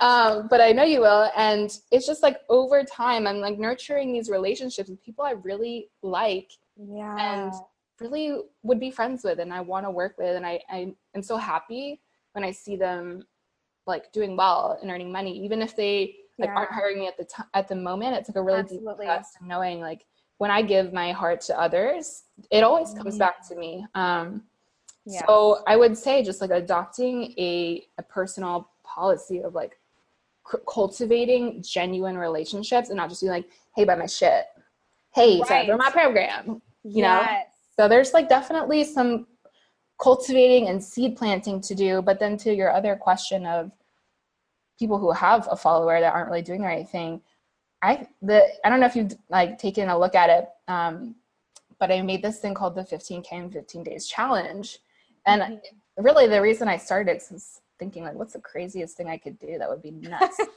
um, 0.00 0.46
but 0.48 0.60
I 0.60 0.72
know 0.72 0.84
you 0.84 1.00
will. 1.00 1.30
And 1.36 1.70
it's 1.90 2.06
just 2.06 2.22
like 2.22 2.40
over 2.48 2.84
time, 2.84 3.26
I'm 3.26 3.38
like 3.38 3.58
nurturing 3.58 4.12
these 4.12 4.30
relationships 4.30 4.88
with 4.88 5.02
people 5.02 5.24
I 5.24 5.32
really 5.32 5.90
like 6.02 6.52
yeah. 6.76 7.16
and 7.18 7.52
really 8.00 8.40
would 8.62 8.78
be 8.78 8.90
friends 8.90 9.24
with 9.24 9.40
and 9.40 9.52
I 9.52 9.60
want 9.60 9.86
to 9.86 9.90
work 9.90 10.16
with. 10.18 10.36
And 10.36 10.46
I, 10.46 10.60
I 10.70 10.94
am 11.14 11.22
so 11.22 11.36
happy 11.36 12.00
when 12.32 12.44
I 12.44 12.52
see 12.52 12.76
them 12.76 13.24
like 13.86 14.12
doing 14.12 14.36
well 14.36 14.78
and 14.80 14.90
earning 14.90 15.10
money, 15.10 15.36
even 15.44 15.62
if 15.62 15.74
they 15.74 16.16
like 16.38 16.50
yeah. 16.50 16.54
aren't 16.54 16.72
hiring 16.72 17.00
me 17.00 17.08
at 17.08 17.16
the 17.16 17.24
time 17.24 17.46
at 17.54 17.66
the 17.66 17.74
moment. 17.74 18.16
It's 18.16 18.28
like 18.28 18.36
a 18.36 18.42
really 18.42 18.60
Absolutely. 18.60 19.06
deep 19.06 19.06
trust 19.06 19.36
and 19.40 19.48
knowing 19.48 19.80
like 19.80 20.06
when 20.36 20.52
I 20.52 20.62
give 20.62 20.92
my 20.92 21.10
heart 21.10 21.40
to 21.42 21.60
others, 21.60 22.22
it 22.52 22.62
always 22.62 22.94
comes 22.94 23.14
mm-hmm. 23.14 23.18
back 23.18 23.48
to 23.48 23.56
me. 23.56 23.84
Um, 23.96 24.44
yeah. 25.04 25.26
So 25.26 25.64
I 25.66 25.76
would 25.76 25.98
say 25.98 26.22
just 26.22 26.40
like 26.40 26.50
adopting 26.50 27.34
a, 27.38 27.84
a 27.98 28.02
personal 28.04 28.70
policy 28.84 29.42
of 29.42 29.54
like 29.54 29.77
cultivating 30.66 31.62
genuine 31.62 32.16
relationships 32.16 32.88
and 32.88 32.96
not 32.96 33.08
just 33.08 33.20
being 33.20 33.32
like, 33.32 33.48
hey, 33.76 33.84
buy 33.84 33.94
my 33.94 34.06
shit. 34.06 34.46
Hey, 35.14 35.40
right. 35.40 35.66
sign 35.66 35.78
my 35.78 35.90
program. 35.90 36.62
You 36.84 37.02
yes. 37.02 37.26
know? 37.26 37.84
So 37.84 37.88
there's 37.88 38.12
like 38.12 38.28
definitely 38.28 38.84
some 38.84 39.26
cultivating 40.00 40.68
and 40.68 40.82
seed 40.82 41.16
planting 41.16 41.60
to 41.60 41.74
do. 41.74 42.02
But 42.02 42.18
then 42.18 42.36
to 42.38 42.54
your 42.54 42.70
other 42.70 42.96
question 42.96 43.46
of 43.46 43.70
people 44.78 44.98
who 44.98 45.12
have 45.12 45.48
a 45.50 45.56
follower 45.56 46.00
that 46.00 46.12
aren't 46.12 46.28
really 46.28 46.42
doing 46.42 46.60
the 46.60 46.66
right 46.66 46.88
thing, 46.88 47.20
I 47.82 48.06
the 48.22 48.44
I 48.64 48.70
don't 48.70 48.80
know 48.80 48.86
if 48.86 48.96
you've 48.96 49.16
like 49.28 49.58
taken 49.58 49.88
a 49.88 49.98
look 49.98 50.14
at 50.14 50.30
it, 50.30 50.48
um, 50.66 51.14
but 51.78 51.92
I 51.92 52.02
made 52.02 52.22
this 52.22 52.38
thing 52.40 52.54
called 52.54 52.74
the 52.74 52.82
15K 52.82 53.32
in 53.32 53.50
15 53.50 53.82
days 53.84 54.06
challenge. 54.06 54.78
And 55.26 55.42
mm-hmm. 55.42 56.02
really 56.02 56.26
the 56.26 56.42
reason 56.42 56.68
I 56.68 56.76
started 56.76 57.22
since 57.22 57.60
thinking 57.78 58.04
like, 58.04 58.14
what's 58.14 58.32
the 58.32 58.40
craziest 58.40 58.96
thing 58.96 59.08
I 59.08 59.16
could 59.16 59.38
do 59.38 59.58
that 59.58 59.68
would 59.68 59.82
be 59.82 59.90
nuts? 59.90 60.40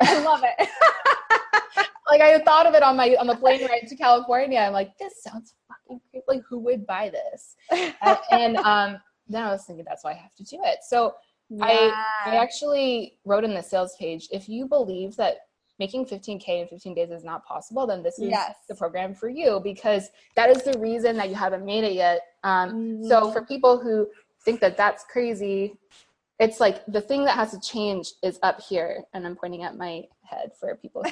I 0.00 0.22
love 0.24 0.42
it. 0.44 0.68
like 2.10 2.20
I 2.20 2.38
thought 2.40 2.66
of 2.66 2.74
it 2.74 2.82
on 2.82 2.96
my 2.96 3.16
on 3.18 3.26
the 3.26 3.36
plane 3.36 3.64
ride 3.66 3.86
to 3.88 3.96
California. 3.96 4.58
I'm 4.58 4.72
like, 4.72 4.96
this 4.98 5.22
sounds 5.22 5.54
fucking 5.68 6.00
crazy. 6.10 6.24
Like, 6.28 6.42
who 6.48 6.58
would 6.58 6.86
buy 6.86 7.10
this? 7.10 7.56
and, 7.70 8.18
and 8.30 8.56
um, 8.58 8.98
then 9.28 9.44
I 9.44 9.50
was 9.50 9.64
thinking 9.64 9.84
that's 9.88 10.04
why 10.04 10.12
I 10.12 10.14
have 10.14 10.34
to 10.34 10.44
do 10.44 10.58
it. 10.64 10.78
So 10.86 11.14
yeah. 11.48 11.64
I 11.64 12.06
I 12.26 12.36
actually 12.36 13.18
wrote 13.24 13.44
in 13.44 13.54
the 13.54 13.62
sales 13.62 13.96
page, 13.98 14.28
if 14.30 14.48
you 14.48 14.66
believe 14.66 15.16
that 15.16 15.38
making 15.78 16.04
15k 16.04 16.46
in 16.48 16.68
15 16.68 16.94
days 16.94 17.10
is 17.10 17.24
not 17.24 17.44
possible, 17.46 17.86
then 17.86 18.02
this 18.02 18.18
is 18.18 18.28
yes. 18.28 18.54
the 18.68 18.74
program 18.74 19.14
for 19.14 19.30
you 19.30 19.60
because 19.64 20.10
that 20.36 20.50
is 20.50 20.62
the 20.62 20.78
reason 20.78 21.16
that 21.16 21.30
you 21.30 21.34
haven't 21.34 21.64
made 21.64 21.84
it 21.84 21.94
yet. 21.94 22.20
Um, 22.44 22.70
mm-hmm. 22.70 23.08
So 23.08 23.32
for 23.32 23.46
people 23.46 23.80
who 23.80 24.06
think 24.44 24.60
that 24.60 24.76
that's 24.76 25.04
crazy, 25.04 25.76
it's 26.38 26.60
like 26.60 26.84
the 26.86 27.00
thing 27.00 27.24
that 27.24 27.36
has 27.36 27.50
to 27.52 27.60
change 27.60 28.12
is 28.22 28.38
up 28.42 28.60
here, 28.60 29.04
and 29.12 29.26
I'm 29.26 29.36
pointing 29.36 29.62
at 29.62 29.76
my 29.76 30.04
head 30.22 30.52
for 30.58 30.74
people. 30.76 31.04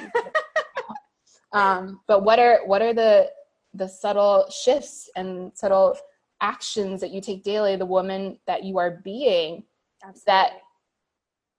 um, 1.52 2.00
but 2.06 2.24
what 2.24 2.38
are 2.38 2.60
what 2.66 2.82
are 2.82 2.94
the 2.94 3.30
the 3.74 3.86
subtle 3.86 4.46
shifts 4.50 5.10
and 5.16 5.52
subtle 5.54 5.96
actions 6.40 7.00
that 7.00 7.10
you 7.10 7.20
take 7.20 7.44
daily? 7.44 7.76
The 7.76 7.86
woman 7.86 8.38
that 8.46 8.64
you 8.64 8.78
are 8.78 9.02
being 9.04 9.64
Absolutely. 10.02 10.22
that 10.26 10.52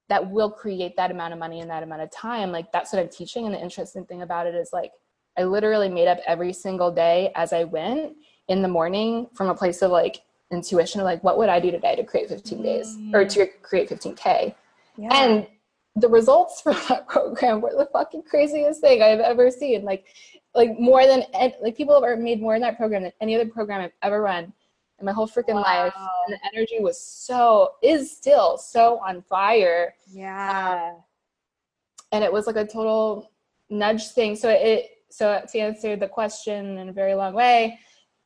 that 0.10 0.30
will 0.30 0.50
create 0.50 0.96
that 0.98 1.12
amount 1.12 1.34
of 1.34 1.40
money 1.40 1.60
in 1.60 1.68
that 1.68 1.84
amount 1.84 2.02
of 2.02 2.12
time 2.12 2.52
like 2.52 2.72
that's 2.72 2.92
what 2.92 3.02
i'm 3.02 3.08
teaching 3.08 3.46
and 3.46 3.54
the 3.54 3.62
interesting 3.62 4.06
thing 4.06 4.24
about 4.24 4.48
it 4.48 4.56
is 4.56 4.72
like 4.74 4.92
i 5.38 5.44
literally 5.44 5.88
made 5.88 6.08
up 6.08 6.18
every 6.28 6.52
single 6.52 6.92
day 6.92 7.32
as 7.36 7.54
i 7.54 7.64
went 7.64 8.14
in 8.48 8.62
the 8.62 8.68
morning 8.68 9.28
from 9.34 9.50
a 9.50 9.56
place 9.56 9.82
of 9.82 9.92
like 9.92 10.22
intuition 10.52 11.00
of 11.00 11.06
like 11.06 11.24
what 11.24 11.38
would 11.38 11.50
i 11.50 11.60
do 11.60 11.72
today 11.72 11.96
to 11.96 12.04
create 12.04 12.30
15 12.30 12.62
days 12.62 12.98
or 13.14 13.26
to 13.26 13.42
mm. 13.42 13.50
create 13.62 13.90
15k 13.90 14.56
yeah. 14.98 15.10
and 15.12 15.48
the 15.96 16.08
results 16.08 16.62
for 16.62 16.74
that 16.90 17.08
program 17.08 17.62
were 17.62 17.74
the 17.78 17.88
fucking 17.92 18.24
craziest 18.24 18.82
thing 18.82 19.02
i've 19.02 19.20
ever 19.20 19.52
seen 19.52 19.84
like 19.84 20.06
like 20.56 20.80
more 20.80 21.06
than 21.06 21.24
like 21.62 21.78
people 21.78 22.02
have 22.02 22.20
made 22.20 22.42
more 22.42 22.56
in 22.56 22.62
that 22.62 22.78
program 22.78 23.04
than 23.04 23.12
any 23.22 23.36
other 23.36 23.46
program 23.46 23.82
i've 23.82 23.92
ever 24.02 24.22
run 24.22 24.52
in 25.00 25.06
my 25.06 25.12
whole 25.12 25.28
freaking 25.28 25.56
wow. 25.56 25.62
life. 25.62 25.94
And 26.28 26.36
the 26.36 26.40
energy 26.54 26.78
was 26.80 27.02
so, 27.02 27.72
is 27.82 28.16
still 28.16 28.58
so 28.58 29.00
on 29.06 29.22
fire. 29.24 29.96
Yeah. 30.12 30.92
Um, 30.94 31.04
and 32.12 32.24
it 32.24 32.32
was 32.32 32.48
like 32.48 32.56
a 32.56 32.66
total 32.66 33.32
nudge 33.70 34.10
thing. 34.10 34.36
So 34.36 34.50
it, 34.50 34.90
so 35.10 35.42
to 35.52 35.60
answer 35.60 35.96
the 35.96 36.08
question 36.08 36.78
in 36.78 36.90
a 36.90 36.94
very 36.94 37.16
long 37.16 37.34
way, 37.34 37.80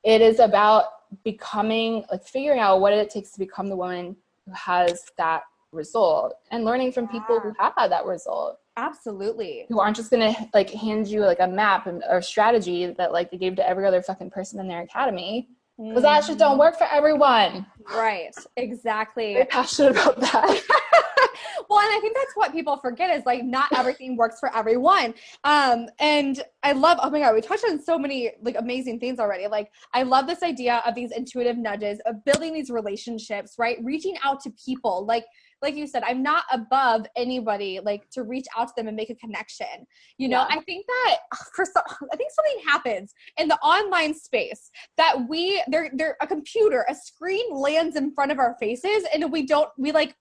it 0.04 0.22
is 0.22 0.40
about 0.40 0.86
becoming, 1.24 2.04
like 2.12 2.26
figuring 2.26 2.60
out 2.60 2.82
what 2.82 2.94
it 2.94 3.10
takes 3.10 3.32
to 3.32 3.40
become 3.40 3.70
the 3.70 3.76
woman 3.76 4.16
who 4.46 4.54
has 4.54 5.06
that 5.18 5.44
result 5.72 6.36
and 6.52 6.66
learning 6.66 6.92
from 6.92 7.08
people 7.08 7.40
who 7.40 7.52
have 7.60 7.74
had 7.76 7.92
that 7.92 8.06
result 8.06 8.60
absolutely 8.78 9.66
who 9.70 9.80
aren't 9.80 9.96
just 9.96 10.12
gonna 10.12 10.34
like 10.54 10.70
hand 10.70 11.08
you 11.08 11.22
like 11.22 11.40
a 11.40 11.48
map 11.48 11.88
and, 11.88 12.04
or 12.10 12.22
strategy 12.22 12.86
that 12.88 13.12
like 13.12 13.32
they 13.32 13.38
gave 13.38 13.56
to 13.56 13.68
every 13.68 13.86
other 13.86 14.02
fucking 14.02 14.30
person 14.30 14.60
in 14.60 14.68
their 14.68 14.82
academy 14.82 15.48
because 15.78 16.00
mm. 16.00 16.04
that 16.04 16.24
shit 16.24 16.38
don't 16.38 16.58
work 16.58 16.78
for 16.78 16.88
everyone. 16.92 17.66
Right. 17.94 18.34
Exactly. 18.58 19.34
Very 19.34 19.46
passionate 19.46 19.92
about 19.92 20.20
that. 20.20 20.62
well, 21.70 21.80
and 21.80 21.90
I 21.96 22.00
think 22.00 22.16
that's 22.16 22.36
what 22.36 22.52
people 22.52 22.78
forget 22.78 23.16
is 23.16 23.26
like 23.26 23.44
not 23.44 23.68
everything 23.76 24.16
works 24.18 24.40
for 24.40 24.56
everyone. 24.56 25.14
Um, 25.44 25.88
and 26.00 26.42
I 26.64 26.72
love, 26.72 27.00
oh 27.02 27.10
my 27.10 27.20
God, 27.20 27.36
we 27.36 27.42
touched 27.42 27.66
on 27.66 27.82
so 27.82 27.98
many 27.98 28.32
like 28.42 28.56
amazing 28.58 29.00
things 29.00 29.20
already. 29.20 29.48
Like, 29.48 29.72
I 29.94 30.04
love 30.04 30.28
this 30.28 30.44
idea 30.44 30.82
of 30.86 30.96
these 30.96 31.12
intuitive 31.12 31.58
nudges, 31.58 32.00
of 32.06 32.24
building 32.26 32.54
these 32.54 32.70
relationships, 32.70 33.56
right? 33.58 33.78
Reaching 33.84 34.16
out 34.24 34.42
to 34.42 34.52
people. 34.66 35.06
Like, 35.06 35.26
like 35.64 35.76
you 35.76 35.88
said, 35.88 36.04
I'm 36.06 36.22
not 36.22 36.44
above 36.52 37.06
anybody 37.16 37.80
like 37.84 38.10
to 38.12 38.24
reach 38.24 38.46
out 38.56 38.68
to 38.68 38.74
them 38.76 38.88
and 38.88 38.98
make 38.98 39.10
a 39.10 39.16
connection. 39.16 39.88
You 40.18 40.28
know, 40.28 40.46
yeah. 40.50 40.58
I 40.58 40.62
think 40.62 40.86
that 40.86 41.18
for 41.56 41.66
some, 41.66 41.84
I 42.12 42.18
think 42.18 42.32
something 42.32 42.68
happens 42.68 43.14
in 43.38 43.48
the 43.48 43.58
online 43.60 44.14
space 44.14 44.70
that 44.98 45.16
we 45.28 45.64
they're 45.68 45.90
they're 45.94 46.18
a 46.22 46.28
computer, 46.28 46.86
a 46.90 46.94
screen 46.94 47.54
lands 47.54 47.96
in 47.96 48.14
front 48.14 48.32
of 48.32 48.40
our 48.40 48.56
faces 48.60 49.06
and 49.14 49.32
we 49.32 49.46
don't 49.46 49.70
we 49.78 49.92
like 49.92 50.16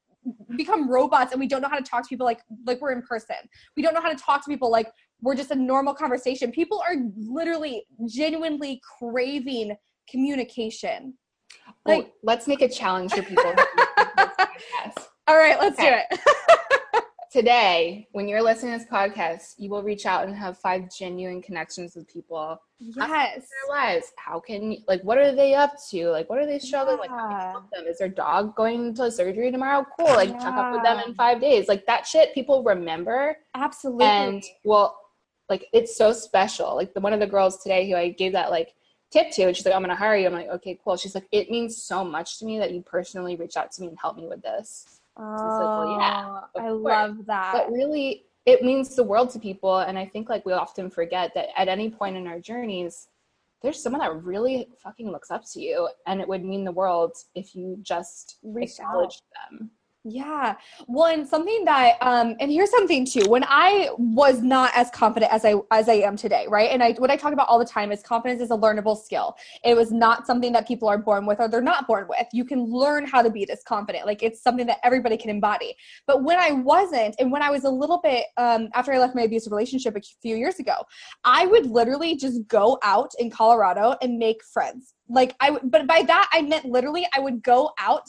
become 0.56 0.88
robots 0.88 1.32
and 1.32 1.40
we 1.40 1.46
don't 1.46 1.62
know 1.62 1.68
how 1.68 1.78
to 1.78 1.82
talk 1.82 2.02
to 2.02 2.08
people 2.08 2.26
like 2.26 2.40
like 2.66 2.80
we're 2.80 2.92
in 2.92 3.02
person. 3.02 3.36
We 3.76 3.82
don't 3.82 3.94
know 3.94 4.00
how 4.00 4.10
to 4.10 4.18
talk 4.18 4.44
to 4.44 4.48
people 4.50 4.70
like 4.70 4.90
we're 5.20 5.34
just 5.34 5.50
a 5.50 5.56
normal 5.56 5.94
conversation. 5.94 6.50
People 6.50 6.82
are 6.86 6.96
literally 7.16 7.84
genuinely 8.06 8.80
craving 8.98 9.76
communication. 10.10 11.14
Like, 11.86 12.06
oh, 12.06 12.12
let's 12.22 12.46
make 12.46 12.60
a 12.60 12.68
challenge 12.68 13.12
for 13.12 13.22
people. 13.22 13.44
All 15.28 15.36
right, 15.36 15.58
let's 15.60 15.78
okay. 15.78 16.02
do 16.10 16.16
it. 16.16 16.20
Today, 17.32 18.08
when 18.12 18.28
you're 18.28 18.42
listening 18.42 18.72
to 18.72 18.78
this 18.78 18.92
podcast, 18.92 19.54
you 19.56 19.70
will 19.70 19.82
reach 19.82 20.04
out 20.04 20.26
and 20.26 20.36
have 20.36 20.58
five 20.58 20.94
genuine 20.94 21.40
connections 21.40 21.96
with 21.96 22.06
people. 22.06 22.60
Yes. 22.78 23.36
Their 23.36 23.74
lives. 23.74 24.12
How 24.18 24.38
can 24.38 24.76
like 24.86 25.00
what 25.00 25.16
are 25.16 25.34
they 25.34 25.54
up 25.54 25.72
to? 25.92 26.10
Like 26.10 26.28
what 26.28 26.40
are 26.40 26.44
they 26.44 26.58
struggling? 26.58 26.98
Yeah. 26.98 27.00
Like 27.00 27.10
how 27.10 27.28
can 27.28 27.40
you 27.40 27.52
help 27.52 27.70
them? 27.70 27.86
Is 27.86 27.98
their 28.00 28.10
dog 28.10 28.54
going 28.54 28.94
to 28.96 29.10
surgery 29.10 29.50
tomorrow? 29.50 29.86
Cool. 29.98 30.08
Like 30.08 30.28
yeah. 30.28 30.40
check 30.40 30.52
up 30.52 30.74
with 30.74 30.82
them 30.82 31.00
in 31.06 31.14
five 31.14 31.40
days. 31.40 31.68
Like 31.68 31.86
that 31.86 32.06
shit 32.06 32.34
people 32.34 32.62
remember. 32.64 33.38
Absolutely. 33.54 34.04
And 34.04 34.44
well, 34.62 34.94
like 35.48 35.68
it's 35.72 35.96
so 35.96 36.12
special. 36.12 36.76
Like 36.76 36.92
the 36.92 37.00
one 37.00 37.14
of 37.14 37.20
the 37.20 37.26
girls 37.26 37.62
today 37.62 37.88
who 37.88 37.96
I 37.96 38.10
gave 38.10 38.32
that 38.32 38.50
like 38.50 38.74
tip 39.10 39.30
to 39.30 39.42
and 39.42 39.54
she's 39.54 39.66
like 39.66 39.74
i'm 39.74 39.82
gonna 39.82 39.94
hire 39.94 40.16
you 40.16 40.26
i'm 40.26 40.32
like 40.32 40.48
okay 40.48 40.78
cool 40.82 40.96
she's 40.96 41.14
like 41.14 41.28
it 41.32 41.50
means 41.50 41.82
so 41.82 42.02
much 42.02 42.38
to 42.38 42.46
me 42.46 42.58
that 42.58 42.72
you 42.72 42.80
personally 42.80 43.36
reach 43.36 43.58
out 43.58 43.70
to 43.70 43.82
me 43.82 43.88
and 43.88 43.98
help 44.00 44.16
me 44.16 44.26
with 44.26 44.40
this 44.40 45.01
Oh, 45.18 45.22
like, 45.24 45.78
well, 45.78 45.98
yeah, 46.00 46.24
oh, 46.26 46.60
I 46.60 46.68
course. 46.68 46.82
love 46.82 47.26
that. 47.26 47.52
But 47.52 47.70
really, 47.70 48.24
it 48.46 48.62
means 48.62 48.96
the 48.96 49.04
world 49.04 49.30
to 49.30 49.38
people. 49.38 49.78
And 49.78 49.98
I 49.98 50.06
think 50.06 50.28
like 50.28 50.44
we 50.46 50.52
often 50.52 50.90
forget 50.90 51.32
that 51.34 51.48
at 51.56 51.68
any 51.68 51.90
point 51.90 52.16
in 52.16 52.26
our 52.26 52.40
journeys, 52.40 53.08
there's 53.62 53.80
someone 53.80 54.00
that 54.00 54.24
really 54.24 54.68
fucking 54.82 55.10
looks 55.10 55.30
up 55.30 55.42
to 55.52 55.60
you. 55.60 55.88
And 56.06 56.20
it 56.20 56.28
would 56.28 56.44
mean 56.44 56.64
the 56.64 56.72
world 56.72 57.12
if 57.34 57.54
you 57.54 57.78
just 57.82 58.38
Reach 58.42 58.72
acknowledge 58.78 59.20
out. 59.46 59.58
them. 59.58 59.70
Yeah. 60.04 60.56
Well, 60.88 61.06
and 61.14 61.24
something 61.28 61.64
that 61.64 61.96
um 62.00 62.34
and 62.40 62.50
here's 62.50 62.72
something 62.72 63.06
too. 63.06 63.28
When 63.28 63.44
I 63.46 63.90
was 63.98 64.42
not 64.42 64.72
as 64.74 64.90
confident 64.90 65.32
as 65.32 65.44
I 65.44 65.54
as 65.70 65.88
I 65.88 65.94
am 65.94 66.16
today, 66.16 66.46
right? 66.48 66.70
And 66.72 66.82
I 66.82 66.94
what 66.94 67.08
I 67.08 67.16
talk 67.16 67.32
about 67.32 67.46
all 67.48 67.60
the 67.60 67.64
time 67.64 67.92
is 67.92 68.02
confidence 68.02 68.42
is 68.42 68.50
a 68.50 68.56
learnable 68.56 69.00
skill. 69.00 69.36
It 69.64 69.76
was 69.76 69.92
not 69.92 70.26
something 70.26 70.50
that 70.54 70.66
people 70.66 70.88
are 70.88 70.98
born 70.98 71.24
with 71.24 71.38
or 71.38 71.46
they're 71.46 71.60
not 71.60 71.86
born 71.86 72.08
with. 72.08 72.26
You 72.32 72.44
can 72.44 72.64
learn 72.64 73.06
how 73.06 73.22
to 73.22 73.30
be 73.30 73.44
this 73.44 73.62
confident. 73.62 74.04
Like 74.04 74.24
it's 74.24 74.42
something 74.42 74.66
that 74.66 74.78
everybody 74.82 75.16
can 75.16 75.30
embody. 75.30 75.76
But 76.08 76.24
when 76.24 76.36
I 76.40 76.50
wasn't 76.50 77.14
and 77.20 77.30
when 77.30 77.42
I 77.42 77.50
was 77.50 77.62
a 77.62 77.70
little 77.70 78.00
bit 78.02 78.26
um 78.38 78.70
after 78.74 78.92
I 78.92 78.98
left 78.98 79.14
my 79.14 79.22
abusive 79.22 79.52
relationship 79.52 79.94
a 79.94 80.00
few 80.20 80.34
years 80.34 80.58
ago, 80.58 80.74
I 81.22 81.46
would 81.46 81.66
literally 81.66 82.16
just 82.16 82.48
go 82.48 82.76
out 82.82 83.12
in 83.20 83.30
Colorado 83.30 83.94
and 84.02 84.18
make 84.18 84.42
friends. 84.52 84.94
Like 85.08 85.36
I 85.38 85.58
but 85.62 85.86
by 85.86 86.02
that 86.02 86.28
I 86.32 86.42
meant 86.42 86.64
literally 86.64 87.06
I 87.16 87.20
would 87.20 87.40
go 87.44 87.70
out 87.78 88.02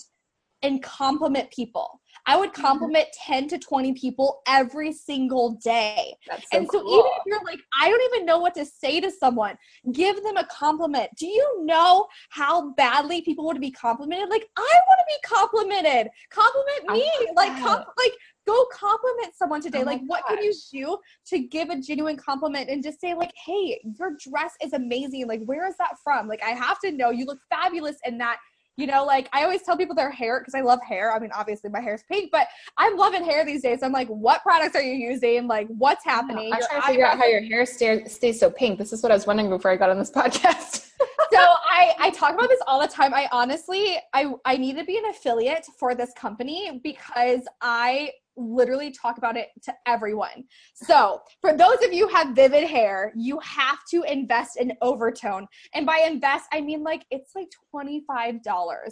and 0.64 0.82
compliment 0.82 1.52
people. 1.52 2.00
I 2.26 2.38
would 2.38 2.54
mm-hmm. 2.54 2.62
compliment 2.62 3.08
mm-hmm. 3.08 3.34
10 3.34 3.48
to 3.50 3.60
20 3.60 3.94
people 3.94 4.42
every 4.48 4.94
single 4.94 5.60
day. 5.64 6.16
So 6.30 6.38
and 6.54 6.68
so 6.72 6.82
cool. 6.82 6.94
even 6.94 7.12
if 7.18 7.24
you're 7.26 7.44
like, 7.44 7.60
I 7.80 7.90
don't 7.90 8.14
even 8.14 8.26
know 8.26 8.40
what 8.40 8.56
to 8.56 8.66
say 8.66 9.02
to 9.02 9.12
someone, 9.12 9.58
give 9.92 10.24
them 10.24 10.38
a 10.38 10.46
compliment. 10.46 11.10
Do 11.18 11.28
you 11.28 11.66
know 11.66 12.08
how 12.30 12.72
badly 12.76 13.22
people 13.22 13.46
want 13.46 13.58
to 13.58 13.62
be 13.62 13.72
complimented? 13.72 14.30
Like, 14.30 14.48
I 14.58 14.80
want 14.88 15.00
to 15.00 15.06
be 15.08 15.36
complimented. 15.36 16.12
Compliment 16.30 16.92
me. 16.92 17.12
Like, 17.36 17.60
comp- 17.60 17.88
like, 17.98 18.14
go 18.46 18.66
compliment 18.72 19.34
someone 19.36 19.62
today. 19.62 19.82
Oh 19.82 19.86
like, 19.86 20.02
what 20.06 20.26
can 20.28 20.42
you 20.42 20.54
do 20.72 20.98
to 21.28 21.40
give 21.40 21.70
a 21.70 21.80
genuine 21.80 22.18
compliment 22.18 22.70
and 22.70 22.84
just 22.84 23.02
say, 23.02 23.14
like, 23.14 23.34
hey, 23.46 23.82
your 24.00 24.16
dress 24.20 24.54
is 24.62 24.74
amazing. 24.74 25.28
Like, 25.28 25.44
where 25.46 25.68
is 25.68 25.76
that 25.78 25.96
from? 26.04 26.28
Like, 26.28 26.44
I 26.44 26.52
have 26.52 26.80
to 26.82 26.92
know 26.92 27.10
you 27.10 27.26
look 27.26 27.40
fabulous 27.50 27.98
in 28.06 28.18
that 28.20 28.38
you 28.76 28.88
know, 28.88 29.06
like 29.06 29.30
I 29.34 29.44
always 29.44 29.62
tell 29.62 29.78
people 29.78 29.96
their 29.96 30.10
hair 30.10 30.40
because 30.40 30.56
I 30.56 30.62
love 30.62 30.80
hair. 30.82 31.14
I 31.14 31.20
mean, 31.20 31.30
obviously 31.36 31.70
my 31.70 31.80
hair 31.80 31.94
is 31.94 32.04
pink, 32.04 32.32
but 32.32 32.48
I'm 32.78 32.98
loving 32.98 33.24
hair 33.24 33.46
these 33.46 33.62
days. 33.62 33.84
I'm 33.84 33.92
like, 33.92 34.08
what 34.08 34.42
products 34.42 34.76
are 34.76 34.82
you 34.82 34.94
using? 34.94 35.48
Like, 35.48 35.68
what's 35.68 36.04
happening? 36.04 36.52
I'm 36.52 36.62
trying 36.70 36.82
to 36.82 36.88
figure 36.88 37.06
out 37.06 37.18
how 37.18 37.26
your 37.26 37.42
hair 37.42 37.66
stay, 37.66 38.04
stays 38.06 38.40
so 38.40 38.50
pink. 38.50 38.80
This 38.80 38.92
is 38.92 39.04
what 39.04 39.12
I 39.12 39.16
was 39.16 39.28
wondering 39.28 39.50
before 39.50 39.72
I 39.72 39.76
got 39.76 39.90
on 39.90 40.00
this 40.00 40.12
podcast. 40.16 40.90
so 41.32 41.40
I, 41.40 41.94
I 42.00 42.10
talk 42.12 42.34
about 42.34 42.50
this 42.50 42.62
all 42.66 42.82
the 42.82 42.88
time. 42.88 43.14
I 43.14 43.28
honestly, 43.32 43.98
I, 44.14 44.34
I 44.46 44.58
need 44.58 44.78
to 44.78 44.84
be 44.84 44.98
an 44.98 45.06
affiliate 45.06 45.66
for 45.78 45.94
this 45.94 46.12
company 46.14 46.82
because 46.84 47.42
I 47.62 48.12
literally 48.38 48.92
talk 48.92 49.18
about 49.18 49.38
it 49.38 49.50
to 49.64 49.74
everyone. 49.88 50.46
So, 50.74 51.22
for 51.42 51.56
those 51.56 51.84
of 51.84 51.94
you 51.94 52.08
who 52.08 52.16
have 52.16 52.36
vivid 52.36 52.68
hair, 52.68 53.14
you 53.16 53.40
have 53.40 53.80
to 53.92 54.04
invest 54.04 54.58
in 54.60 54.74
overtone. 54.82 55.48
And 55.74 55.86
by 55.86 56.04
invest, 56.08 56.46
I 56.52 56.62
mean 56.62 56.84
like 56.84 57.06
it's 57.12 57.32
like 57.36 57.50
$25. 57.74 58.42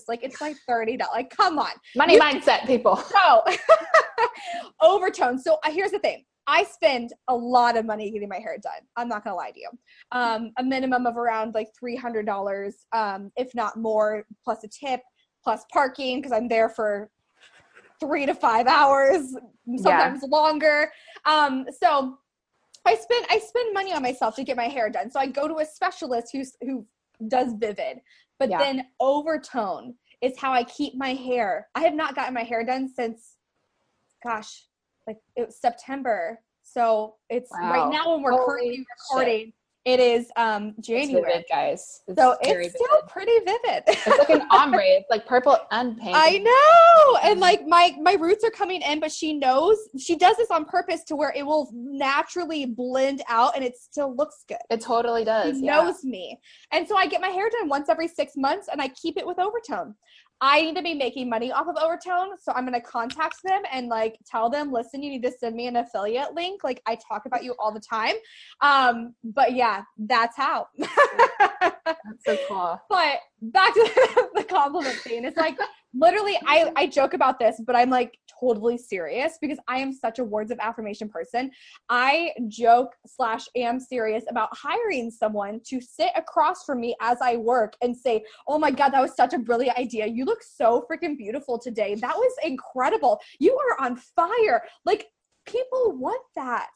Like 0.08 0.24
it's 0.24 0.42
like 0.42 0.58
$30. 0.70 1.00
Like 1.12 1.30
come 1.30 1.60
on. 1.60 1.72
Money 1.96 2.16
you, 2.16 2.20
mindset 2.22 2.66
people. 2.66 3.02
So, 3.12 3.44
overtone. 4.82 5.38
So, 5.38 5.58
uh, 5.64 5.72
here's 5.72 5.92
the 5.92 6.00
thing. 6.00 6.24
I 6.48 6.64
spend 6.64 7.14
a 7.28 7.36
lot 7.36 7.78
of 7.78 7.86
money 7.86 8.10
getting 8.10 8.30
my 8.30 8.40
hair 8.40 8.58
done. 8.62 8.82
I'm 8.96 9.08
not 9.08 9.24
gonna 9.24 9.36
lie 9.36 9.52
to 9.52 9.60
you. 9.60 9.70
Um, 10.12 10.52
a 10.58 10.64
minimum 10.64 11.06
of 11.06 11.18
around 11.18 11.54
like 11.54 11.70
three 11.78 11.96
hundred 11.96 12.26
dollars, 12.26 12.86
um, 12.94 13.32
if 13.36 13.54
not 13.54 13.78
more, 13.78 14.26
plus 14.44 14.64
a 14.64 14.68
tip, 14.68 15.02
plus 15.44 15.66
parking 15.72 16.20
because 16.20 16.32
I'm 16.32 16.48
there 16.48 16.70
for 16.70 17.10
three 18.02 18.26
to 18.26 18.34
five 18.34 18.68
hours, 18.68 19.34
sometimes 19.78 20.20
yeah. 20.24 20.28
longer. 20.30 20.92
Um, 21.26 21.66
so 21.82 22.18
I 22.86 22.96
spend 22.96 23.26
I 23.30 23.40
spend 23.40 23.74
money 23.74 23.94
on 23.94 24.02
myself 24.02 24.36
to 24.36 24.44
get 24.44 24.58
my 24.58 24.68
hair 24.68 24.90
done. 24.90 25.10
So 25.10 25.20
I 25.20 25.28
go 25.28 25.48
to 25.48 25.60
a 25.60 25.66
specialist 25.66 26.30
who's 26.34 26.54
who 26.62 26.86
does 27.28 27.54
vivid, 27.54 28.02
but 28.40 28.50
yeah. 28.50 28.58
then 28.58 28.88
overtone 29.00 29.94
is 30.22 30.38
how 30.38 30.52
I 30.52 30.64
keep 30.64 30.96
my 30.96 31.14
hair. 31.14 31.68
I 31.76 31.82
have 31.82 31.94
not 31.94 32.16
gotten 32.16 32.34
my 32.34 32.44
hair 32.44 32.66
done 32.66 32.90
since, 32.94 33.38
gosh, 34.24 34.66
like 35.08 35.18
it 35.36 35.46
was 35.48 35.56
September. 35.60 36.40
So 36.64 37.16
it's 37.30 37.52
wow. 37.52 37.72
right 37.72 37.92
now 37.92 38.14
when 38.14 38.24
we're 38.24 38.32
Holy 38.32 38.46
currently 38.46 38.86
recording. 39.10 39.46
Shit. 39.46 39.54
It 39.84 40.00
is 40.00 40.30
um 40.36 40.76
January, 40.80 41.32
vivid, 41.32 41.46
guys. 41.50 42.04
It's 42.08 42.22
so 42.22 42.36
it's 42.42 42.76
still 42.76 42.88
vivid. 42.88 43.10
pretty 43.10 43.40
vivid. 43.40 43.84
it's 43.88 44.06
like 44.20 44.30
an 44.30 44.44
ombre. 44.52 44.84
It's 44.84 45.10
like 45.10 45.26
purple 45.26 45.58
and 45.72 45.98
pink. 45.98 46.16
I 46.16 46.38
know, 46.38 47.18
and 47.24 47.40
like 47.40 47.66
my 47.66 47.96
my 48.00 48.14
roots 48.14 48.44
are 48.44 48.52
coming 48.52 48.84
in, 48.84 49.00
but 49.00 49.12
she 49.12 49.34
knows 49.34 49.78
she 49.98 50.16
does 50.16 50.38
this 50.38 50.52
on 50.52 50.66
purpose 50.66 51.04
to 51.06 51.16
where 51.16 51.34
it 51.36 51.44
will 51.44 51.72
naturally 51.74 52.66
blend 52.66 53.24
out, 53.28 53.56
and 53.56 53.64
it 53.64 53.76
still 53.76 54.16
looks 54.16 54.46
good. 54.48 54.60
It 54.70 54.82
totally 54.82 55.26
does. 55.26 55.58
She 55.58 55.66
yeah. 55.66 55.82
knows 55.82 56.04
me, 56.04 56.38
and 56.72 56.88
so 56.88 56.96
I 56.96 57.08
get 57.08 57.20
my 57.20 57.30
hair 57.30 57.50
done 57.50 57.68
once 57.68 57.90
every 57.90 58.08
six 58.08 58.34
months, 58.36 58.68
and 58.72 58.80
I 58.80 58.90
keep 58.90 59.18
it 59.18 59.26
with 59.26 59.40
overtone. 59.40 59.96
I 60.44 60.62
need 60.62 60.76
to 60.76 60.82
be 60.82 60.96
making 60.96 61.30
money 61.30 61.52
off 61.52 61.68
of 61.68 61.76
Overtone. 61.76 62.40
So 62.40 62.52
I'm 62.54 62.66
going 62.66 62.80
to 62.80 62.86
contact 62.86 63.38
them 63.44 63.62
and 63.72 63.88
like 63.90 64.18
tell 64.26 64.50
them, 64.50 64.72
listen, 64.72 65.04
you 65.04 65.12
need 65.12 65.22
to 65.24 65.32
send 65.32 65.56
me 65.56 65.68
an 65.68 65.76
affiliate 65.76 66.34
link. 66.34 66.64
Like 66.64 66.82
I 66.88 66.98
talk 67.08 67.28
about 67.28 67.44
you 67.44 67.54
all 67.60 67.72
the 67.72 67.80
time. 67.80 68.16
Um, 68.62 69.14
but 69.24 69.54
yeah, 69.54 69.84
that's 70.00 70.36
how. 70.36 70.68
that's 70.80 72.26
so 72.26 72.38
cool. 72.48 72.82
But 72.90 73.20
back 73.44 73.74
to 73.76 74.30
the 74.36 74.44
compliment 74.44 74.96
thing. 74.98 75.26
It's 75.26 75.38
like 75.38 75.58
literally 75.94 76.38
I, 76.46 76.72
I 76.76 76.88
joke 76.88 77.14
about 77.14 77.40
this, 77.40 77.62
but 77.66 77.76
I'm 77.76 77.90
like 77.90 78.18
totally 78.40 78.78
serious 78.78 79.38
because 79.42 79.58
I 79.68 79.80
am 79.80 79.94
such 79.94 80.20
a 80.20 80.24
words 80.24 80.52
of 80.52 80.60
affirmation 80.60 81.10
person. 81.10 81.52
I 81.90 82.32
joke 82.48 82.94
slash 83.06 83.46
am 83.56 83.80
serious 83.80 84.24
about 84.30 84.50
hiring 84.52 85.12
someone 85.12 85.60
to 85.68 85.82
sit 85.82 86.12
across 86.16 86.64
from 86.64 86.80
me 86.80 86.96
as 87.02 87.18
I 87.22 87.38
work 87.38 87.74
and 87.82 87.96
say, 87.96 88.24
Oh 88.48 88.58
my 88.58 88.72
God, 88.72 88.90
that 88.90 89.02
was 89.02 89.16
such 89.16 89.34
a 89.34 89.40
brilliant 89.40 89.78
idea. 89.78 90.08
You 90.08 90.26
look 90.26 90.44
so 90.44 90.86
freaking 90.90 91.18
beautiful 91.18 91.60
today. 91.60 91.96
That 91.96 92.16
was 92.16 92.34
incredible. 92.44 93.20
You 93.40 93.58
are 93.58 93.86
on 93.86 93.98
fire. 93.98 94.64
Like 94.86 95.08
people 95.46 95.98
want 95.98 96.22
that 96.36 96.70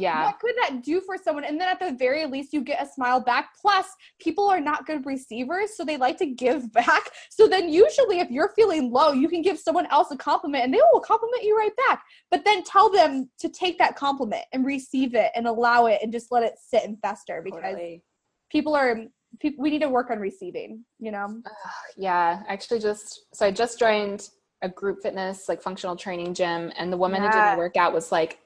yeah. 0.00 0.24
What 0.24 0.38
could 0.38 0.54
that 0.62 0.82
do 0.82 1.00
for 1.00 1.16
someone? 1.22 1.44
And 1.44 1.60
then 1.60 1.68
at 1.68 1.78
the 1.78 1.96
very 1.96 2.26
least 2.26 2.52
you 2.52 2.62
get 2.62 2.82
a 2.82 2.86
smile 2.86 3.20
back. 3.20 3.50
Plus 3.60 3.86
people 4.20 4.48
are 4.48 4.60
not 4.60 4.86
good 4.86 5.04
receivers 5.06 5.76
so 5.76 5.84
they 5.84 5.96
like 5.96 6.16
to 6.18 6.26
give 6.26 6.72
back. 6.72 7.10
So 7.30 7.46
then 7.46 7.68
usually 7.68 8.20
if 8.20 8.30
you're 8.30 8.52
feeling 8.56 8.90
low 8.90 9.12
you 9.12 9.28
can 9.28 9.42
give 9.42 9.58
someone 9.58 9.86
else 9.86 10.10
a 10.10 10.16
compliment 10.16 10.64
and 10.64 10.74
they 10.74 10.80
will 10.92 11.00
compliment 11.00 11.42
you 11.42 11.56
right 11.56 11.72
back. 11.88 12.02
But 12.30 12.44
then 12.44 12.62
tell 12.64 12.90
them 12.90 13.30
to 13.38 13.48
take 13.48 13.78
that 13.78 13.96
compliment 13.96 14.44
and 14.52 14.64
receive 14.64 15.14
it 15.14 15.30
and 15.34 15.46
allow 15.46 15.86
it 15.86 16.00
and 16.02 16.12
just 16.12 16.32
let 16.32 16.42
it 16.42 16.54
sit 16.58 16.84
and 16.84 16.98
fester 17.00 17.42
because 17.44 17.62
totally. 17.62 18.02
people 18.50 18.74
are 18.74 18.96
people 19.40 19.62
we 19.62 19.70
need 19.70 19.82
to 19.82 19.88
work 19.88 20.10
on 20.10 20.18
receiving 20.18 20.84
you 20.98 21.10
know? 21.10 21.40
Uh, 21.46 21.68
yeah. 21.96 22.42
Actually 22.48 22.80
just 22.80 23.26
so 23.34 23.46
i 23.46 23.50
just 23.50 23.78
joined 23.78 24.28
a 24.62 24.68
group 24.68 25.02
fitness 25.02 25.48
like 25.48 25.62
functional 25.62 25.96
training 25.96 26.34
gym 26.34 26.72
and 26.76 26.92
the 26.92 26.96
woman 26.96 27.22
yeah. 27.22 27.30
who 27.30 27.38
did 27.38 27.56
the 27.56 27.58
workout 27.58 27.92
was 27.92 28.12
like 28.12 28.38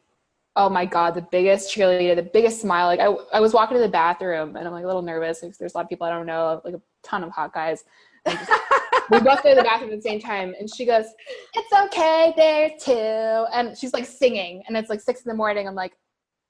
oh 0.56 0.68
my 0.68 0.84
god 0.84 1.14
the 1.14 1.26
biggest 1.30 1.74
cheerleader 1.74 2.14
the 2.14 2.22
biggest 2.22 2.60
smile. 2.60 2.86
Like 2.86 3.00
I, 3.00 3.06
I 3.36 3.40
was 3.40 3.52
walking 3.52 3.76
to 3.76 3.82
the 3.82 3.88
bathroom 3.88 4.56
and 4.56 4.66
i'm 4.66 4.72
like 4.72 4.84
a 4.84 4.86
little 4.86 5.02
nervous 5.02 5.40
because 5.40 5.58
there's 5.58 5.74
a 5.74 5.78
lot 5.78 5.84
of 5.84 5.88
people 5.90 6.06
i 6.06 6.10
don't 6.10 6.26
know 6.26 6.60
like 6.64 6.74
a 6.74 6.80
ton 7.02 7.22
of 7.24 7.30
hot 7.30 7.52
guys. 7.52 7.84
Just, 8.26 8.50
we 9.10 9.20
both 9.20 9.42
go 9.42 9.50
to 9.50 9.54
the 9.54 9.62
bathroom 9.62 9.90
at 9.90 9.96
the 9.96 10.02
same 10.02 10.20
time 10.20 10.54
and 10.58 10.72
she 10.72 10.86
goes 10.86 11.06
it's 11.54 11.72
okay 11.84 12.32
there 12.36 12.70
too 12.80 13.46
and 13.52 13.76
she's 13.76 13.92
like 13.92 14.06
singing 14.06 14.62
and 14.66 14.76
it's 14.76 14.88
like 14.88 15.00
six 15.00 15.22
in 15.22 15.28
the 15.28 15.36
morning. 15.36 15.68
I'm 15.68 15.74
like 15.74 15.92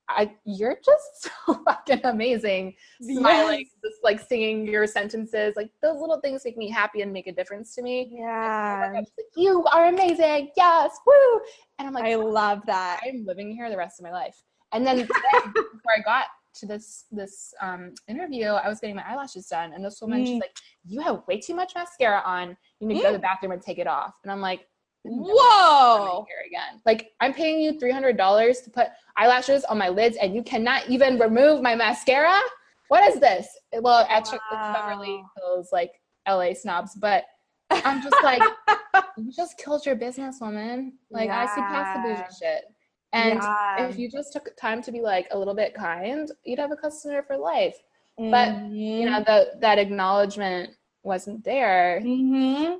I, 0.08 0.32
you're 0.44 0.78
just 0.84 1.28
so 1.46 1.54
fucking 1.64 2.00
amazing. 2.04 2.74
Smiling, 3.02 3.60
yes. 3.60 3.68
just 3.82 4.04
like 4.04 4.20
singing 4.20 4.66
your 4.66 4.86
sentences. 4.86 5.54
Like 5.56 5.70
those 5.82 6.00
little 6.00 6.20
things 6.20 6.42
make 6.44 6.56
me 6.56 6.68
happy 6.68 7.02
and 7.02 7.12
make 7.12 7.26
a 7.26 7.32
difference 7.32 7.74
to 7.76 7.82
me. 7.82 8.10
Yeah. 8.12 8.92
Like, 8.94 9.06
you 9.36 9.64
are 9.72 9.86
amazing. 9.86 10.50
Yes. 10.56 10.96
Woo. 11.06 11.40
And 11.78 11.88
I'm 11.88 11.94
like, 11.94 12.04
I 12.04 12.16
love 12.16 12.62
that. 12.66 13.00
I'm 13.06 13.24
living 13.24 13.54
here 13.54 13.70
the 13.70 13.76
rest 13.76 13.98
of 13.98 14.04
my 14.04 14.12
life. 14.12 14.36
And 14.72 14.86
then 14.86 14.96
before 15.54 15.92
I 15.96 16.00
got 16.04 16.26
to 16.56 16.66
this 16.66 17.04
this 17.10 17.52
um, 17.60 17.94
interview, 18.08 18.46
I 18.46 18.68
was 18.68 18.80
getting 18.80 18.96
my 18.96 19.04
eyelashes 19.08 19.46
done, 19.46 19.72
and 19.72 19.84
this 19.84 20.00
woman, 20.00 20.22
mm. 20.22 20.26
she's 20.26 20.40
like, 20.40 20.56
"You 20.86 21.00
have 21.00 21.22
way 21.26 21.40
too 21.40 21.54
much 21.54 21.72
mascara 21.74 22.22
on. 22.24 22.56
You 22.80 22.88
need 22.88 22.94
to 22.94 23.00
mm. 23.00 23.02
go 23.04 23.08
to 23.10 23.16
the 23.16 23.22
bathroom 23.22 23.52
and 23.52 23.62
take 23.62 23.78
it 23.78 23.86
off." 23.86 24.14
And 24.22 24.30
I'm 24.30 24.40
like, 24.40 24.66
Whoa! 25.04 26.24
Here 26.28 26.44
again. 26.46 26.80
Like 26.86 27.12
I'm 27.20 27.34
paying 27.34 27.60
you 27.60 27.78
three 27.78 27.92
hundred 27.92 28.16
dollars 28.16 28.60
to 28.62 28.70
put 28.70 28.88
eyelashes 29.16 29.64
on 29.64 29.78
my 29.78 29.88
lids, 29.88 30.16
and 30.20 30.34
you 30.34 30.42
cannot 30.42 30.88
even 30.88 31.18
remove 31.18 31.62
my 31.62 31.74
mascara. 31.74 32.40
What 32.88 33.04
is 33.12 33.20
this? 33.20 33.46
Well, 33.80 34.06
actually, 34.08 34.38
wow. 34.50 34.72
it's 34.72 34.78
Beverly 34.78 35.22
Hills, 35.36 35.68
like 35.72 35.92
LA 36.28 36.54
snobs, 36.54 36.94
but 36.94 37.24
I'm 37.70 38.02
just 38.02 38.16
like, 38.22 38.42
you 39.16 39.32
just 39.32 39.58
killed 39.58 39.84
your 39.84 39.96
business, 39.96 40.38
woman. 40.40 40.94
Like 41.10 41.26
yeah. 41.26 41.42
I 41.42 41.54
see 41.54 41.60
past 41.60 42.02
the 42.02 42.08
bougie 42.08 42.36
shit. 42.38 42.64
And 43.12 43.40
yeah. 43.40 43.86
if 43.86 43.98
you 43.98 44.10
just 44.10 44.32
took 44.32 44.56
time 44.56 44.82
to 44.82 44.92
be 44.92 45.00
like 45.00 45.28
a 45.30 45.38
little 45.38 45.54
bit 45.54 45.74
kind, 45.74 46.30
you'd 46.44 46.58
have 46.58 46.72
a 46.72 46.76
customer 46.76 47.22
for 47.22 47.36
life. 47.36 47.76
Mm-hmm. 48.18 48.30
But 48.30 48.72
you 48.72 49.06
know, 49.06 49.20
mm-hmm. 49.20 49.24
the, 49.24 49.60
that 49.60 49.78
acknowledgement 49.78 50.70
wasn't 51.02 51.44
there. 51.44 52.00
Mm-hmm. 52.04 52.74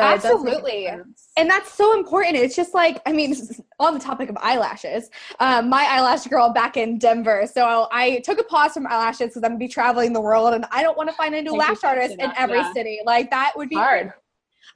So 0.00 0.06
absolutely, 0.06 0.86
and 0.86 1.50
that's 1.50 1.72
so 1.72 1.96
important. 1.98 2.36
It's 2.36 2.56
just 2.56 2.74
like 2.74 3.00
I 3.06 3.12
mean, 3.12 3.34
on 3.80 3.94
the 3.94 4.00
topic 4.00 4.28
of 4.30 4.36
eyelashes, 4.40 5.10
um, 5.38 5.68
my 5.68 5.84
eyelash 5.84 6.26
girl 6.26 6.50
back 6.50 6.76
in 6.76 6.98
Denver. 6.98 7.46
So 7.52 7.88
I 7.92 8.20
took 8.20 8.40
a 8.40 8.44
pause 8.44 8.72
from 8.72 8.86
eyelashes 8.86 9.28
because 9.28 9.42
I'm 9.44 9.50
gonna 9.50 9.58
be 9.58 9.68
traveling 9.68 10.12
the 10.12 10.20
world, 10.20 10.54
and 10.54 10.64
I 10.70 10.82
don't 10.82 10.96
want 10.96 11.10
to 11.10 11.14
find 11.14 11.34
a 11.34 11.42
new 11.42 11.50
Thank 11.50 11.82
lash 11.82 11.84
artist 11.84 12.16
in 12.18 12.32
every 12.36 12.58
yeah. 12.58 12.72
city. 12.72 13.00
Like 13.04 13.30
that 13.30 13.52
would 13.56 13.68
be 13.68 13.76
hard. 13.76 14.12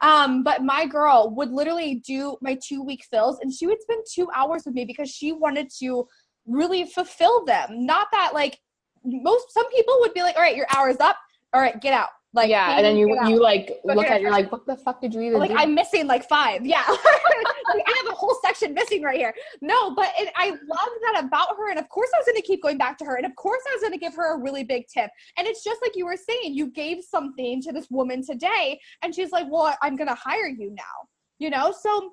Um, 0.01 0.43
but 0.43 0.63
my 0.63 0.87
girl 0.87 1.33
would 1.37 1.51
literally 1.51 2.03
do 2.07 2.37
my 2.41 2.59
two 2.63 2.83
week 2.83 3.05
fills, 3.11 3.39
and 3.41 3.53
she 3.53 3.67
would 3.67 3.81
spend 3.81 4.05
two 4.11 4.29
hours 4.35 4.65
with 4.67 4.75
me 4.75 4.85
because 4.85 5.11
she 5.11 5.33
wanted 5.33 5.71
to 5.79 6.07
really 6.47 6.85
fulfill 6.85 7.45
them. 7.45 7.87
Not 7.87 8.09
that 8.13 8.33
like 8.35 8.59
most 9.05 9.53
some 9.53 9.69
people 9.71 9.97
would 10.01 10.15
be 10.15 10.23
like, 10.23 10.37
all 10.37 10.43
right, 10.43 10.57
your 10.57 10.67
hour's 10.75 11.01
up. 11.01 11.17
All 11.53 11.61
right, 11.61 11.81
get 11.81 11.93
out 11.93 12.09
like 12.35 12.51
yeah, 12.51 12.77
and 12.77 12.85
then 12.85 12.97
you 12.97 13.09
you 13.29 13.41
like 13.41 13.81
look 13.85 14.07
at 14.07 14.21
you're 14.21 14.33
like, 14.33 14.51
what 14.51 14.67
the 14.67 14.77
fuck 14.77 15.01
did 15.01 15.15
you 15.15 15.21
even? 15.21 15.39
Like 15.39 15.51
do? 15.51 15.57
I'm 15.57 15.75
missing 15.75 16.09
like 16.09 16.29
five. 16.29 16.67
Yeah, 16.67 16.83
like, 16.89 17.85
I 17.87 18.03
have 18.03 18.13
a 18.13 18.17
whole 18.17 18.37
section 18.45 18.75
missing 18.75 19.03
right 19.03 19.17
here. 19.17 19.33
No, 19.61 19.95
but 19.95 20.13
it, 20.19 20.33
I 20.37 20.51
love 20.51 20.59
that 20.69 21.25
about 21.25 21.57
her, 21.57 21.71
and 21.71 21.79
of 21.79 21.89
course 21.89 22.11
I 22.15 22.19
was 22.19 22.27
going 22.27 22.37
to 22.37 22.43
keep 22.43 22.61
going 22.61 22.77
back 22.77 22.99
to 22.99 23.05
her, 23.05 23.17
and 23.17 23.25
of 23.25 23.37
course 23.37 23.63
I 23.71 23.75
was 23.75 23.83
going 23.83 23.93
to 23.93 23.99
give 23.99 24.15
her 24.17 24.35
a 24.35 24.43
really 24.43 24.65
big 24.65 24.87
tip. 24.93 25.11
And 25.39 25.47
it's 25.47 25.63
just 25.63 25.81
like 25.81 25.93
you 25.95 26.07
were 26.07 26.17
saying, 26.17 26.55
you 26.55 26.73
gave 26.73 27.05
something 27.05 27.63
to 27.63 27.73
this 27.73 27.87
woman 27.89 28.25
today, 28.27 28.81
and 29.03 29.15
she's 29.15 29.31
like, 29.31 29.47
well, 29.49 29.77
I'm 29.81 29.95
going 29.95 30.09
to 30.09 30.15
hire 30.15 30.49
you 30.49 30.71
now. 30.71 31.09
You 31.39 31.51
know, 31.51 31.73
so 31.79 32.13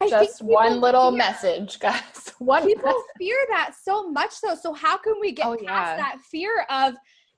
I 0.00 0.08
just 0.08 0.42
one 0.42 0.80
little 0.80 1.10
fear, 1.10 1.18
message, 1.18 1.78
guys. 1.80 2.32
One 2.38 2.64
people 2.64 2.84
message. 2.84 3.02
fear 3.18 3.36
that 3.50 3.72
so 3.82 4.10
much, 4.10 4.40
though. 4.42 4.54
So 4.54 4.72
how 4.72 4.96
can 4.96 5.14
we 5.20 5.32
get 5.32 5.46
oh, 5.46 5.56
past 5.56 5.64
yeah. 5.64 5.96
that 5.96 6.18
fear 6.30 6.64
of? 6.70 6.94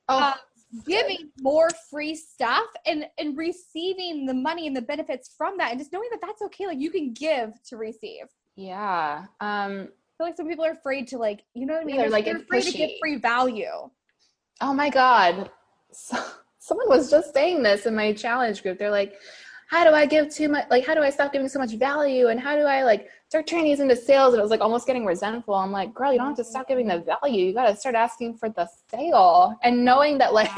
Oh. 0.08 0.18
Uh, 0.18 0.34
giving 0.86 1.30
more 1.40 1.68
free 1.90 2.14
stuff 2.14 2.66
and 2.86 3.06
and 3.18 3.36
receiving 3.36 4.26
the 4.26 4.34
money 4.34 4.66
and 4.66 4.76
the 4.76 4.82
benefits 4.82 5.34
from 5.36 5.56
that 5.58 5.70
and 5.70 5.78
just 5.78 5.92
knowing 5.92 6.08
that 6.10 6.20
that's 6.20 6.42
okay 6.42 6.66
like 6.66 6.80
you 6.80 6.90
can 6.90 7.12
give 7.12 7.50
to 7.64 7.76
receive. 7.76 8.24
Yeah 8.56 9.24
um 9.40 9.88
I 9.88 10.24
feel 10.24 10.26
like 10.26 10.36
some 10.36 10.48
people 10.48 10.64
are 10.64 10.72
afraid 10.72 11.08
to 11.08 11.18
like 11.18 11.42
you 11.54 11.66
know 11.66 11.74
what 11.74 11.82
I 11.82 11.84
mean? 11.84 11.96
They're, 11.96 12.10
like 12.10 12.24
they're 12.24 12.36
afraid 12.36 12.64
pushy. 12.64 12.72
to 12.72 12.78
give 12.78 12.90
free 13.00 13.16
value. 13.16 13.90
Oh 14.60 14.72
my 14.72 14.90
god. 14.90 15.50
So, 15.92 16.16
someone 16.58 16.88
was 16.88 17.10
just 17.10 17.34
saying 17.34 17.62
this 17.62 17.86
in 17.86 17.94
my 17.94 18.12
challenge 18.12 18.62
group. 18.62 18.78
They're 18.78 18.90
like 18.90 19.14
how 19.68 19.84
do 19.84 19.94
I 19.94 20.06
give 20.06 20.32
too 20.32 20.48
much 20.48 20.66
like 20.70 20.86
how 20.86 20.94
do 20.94 21.02
I 21.02 21.10
stop 21.10 21.32
giving 21.32 21.48
so 21.48 21.58
much 21.58 21.72
value? 21.72 22.28
And 22.28 22.40
how 22.40 22.56
do 22.56 22.62
I 22.62 22.82
like 22.82 23.08
start 23.32 23.46
turning 23.46 23.64
these 23.64 23.80
into 23.80 23.96
sales 23.96 24.34
and 24.34 24.40
it 24.40 24.42
was 24.42 24.50
like 24.50 24.60
almost 24.60 24.86
getting 24.86 25.06
resentful. 25.06 25.54
I'm 25.54 25.72
like, 25.72 25.94
girl, 25.94 26.12
you 26.12 26.18
don't 26.18 26.28
have 26.28 26.36
to 26.36 26.44
stop 26.44 26.68
giving 26.68 26.86
the 26.86 26.98
value. 26.98 27.46
You 27.46 27.54
gotta 27.54 27.74
start 27.74 27.94
asking 27.94 28.36
for 28.36 28.50
the 28.50 28.68
sale 28.90 29.58
and 29.62 29.82
knowing 29.82 30.18
that 30.18 30.34
like 30.34 30.50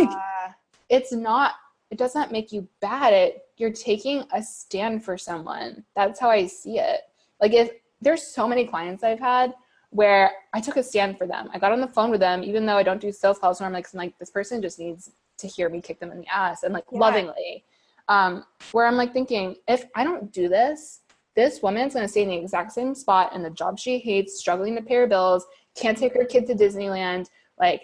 it's 0.89 1.12
not 1.12 1.53
it 1.93 1.99
doesn't 1.99 2.33
make 2.33 2.51
you 2.51 2.66
bad. 2.81 3.12
It 3.12 3.43
you're 3.59 3.70
taking 3.70 4.25
a 4.33 4.43
stand 4.43 5.05
for 5.05 5.16
someone. 5.16 5.85
That's 5.95 6.18
how 6.18 6.31
I 6.31 6.49
see 6.49 6.81
it. 6.81 7.03
Like 7.41 7.53
if 7.53 7.70
there's 8.01 8.25
so 8.25 8.49
many 8.49 8.66
clients 8.66 9.05
I've 9.05 9.20
had 9.20 9.55
where 9.91 10.33
I 10.53 10.61
took 10.61 10.77
a 10.77 10.83
stand 10.83 11.16
for 11.16 11.29
them. 11.29 11.51
I 11.55 11.61
got 11.61 11.70
on 11.70 11.81
the 11.81 11.87
phone 11.87 12.11
with 12.11 12.18
them, 12.18 12.43
even 12.43 12.66
though 12.66 12.77
I 12.77 12.83
don't 12.83 13.01
do 13.01 13.12
sales 13.12 13.39
calls. 13.39 13.61
And 13.61 13.68
I'm 13.68 13.72
like, 13.72 13.87
I'm 13.95 13.99
like, 13.99 14.18
this 14.18 14.31
person 14.31 14.61
just 14.61 14.81
needs 14.81 15.12
to 15.39 15.47
hear 15.47 15.68
me 15.68 15.81
kick 15.81 16.01
them 16.01 16.11
in 16.11 16.18
the 16.18 16.27
ass 16.27 16.64
and 16.64 16.75
like 16.75 16.87
yeah. 16.91 16.99
lovingly 16.99 17.64
um, 18.09 18.45
where 18.72 18.87
I'm 18.87 18.97
like 18.97 19.12
thinking, 19.12 19.57
if 19.68 19.87
I 19.95 20.05
don't 20.05 20.33
do 20.33 20.49
this, 20.49 21.01
this 21.37 21.62
woman's 21.62 21.95
going 21.95 22.05
to 22.05 22.11
stay 22.11 22.22
in 22.22 22.28
the 22.28 22.37
exact 22.37 22.72
same 22.72 22.95
spot 22.95 23.35
in 23.35 23.43
the 23.43 23.51
job 23.51 23.78
she 23.78 23.99
hates, 23.99 24.39
struggling 24.39 24.76
to 24.76 24.82
pay 24.82 24.95
her 24.97 25.07
bills, 25.07 25.47
can't 25.74 25.99
take 25.99 26.14
her 26.14 26.24
kid 26.24 26.47
to 26.47 26.55
Disneyland, 26.55 27.28
like 27.59 27.82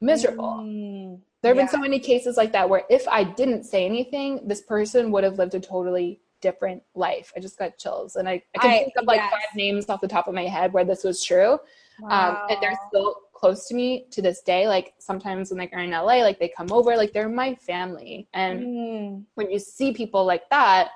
miserable. 0.00 0.60
Mm, 0.62 1.20
there 1.42 1.50
have 1.50 1.56
yeah. 1.56 1.62
been 1.62 1.68
so 1.68 1.78
many 1.78 1.98
cases 1.98 2.36
like 2.36 2.52
that 2.52 2.68
where 2.68 2.84
if 2.88 3.06
I 3.08 3.24
didn't 3.24 3.64
say 3.64 3.84
anything, 3.84 4.40
this 4.46 4.62
person 4.62 5.10
would 5.12 5.24
have 5.24 5.38
lived 5.38 5.54
a 5.54 5.60
totally 5.60 6.20
different 6.40 6.82
life. 6.94 7.32
I 7.36 7.40
just 7.40 7.58
got 7.58 7.78
chills. 7.78 8.16
And 8.16 8.28
I, 8.28 8.42
I 8.54 8.58
can 8.58 8.70
I, 8.70 8.78
think 8.78 8.92
of 8.96 9.04
like 9.04 9.18
yes. 9.18 9.30
five 9.30 9.56
names 9.56 9.88
off 9.88 10.00
the 10.00 10.08
top 10.08 10.28
of 10.28 10.34
my 10.34 10.46
head 10.46 10.72
where 10.72 10.84
this 10.84 11.04
was 11.04 11.22
true. 11.24 11.58
Wow. 12.00 12.30
Um, 12.30 12.50
and 12.50 12.58
they're 12.62 12.78
still 12.88 13.16
close 13.32 13.68
to 13.68 13.74
me 13.74 14.06
to 14.10 14.22
this 14.22 14.42
day. 14.42 14.68
Like 14.68 14.94
sometimes 14.98 15.50
when 15.50 15.58
they're 15.58 15.80
in 15.80 15.90
LA, 15.90 16.22
like 16.22 16.38
they 16.38 16.48
come 16.48 16.72
over, 16.72 16.96
like 16.96 17.12
they're 17.12 17.28
my 17.28 17.54
family. 17.54 18.28
And 18.32 18.60
mm. 18.60 19.24
when 19.34 19.50
you 19.50 19.58
see 19.58 19.92
people 19.92 20.24
like 20.24 20.48
that, 20.50 20.90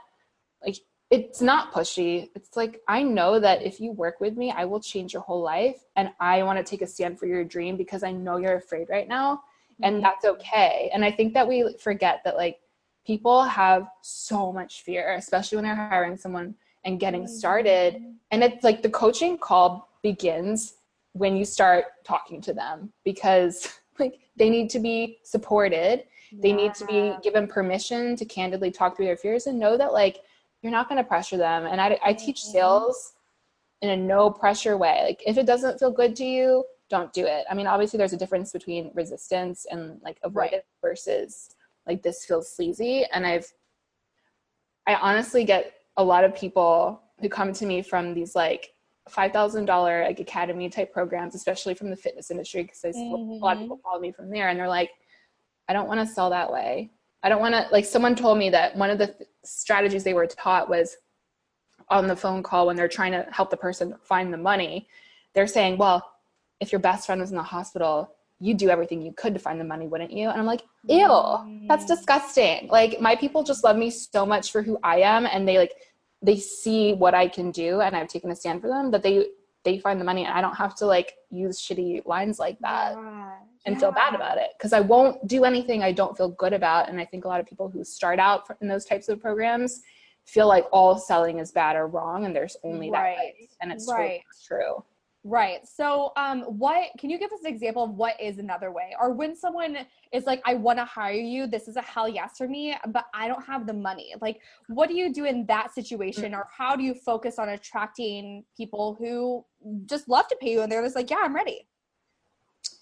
like 0.65 0.77
it's 1.11 1.43
not 1.43 1.73
pushy. 1.73 2.31
It's 2.37 2.57
like 2.57 2.81
I 2.87 3.03
know 3.03 3.41
that 3.41 3.63
if 3.63 3.81
you 3.81 3.93
work 3.93 4.21
with 4.21 4.37
me, 4.37 4.53
I 4.53 4.65
will 4.65 4.81
change 4.81 5.13
your 5.13 5.23
whole 5.23 5.43
life 5.43 5.85
and 5.97 6.11
I 6.21 6.43
want 6.45 6.59
to 6.59 6.65
take 6.65 6.83
a 6.83 6.87
stand 6.87 7.19
for 7.19 7.27
your 7.27 7.45
dream 7.45 7.77
because 7.77 8.05
I 8.05 8.13
know 8.13 8.37
you're 8.37 8.57
afraid 8.57 8.89
right 8.89 9.09
now 9.09 9.43
and 9.83 9.97
mm-hmm. 9.97 10.05
that's 10.05 10.25
okay. 10.25 10.89
And 10.95 11.05
I 11.05 11.11
think 11.11 11.35
that 11.35 11.47
we 11.47 11.77
forget 11.81 12.23
that 12.25 12.37
like 12.37 12.61
people 13.05 13.43
have 13.43 13.89
so 14.03 14.53
much 14.53 14.83
fear, 14.83 15.15
especially 15.15 15.57
when 15.57 15.65
they're 15.65 15.75
hiring 15.75 16.17
someone 16.17 16.55
and 16.85 17.01
getting 17.01 17.27
started. 17.27 17.95
Mm-hmm. 17.95 18.11
And 18.31 18.45
it's 18.45 18.63
like 18.63 18.83
the 18.83 18.91
coaching 18.91 19.37
call 19.37 19.89
begins 20.03 20.75
when 21.13 21.37
you 21.37 21.45
start 21.45 21.87
talking 22.05 22.41
to 22.43 22.55
them 22.55 22.93
because 23.05 23.81
like 23.99 24.21
they 24.37 24.49
need 24.49 24.71
to 24.71 24.79
be 24.79 25.19
supported 25.25 26.05
they 26.33 26.53
need 26.53 26.75
to 26.75 26.85
be 26.85 27.15
given 27.23 27.47
permission 27.47 28.15
to 28.17 28.25
candidly 28.25 28.71
talk 28.71 28.97
through 28.97 29.07
their 29.07 29.17
fears 29.17 29.47
and 29.47 29.59
know 29.59 29.77
that 29.77 29.93
like 29.93 30.21
you're 30.63 30.73
not 30.73 30.89
going 30.89 31.03
to 31.03 31.09
pressure 31.09 31.37
them 31.37 31.67
and 31.67 31.81
I, 31.81 31.99
I 32.05 32.13
teach 32.13 32.43
mm-hmm. 32.43 32.53
sales 32.53 33.13
in 33.83 33.91
a 33.91 33.97
no 33.97 34.31
pressure 34.31 34.77
way 34.77 35.03
like 35.05 35.23
if 35.27 35.39
it 35.39 35.47
doesn't 35.47 35.79
feel 35.79 35.91
good 35.91 36.15
to 36.17 36.25
you 36.25 36.65
don't 36.89 37.13
do 37.13 37.25
it 37.25 37.45
i 37.51 37.55
mean 37.55 37.67
obviously 37.67 37.97
there's 37.97 38.13
a 38.13 38.17
difference 38.17 38.53
between 38.53 38.91
resistance 38.95 39.67
and 39.71 40.01
like 40.03 40.19
avoidance 40.23 40.65
right. 40.83 40.91
versus 40.91 41.51
like 41.87 42.03
this 42.03 42.25
feels 42.25 42.55
sleazy 42.55 43.05
and 43.13 43.27
i've 43.27 43.47
i 44.87 44.95
honestly 44.97 45.45
get 45.45 45.73
a 45.97 46.05
lot 46.05 46.25
of 46.25 46.35
people 46.35 47.03
who 47.21 47.29
come 47.29 47.53
to 47.53 47.67
me 47.67 47.83
from 47.83 48.15
these 48.15 48.35
like 48.35 48.73
$5,000 49.11 50.05
like 50.05 50.21
academy 50.21 50.69
type 50.69 50.93
programs, 50.93 51.35
especially 51.35 51.75
from 51.75 51.91
the 51.91 51.97
fitness 51.97 52.31
industry, 52.31 52.63
because 52.63 52.97
mm-hmm. 52.97 53.15
a 53.15 53.45
lot 53.45 53.57
of 53.57 53.63
people 53.63 53.77
mm-hmm. 53.77 53.83
follow 53.83 54.01
me 54.01 54.13
from 54.13 54.31
there 54.31 54.49
and 54.49 54.59
they're 54.59 54.69
like, 54.69 54.91
I 55.69 55.73
don't 55.73 55.89
want 55.89 56.01
to 56.01 56.07
sell 56.07 56.31
that 56.31 56.51
way. 56.51 56.91
I 57.23 57.29
don't 57.29 57.41
want 57.41 57.55
to, 57.55 57.67
like, 57.71 57.85
someone 57.85 58.15
told 58.15 58.39
me 58.39 58.51
that 58.51 58.77
one 58.77 58.91
of 58.91 58.99
the 58.99 59.09
th- 59.09 59.29
strategies 59.45 60.05
they 60.05 60.15
were 60.15 60.27
taught 60.27 60.69
was 60.69 60.97
on 61.89 62.07
the 62.07 62.17
phone 62.17 62.43
call 62.43 62.67
when 62.67 62.77
they're 62.77 62.89
trying 62.89 63.13
to 63.13 63.27
help 63.31 63.51
the 63.51 63.57
person 63.57 63.95
find 64.03 64.33
the 64.33 64.39
money. 64.39 64.89
They're 65.35 65.47
saying, 65.47 65.77
well, 65.77 66.13
if 66.61 66.73
your 66.73 66.79
best 66.79 67.07
friend 67.07 67.21
was 67.21 67.31
in 67.31 67.37
the 67.37 67.43
hospital, 67.43 68.15
you'd 68.39 68.57
do 68.57 68.71
everything 68.71 69.03
you 69.03 69.13
could 69.13 69.35
to 69.35 69.41
find 69.41 69.61
the 69.61 69.65
money, 69.65 69.87
wouldn't 69.87 70.13
you? 70.13 70.29
And 70.29 70.41
I'm 70.41 70.47
like, 70.47 70.63
ew, 70.89 71.09
that's 71.69 71.85
mm. 71.85 71.89
disgusting. 71.89 72.69
Like, 72.69 73.01
my 73.01 73.17
people 73.17 73.43
just 73.43 73.65
love 73.65 73.77
me 73.77 73.91
so 73.91 74.25
much 74.25 74.51
for 74.51 74.63
who 74.63 74.79
I 74.83 75.01
am. 75.01 75.27
And 75.27 75.47
they 75.47 75.59
like, 75.59 75.75
they 76.23 76.37
see 76.37 76.95
what 76.95 77.15
I 77.15 77.29
can 77.29 77.51
do 77.51 77.81
and 77.81 77.97
I've 77.97 78.09
taken 78.09 78.31
a 78.31 78.37
stand 78.37 78.61
for 78.61 78.69
them 78.69 78.91
that 78.91 79.03
they 79.03 79.27
they 79.65 79.79
find 79.79 80.01
the 80.01 80.05
money 80.05 80.25
and 80.25 80.33
I 80.33 80.41
don't 80.41 80.55
have 80.55 80.75
to 80.77 80.87
like 80.87 81.15
use 81.31 81.61
shitty 81.61 82.07
lines 82.07 82.39
like 82.39 82.59
that 82.61 82.93
yeah. 82.93 83.33
and 83.67 83.75
yeah. 83.75 83.81
feel 83.81 83.93
bad 83.93 84.15
about 84.15 84.39
it 84.39 84.51
because 84.59 84.73
I 84.73 84.81
won't 84.81 85.27
do 85.27 85.45
anything 85.45 85.83
I 85.83 85.93
don't 85.93 86.17
feel 86.17 86.31
good 86.31 86.53
about 86.53 86.89
and 86.89 87.01
I 87.01 87.05
think 87.05 87.25
a 87.25 87.29
lot 87.29 87.41
of 87.41 87.47
people 87.47 87.69
who 87.69 87.85
start 87.85 88.19
out 88.19 88.45
in 88.61 88.69
those 88.69 88.85
types 88.85 89.09
of 89.09 89.21
programs 89.21 89.81
feel 90.27 90.49
like 90.49 90.67
all 90.73 90.99
selling 90.99 91.39
is 91.39 91.53
bad 91.53 91.77
or 91.77 91.89
wrong 91.89 92.25
and 92.25 92.35
there's 92.35 92.57
only 92.65 92.91
right. 92.91 93.17
that 93.17 93.19
way 93.19 93.49
and 93.61 93.73
it's 93.73 93.89
right. 93.91 94.23
true. 94.47 94.83
Right. 95.23 95.67
So, 95.69 96.13
um, 96.17 96.43
what 96.43 96.89
can 96.99 97.11
you 97.11 97.19
give 97.19 97.31
us 97.31 97.41
an 97.45 97.53
example 97.53 97.85
of 97.85 97.91
what 97.91 98.19
is 98.19 98.39
another 98.39 98.73
way? 98.73 98.95
Or 98.99 99.13
when 99.13 99.37
someone 99.37 99.79
is 100.13 100.25
like, 100.25 100.41
I 100.47 100.55
want 100.55 100.79
to 100.79 100.85
hire 100.87 101.13
you, 101.13 101.47
this 101.47 101.69
is 101.69 101.77
a 101.77 101.83
hell 101.83 102.09
yes 102.09 102.39
for 102.39 102.49
me, 102.49 102.75
but 102.89 103.05
I 103.13 103.29
don't 103.29 103.45
have 103.45 103.67
the 103.67 103.75
money. 103.75 104.15
Like, 104.23 104.41
what 104.69 104.89
do 104.89 104.95
you 104.97 105.13
do 105.13 105.27
in 105.27 105.45
that 105.47 105.75
situation? 105.75 106.35
Or 106.35 106.49
how 106.57 106.75
do 106.75 106.83
you 106.83 106.95
focus 106.95 107.39
on 107.39 107.51
attracting 107.51 108.45
people 108.57 108.97
who 108.99 109.45
just 109.85 110.09
love 110.09 110.27
to 110.29 110.37
pay 110.41 110.53
you 110.53 110.63
and 110.63 110.73
they're 110.73 110.83
just 110.83 110.97
like, 110.97 111.11
yeah, 111.11 111.21
I'm 111.23 111.35
ready? 111.35 111.69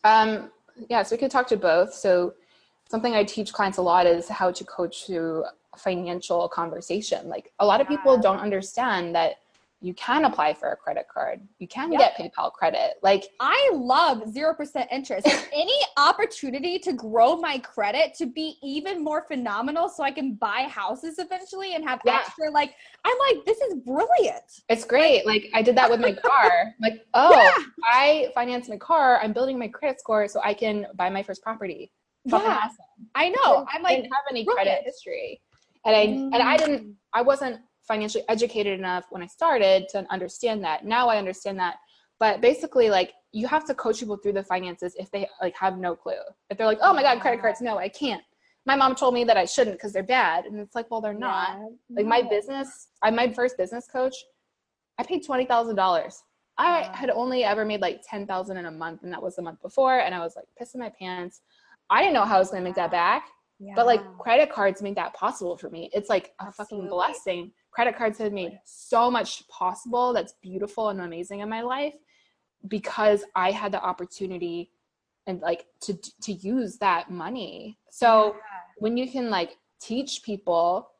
Um, 0.04 0.52
yeah, 0.88 1.02
so 1.02 1.16
we 1.16 1.18
could 1.18 1.32
talk 1.32 1.48
to 1.48 1.56
both. 1.56 1.92
So, 1.92 2.34
something 2.88 3.14
I 3.14 3.24
teach 3.24 3.52
clients 3.52 3.78
a 3.78 3.82
lot 3.82 4.06
is 4.06 4.28
how 4.28 4.52
to 4.52 4.64
coach 4.64 5.06
through 5.06 5.44
financial 5.76 6.48
conversation. 6.48 7.28
Like, 7.28 7.52
a 7.58 7.66
lot 7.66 7.80
of 7.80 7.88
people 7.88 8.16
don't 8.16 8.38
understand 8.38 9.16
that 9.16 9.38
you 9.80 9.94
can 9.94 10.24
apply 10.24 10.54
for 10.54 10.70
a 10.70 10.76
credit 10.76 11.06
card. 11.12 11.40
You 11.58 11.68
can 11.68 11.92
yep. 11.92 12.16
get 12.16 12.34
PayPal 12.34 12.52
credit. 12.52 12.94
Like 13.02 13.28
I 13.38 13.70
love 13.72 14.22
0% 14.22 14.86
interest. 14.90 15.28
any 15.52 15.80
opportunity 15.96 16.78
to 16.80 16.92
grow 16.92 17.36
my 17.36 17.58
credit 17.58 18.14
to 18.14 18.26
be 18.26 18.56
even 18.62 19.02
more 19.04 19.24
phenomenal 19.28 19.88
so 19.88 20.02
I 20.02 20.10
can 20.10 20.34
buy 20.34 20.62
houses 20.68 21.18
eventually 21.18 21.74
and 21.74 21.88
have 21.88 22.00
yeah. 22.04 22.16
extra 22.16 22.50
like 22.50 22.74
I'm 23.04 23.16
like 23.28 23.44
this 23.44 23.58
is 23.58 23.74
brilliant. 23.74 24.62
It's 24.68 24.84
great. 24.84 25.24
Like, 25.24 25.44
like 25.44 25.50
I 25.54 25.62
did 25.62 25.76
that 25.76 25.88
with 25.88 26.00
my 26.00 26.12
car. 26.12 26.74
like, 26.80 27.06
oh, 27.14 27.32
yeah. 27.32 27.64
I 27.84 28.30
financed 28.34 28.68
my 28.68 28.78
car. 28.78 29.20
I'm 29.22 29.32
building 29.32 29.58
my 29.58 29.68
credit 29.68 30.00
score 30.00 30.26
so 30.26 30.40
I 30.42 30.54
can 30.54 30.86
buy 30.96 31.08
my 31.08 31.22
first 31.22 31.42
property. 31.42 31.92
yeah. 32.24 32.36
Awesome. 32.36 32.76
I 33.14 33.28
know. 33.28 33.64
I'm 33.72 33.82
like 33.82 33.92
I 33.92 33.96
didn't 34.00 34.12
have 34.12 34.24
any 34.28 34.44
brilliant. 34.44 34.66
credit 34.66 34.84
history. 34.84 35.40
And 35.84 35.94
I 35.94 36.06
mm. 36.08 36.30
and 36.34 36.42
I 36.42 36.56
didn't 36.56 36.96
I 37.12 37.22
wasn't 37.22 37.60
financially 37.88 38.22
educated 38.28 38.78
enough 38.78 39.06
when 39.10 39.22
I 39.22 39.26
started 39.26 39.88
to 39.90 40.06
understand 40.10 40.62
that. 40.64 40.84
Now 40.84 41.08
I 41.08 41.16
understand 41.16 41.58
that. 41.58 41.76
But 42.20 42.40
basically, 42.40 42.90
like 42.90 43.14
you 43.32 43.46
have 43.48 43.64
to 43.66 43.74
coach 43.74 44.00
people 44.00 44.16
through 44.16 44.34
the 44.34 44.44
finances 44.44 44.94
if 44.98 45.10
they 45.10 45.28
like 45.40 45.56
have 45.56 45.78
no 45.78 45.96
clue. 45.96 46.12
If 46.50 46.58
they're 46.58 46.66
like, 46.66 46.78
"Oh 46.82 46.92
my 46.92 47.02
god, 47.02 47.20
credit 47.20 47.40
cards, 47.40 47.60
no, 47.60 47.78
I 47.78 47.88
can't." 47.88 48.22
My 48.66 48.76
mom 48.76 48.94
told 48.94 49.14
me 49.14 49.24
that 49.24 49.36
I 49.36 49.44
shouldn't 49.44 49.76
because 49.76 49.92
they're 49.92 50.02
bad, 50.02 50.44
and 50.44 50.58
it's 50.60 50.74
like, 50.74 50.90
well, 50.90 51.00
they're 51.00 51.14
not. 51.14 51.58
Yeah. 51.58 51.96
Like 51.96 52.06
my 52.06 52.22
business, 52.22 52.88
I 53.02 53.10
my 53.10 53.32
first 53.32 53.56
business 53.56 53.86
coach, 53.86 54.14
I 54.98 55.04
paid 55.04 55.24
twenty 55.24 55.46
thousand 55.46 55.76
dollars. 55.76 56.22
I 56.58 56.90
had 56.92 57.10
only 57.10 57.44
ever 57.44 57.64
made 57.64 57.80
like 57.80 58.02
ten 58.08 58.26
thousand 58.26 58.56
in 58.56 58.66
a 58.66 58.70
month, 58.70 59.04
and 59.04 59.12
that 59.12 59.22
was 59.22 59.36
the 59.36 59.42
month 59.42 59.62
before, 59.62 60.00
and 60.00 60.14
I 60.14 60.18
was 60.18 60.34
like 60.36 60.46
pissing 60.60 60.80
my 60.80 60.92
pants. 60.98 61.40
I 61.88 62.02
didn't 62.02 62.14
know 62.14 62.24
how 62.24 62.36
I 62.36 62.38
was 62.40 62.50
gonna 62.50 62.64
make 62.64 62.74
that 62.74 62.90
back. 62.90 63.28
Yeah. 63.60 63.72
But 63.74 63.86
like 63.86 64.00
credit 64.18 64.50
cards 64.50 64.82
make 64.82 64.94
that 64.96 65.14
possible 65.14 65.56
for 65.56 65.70
me. 65.70 65.90
It's 65.92 66.08
like 66.08 66.32
a 66.40 66.44
Absolutely. 66.44 66.88
fucking 66.88 66.90
blessing 66.90 67.52
credit 67.70 67.96
cards 67.96 68.18
have 68.18 68.32
made 68.32 68.58
so 68.64 69.10
much 69.10 69.46
possible 69.48 70.12
that's 70.12 70.34
beautiful 70.42 70.88
and 70.88 71.00
amazing 71.00 71.40
in 71.40 71.48
my 71.48 71.62
life 71.62 71.94
because 72.68 73.24
I 73.34 73.50
had 73.50 73.72
the 73.72 73.82
opportunity 73.82 74.70
and 75.26 75.40
like 75.40 75.66
to 75.82 75.94
to 76.22 76.32
use 76.32 76.78
that 76.78 77.10
money. 77.10 77.78
So 77.90 78.34
yeah. 78.34 78.40
when 78.78 78.96
you 78.96 79.10
can 79.10 79.30
like 79.30 79.56
teach 79.80 80.22
people 80.24 80.90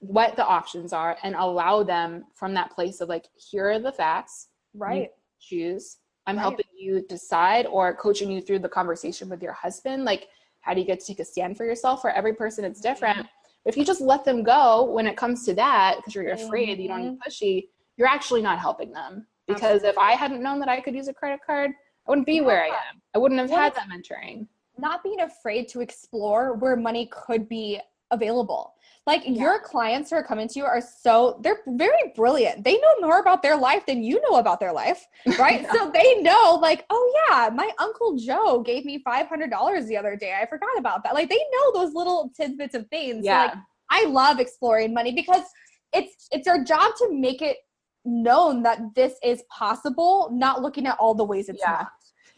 what 0.00 0.36
the 0.36 0.46
options 0.46 0.92
are 0.92 1.16
and 1.22 1.34
allow 1.34 1.82
them 1.82 2.24
from 2.34 2.54
that 2.54 2.70
place 2.70 3.00
of 3.00 3.08
like 3.08 3.26
here 3.34 3.70
are 3.70 3.78
the 3.78 3.92
facts, 3.92 4.48
right? 4.74 5.10
choose. 5.40 5.98
I'm 6.26 6.36
right. 6.36 6.42
helping 6.42 6.66
you 6.76 7.04
decide 7.08 7.66
or 7.66 7.94
coaching 7.94 8.30
you 8.30 8.40
through 8.40 8.58
the 8.58 8.68
conversation 8.68 9.28
with 9.28 9.42
your 9.42 9.52
husband 9.52 10.04
like 10.04 10.28
how 10.60 10.74
do 10.74 10.80
you 10.80 10.86
get 10.86 11.00
to 11.00 11.06
take 11.06 11.20
a 11.20 11.24
stand 11.24 11.56
for 11.56 11.64
yourself 11.64 12.02
for 12.02 12.10
every 12.10 12.34
person 12.34 12.64
it's 12.64 12.80
different 12.80 13.26
if 13.68 13.76
you 13.76 13.84
just 13.84 14.00
let 14.00 14.24
them 14.24 14.42
go 14.42 14.84
when 14.84 15.06
it 15.06 15.14
comes 15.14 15.44
to 15.44 15.54
that 15.54 15.96
because 15.98 16.14
you're 16.14 16.30
afraid 16.30 16.70
mm-hmm. 16.70 16.80
you 16.80 16.88
don't 16.88 17.04
need 17.04 17.18
pushy, 17.20 17.68
you're 17.98 18.08
actually 18.08 18.40
not 18.40 18.58
helping 18.58 18.90
them. 18.92 19.26
Because 19.46 19.82
Absolutely. 19.82 19.88
if 19.90 19.98
I 19.98 20.12
hadn't 20.12 20.42
known 20.42 20.58
that 20.60 20.70
I 20.70 20.80
could 20.80 20.94
use 20.94 21.08
a 21.08 21.12
credit 21.12 21.40
card, 21.46 21.72
I 22.06 22.10
wouldn't 22.10 22.26
be 22.26 22.36
yeah. 22.36 22.42
where 22.42 22.62
I 22.62 22.68
am. 22.68 23.02
I 23.14 23.18
wouldn't 23.18 23.38
have 23.38 23.50
had 23.50 23.74
that 23.74 23.88
mentoring. 23.88 24.46
Not 24.78 25.02
being 25.02 25.20
afraid 25.20 25.68
to 25.68 25.82
explore 25.82 26.54
where 26.54 26.76
money 26.76 27.10
could 27.12 27.46
be 27.46 27.78
available. 28.10 28.72
Like 29.08 29.22
yeah. 29.24 29.40
your 29.40 29.58
clients 29.58 30.10
who 30.10 30.16
are 30.16 30.22
coming 30.22 30.48
to 30.48 30.58
you 30.58 30.66
are 30.66 30.82
so 30.82 31.40
they're 31.42 31.60
very 31.66 32.12
brilliant. 32.14 32.62
They 32.62 32.74
know 32.74 32.94
more 33.00 33.20
about 33.20 33.42
their 33.42 33.56
life 33.56 33.86
than 33.86 34.02
you 34.02 34.20
know 34.28 34.36
about 34.36 34.60
their 34.60 34.70
life, 34.70 35.06
right? 35.38 35.62
yeah. 35.62 35.72
So 35.72 35.90
they 35.90 36.20
know 36.20 36.58
like, 36.60 36.84
oh 36.90 37.26
yeah, 37.30 37.48
my 37.48 37.70
uncle 37.78 38.18
Joe 38.18 38.62
gave 38.62 38.84
me 38.84 39.02
$500 39.02 39.86
the 39.86 39.96
other 39.96 40.14
day. 40.14 40.36
I 40.38 40.44
forgot 40.44 40.76
about 40.76 41.04
that. 41.04 41.14
Like 41.14 41.30
they 41.30 41.40
know 41.54 41.72
those 41.72 41.94
little 41.94 42.30
tidbits 42.36 42.74
of 42.74 42.86
things. 42.88 43.24
Yeah. 43.24 43.44
Like 43.44 43.54
I 43.88 44.04
love 44.04 44.40
exploring 44.40 44.92
money 44.92 45.12
because 45.12 45.44
it's 45.94 46.28
it's 46.30 46.46
our 46.46 46.62
job 46.62 46.92
to 46.98 47.08
make 47.10 47.40
it 47.40 47.56
known 48.04 48.62
that 48.64 48.94
this 48.94 49.14
is 49.24 49.42
possible, 49.50 50.28
not 50.34 50.60
looking 50.60 50.86
at 50.86 50.98
all 50.98 51.14
the 51.14 51.24
ways 51.24 51.48
it's 51.48 51.62
yeah. 51.64 51.70
not. 51.70 51.88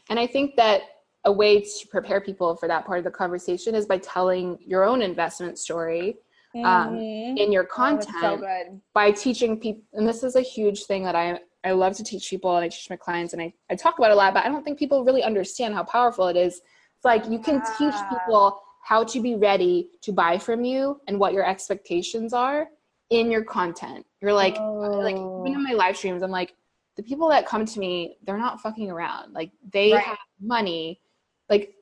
And 0.09 0.21
I 0.21 0.29
think 0.29 0.55
that 0.55 0.83
a 1.25 1.33
way 1.33 1.63
to 1.63 1.89
prepare 1.91 2.21
people 2.21 2.55
for 2.55 2.69
that 2.69 2.87
part 2.87 2.99
of 2.99 3.05
the 3.05 3.11
conversation 3.11 3.75
is 3.75 3.87
by 3.87 3.99
telling 3.99 4.57
your 4.65 4.85
own 4.85 5.03
investment 5.03 5.59
story 5.59 6.17
um, 6.57 6.97
mm-hmm. 6.97 7.37
in 7.37 7.53
your 7.53 7.65
content 7.65 8.17
oh, 8.23 8.39
so 8.39 8.81
by 8.93 9.11
teaching 9.11 9.59
people. 9.59 9.83
And 9.93 10.07
this 10.07 10.23
is 10.23 10.37
a 10.37 10.41
huge 10.41 10.85
thing 10.85 11.05
that 11.05 11.15
I 11.15 11.41
I 11.63 11.73
love 11.73 11.95
to 11.97 12.05
teach 12.05 12.31
people 12.31 12.57
and 12.57 12.65
I 12.65 12.69
teach 12.69 12.89
my 12.89 12.97
clients 12.97 13.33
and 13.33 13.43
I, 13.43 13.53
I 13.69 13.75
talk 13.75 13.99
about 13.99 14.11
a 14.11 14.15
lot, 14.15 14.33
but 14.33 14.45
I 14.45 14.49
don't 14.49 14.65
think 14.65 14.79
people 14.79 15.05
really 15.05 15.23
understand 15.23 15.75
how 15.75 15.85
powerful 15.85 16.29
it 16.29 16.37
is. 16.37 16.55
It's 16.55 17.05
like 17.05 17.29
you 17.29 17.39
can 17.39 17.57
yeah. 17.57 17.75
teach 17.79 17.95
people 18.11 18.61
how 18.83 19.05
to 19.05 19.21
be 19.21 19.35
ready 19.35 19.91
to 20.03 20.13
buy 20.13 20.39
from 20.39 20.65
you 20.65 21.01
and 21.07 21.19
what 21.19 21.35
your 21.35 21.47
expectations 21.47 22.33
are 22.33 22.69
in 23.11 23.31
your 23.31 23.45
content. 23.45 24.07
You're 24.23 24.33
like, 24.33 24.57
oh. 24.59 25.01
like 25.03 25.17
even 25.17 25.59
in 25.59 25.65
my 25.65 25.73
live 25.73 25.97
streams, 25.97 26.23
I'm 26.23 26.31
like, 26.31 26.55
the 26.97 27.03
people 27.03 27.29
that 27.29 27.47
come 27.47 27.65
to 27.65 27.79
me, 27.79 28.17
they're 28.25 28.39
not 28.39 28.61
fucking 28.61 28.91
around. 28.91 29.33
Like 29.33 29.51
they 29.73 29.93
right. 29.93 30.03
have 30.03 30.19
money. 30.41 31.01
Like 31.49 31.75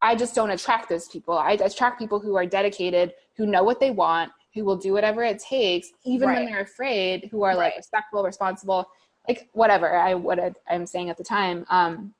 I 0.00 0.14
just 0.14 0.34
don't 0.34 0.50
attract 0.50 0.88
those 0.88 1.08
people. 1.08 1.36
I 1.36 1.52
attract 1.52 1.98
people 1.98 2.20
who 2.20 2.36
are 2.36 2.46
dedicated, 2.46 3.14
who 3.36 3.46
know 3.46 3.64
what 3.64 3.80
they 3.80 3.90
want, 3.90 4.30
who 4.54 4.64
will 4.64 4.76
do 4.76 4.92
whatever 4.92 5.24
it 5.24 5.38
takes, 5.38 5.88
even 6.04 6.28
right. 6.28 6.38
when 6.38 6.46
they're 6.46 6.62
afraid, 6.62 7.28
who 7.30 7.42
are 7.42 7.50
right. 7.50 7.58
like 7.58 7.76
respectful, 7.76 8.22
responsible, 8.22 8.88
like 9.26 9.48
whatever 9.52 9.96
I 9.96 10.14
what 10.14 10.38
I'm 10.68 10.86
saying 10.86 11.10
at 11.10 11.16
the 11.16 11.24
time. 11.24 11.66
Um, 11.70 12.14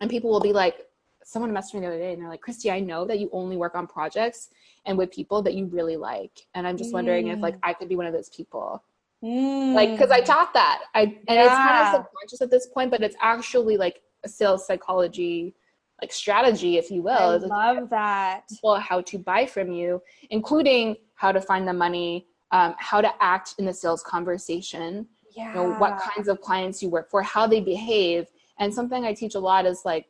and 0.00 0.10
people 0.10 0.30
will 0.30 0.40
be 0.40 0.52
like, 0.52 0.86
someone 1.24 1.52
messaged 1.52 1.74
me 1.74 1.80
the 1.80 1.88
other 1.88 1.98
day 1.98 2.12
and 2.14 2.22
they're 2.22 2.30
like, 2.30 2.40
Christy, 2.40 2.70
I 2.70 2.80
know 2.80 3.04
that 3.04 3.18
you 3.18 3.28
only 3.32 3.58
work 3.58 3.74
on 3.74 3.86
projects 3.86 4.48
and 4.86 4.96
with 4.96 5.10
people 5.10 5.42
that 5.42 5.54
you 5.54 5.66
really 5.66 5.96
like. 5.96 6.46
And 6.54 6.66
I'm 6.66 6.78
just 6.78 6.90
mm. 6.90 6.94
wondering 6.94 7.28
if 7.28 7.38
like 7.40 7.56
mm. 7.56 7.60
I 7.62 7.74
could 7.74 7.88
be 7.88 7.96
one 7.96 8.06
of 8.06 8.14
those 8.14 8.30
people. 8.30 8.82
Mm. 9.22 9.74
Like, 9.74 9.90
because 9.90 10.10
I 10.10 10.20
taught 10.20 10.54
that. 10.54 10.84
I 10.94 11.02
and 11.02 11.18
yeah. 11.28 11.44
it's 11.44 11.54
kind 11.54 11.86
of 11.86 11.94
subconscious 12.04 12.40
at 12.40 12.50
this 12.50 12.66
point, 12.66 12.90
but 12.90 13.02
it's 13.02 13.16
actually 13.20 13.76
like 13.76 14.00
a 14.24 14.28
sales 14.28 14.66
psychology 14.66 15.54
like 16.00 16.12
strategy, 16.12 16.76
if 16.76 16.90
you 16.90 17.02
will. 17.02 17.12
I 17.12 17.36
love 17.36 17.90
that. 17.90 18.48
People 18.48 18.76
how 18.76 19.00
to 19.02 19.18
buy 19.18 19.46
from 19.46 19.72
you, 19.72 20.00
including 20.30 20.96
how 21.14 21.32
to 21.32 21.40
find 21.40 21.66
the 21.66 21.72
money, 21.72 22.26
um, 22.52 22.74
how 22.78 23.00
to 23.00 23.10
act 23.20 23.54
in 23.58 23.64
the 23.64 23.74
sales 23.74 24.02
conversation. 24.02 25.06
Yeah. 25.36 25.48
You 25.48 25.54
know, 25.54 25.70
what 25.78 26.00
kinds 26.00 26.28
of 26.28 26.40
clients 26.40 26.82
you 26.82 26.88
work 26.88 27.10
for, 27.10 27.22
how 27.22 27.46
they 27.46 27.60
behave. 27.60 28.26
And 28.58 28.72
something 28.72 29.04
I 29.04 29.12
teach 29.12 29.34
a 29.34 29.40
lot 29.40 29.66
is 29.66 29.82
like, 29.84 30.06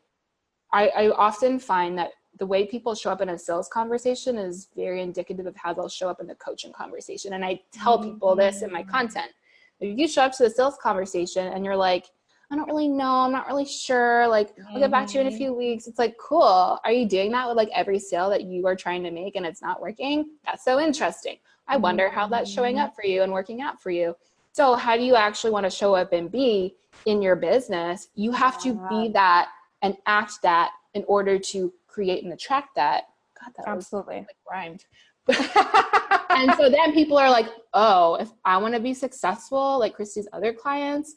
I, 0.72 0.88
I 0.88 1.10
often 1.10 1.58
find 1.58 1.98
that 1.98 2.10
the 2.38 2.46
way 2.46 2.66
people 2.66 2.94
show 2.94 3.10
up 3.10 3.20
in 3.20 3.30
a 3.30 3.38
sales 3.38 3.68
conversation 3.68 4.38
is 4.38 4.68
very 4.76 5.02
indicative 5.02 5.46
of 5.46 5.56
how 5.56 5.72
they'll 5.72 5.88
show 5.88 6.08
up 6.08 6.20
in 6.20 6.26
the 6.26 6.34
coaching 6.36 6.72
conversation. 6.72 7.32
And 7.32 7.44
I 7.44 7.60
tell 7.72 7.98
people 8.02 8.36
this 8.36 8.62
in 8.62 8.70
my 8.70 8.82
mm. 8.82 8.90
content. 8.90 9.32
If 9.80 9.98
you 9.98 10.08
show 10.08 10.22
up 10.22 10.32
to 10.32 10.44
the 10.44 10.50
sales 10.50 10.76
conversation 10.80 11.48
and 11.48 11.64
you're 11.64 11.76
like, 11.76 12.06
I 12.50 12.56
don't 12.56 12.68
really 12.68 12.88
know. 12.88 13.20
I'm 13.20 13.32
not 13.32 13.46
really 13.46 13.66
sure. 13.66 14.26
Like, 14.26 14.54
I'll 14.70 14.78
get 14.78 14.90
back 14.90 15.06
to 15.08 15.14
you 15.14 15.20
in 15.20 15.26
a 15.26 15.30
mm-hmm. 15.30 15.38
few 15.38 15.52
weeks. 15.52 15.86
It's 15.86 15.98
like, 15.98 16.16
cool. 16.18 16.78
Are 16.82 16.92
you 16.92 17.06
doing 17.06 17.30
that 17.32 17.46
with 17.46 17.56
like 17.56 17.68
every 17.74 17.98
sale 17.98 18.30
that 18.30 18.44
you 18.44 18.66
are 18.66 18.74
trying 18.74 19.02
to 19.02 19.10
make 19.10 19.36
and 19.36 19.44
it's 19.44 19.60
not 19.60 19.82
working? 19.82 20.30
That's 20.46 20.64
so 20.64 20.80
interesting. 20.80 21.36
I 21.66 21.76
wonder 21.76 22.08
how 22.08 22.26
that's 22.28 22.50
showing 22.50 22.76
mm-hmm. 22.76 22.86
up 22.86 22.96
for 22.96 23.04
you 23.04 23.22
and 23.22 23.32
working 23.32 23.60
out 23.60 23.82
for 23.82 23.90
you. 23.90 24.16
So, 24.52 24.74
how 24.74 24.96
do 24.96 25.02
you 25.02 25.14
actually 25.14 25.50
want 25.50 25.64
to 25.64 25.70
show 25.70 25.94
up 25.94 26.12
and 26.14 26.32
be 26.32 26.74
in 27.04 27.20
your 27.20 27.36
business? 27.36 28.08
You 28.14 28.32
have 28.32 28.60
to 28.62 28.74
be 28.88 29.08
that 29.10 29.50
and 29.82 29.94
act 30.06 30.40
that 30.42 30.70
in 30.94 31.04
order 31.06 31.38
to 31.38 31.72
create 31.86 32.24
and 32.24 32.32
attract 32.32 32.74
that. 32.76 33.04
God, 33.38 33.52
that 33.56 33.68
absolutely 33.68 34.16
was, 34.16 34.26
like, 34.26 34.36
rhymed. 34.50 34.84
and 36.30 36.54
so 36.56 36.70
then 36.70 36.92
people 36.92 37.18
are 37.18 37.30
like, 37.30 37.46
oh, 37.74 38.14
if 38.14 38.30
I 38.44 38.56
want 38.56 38.74
to 38.74 38.80
be 38.80 38.94
successful, 38.94 39.78
like 39.78 39.94
Christy's 39.94 40.26
other 40.32 40.54
clients, 40.54 41.16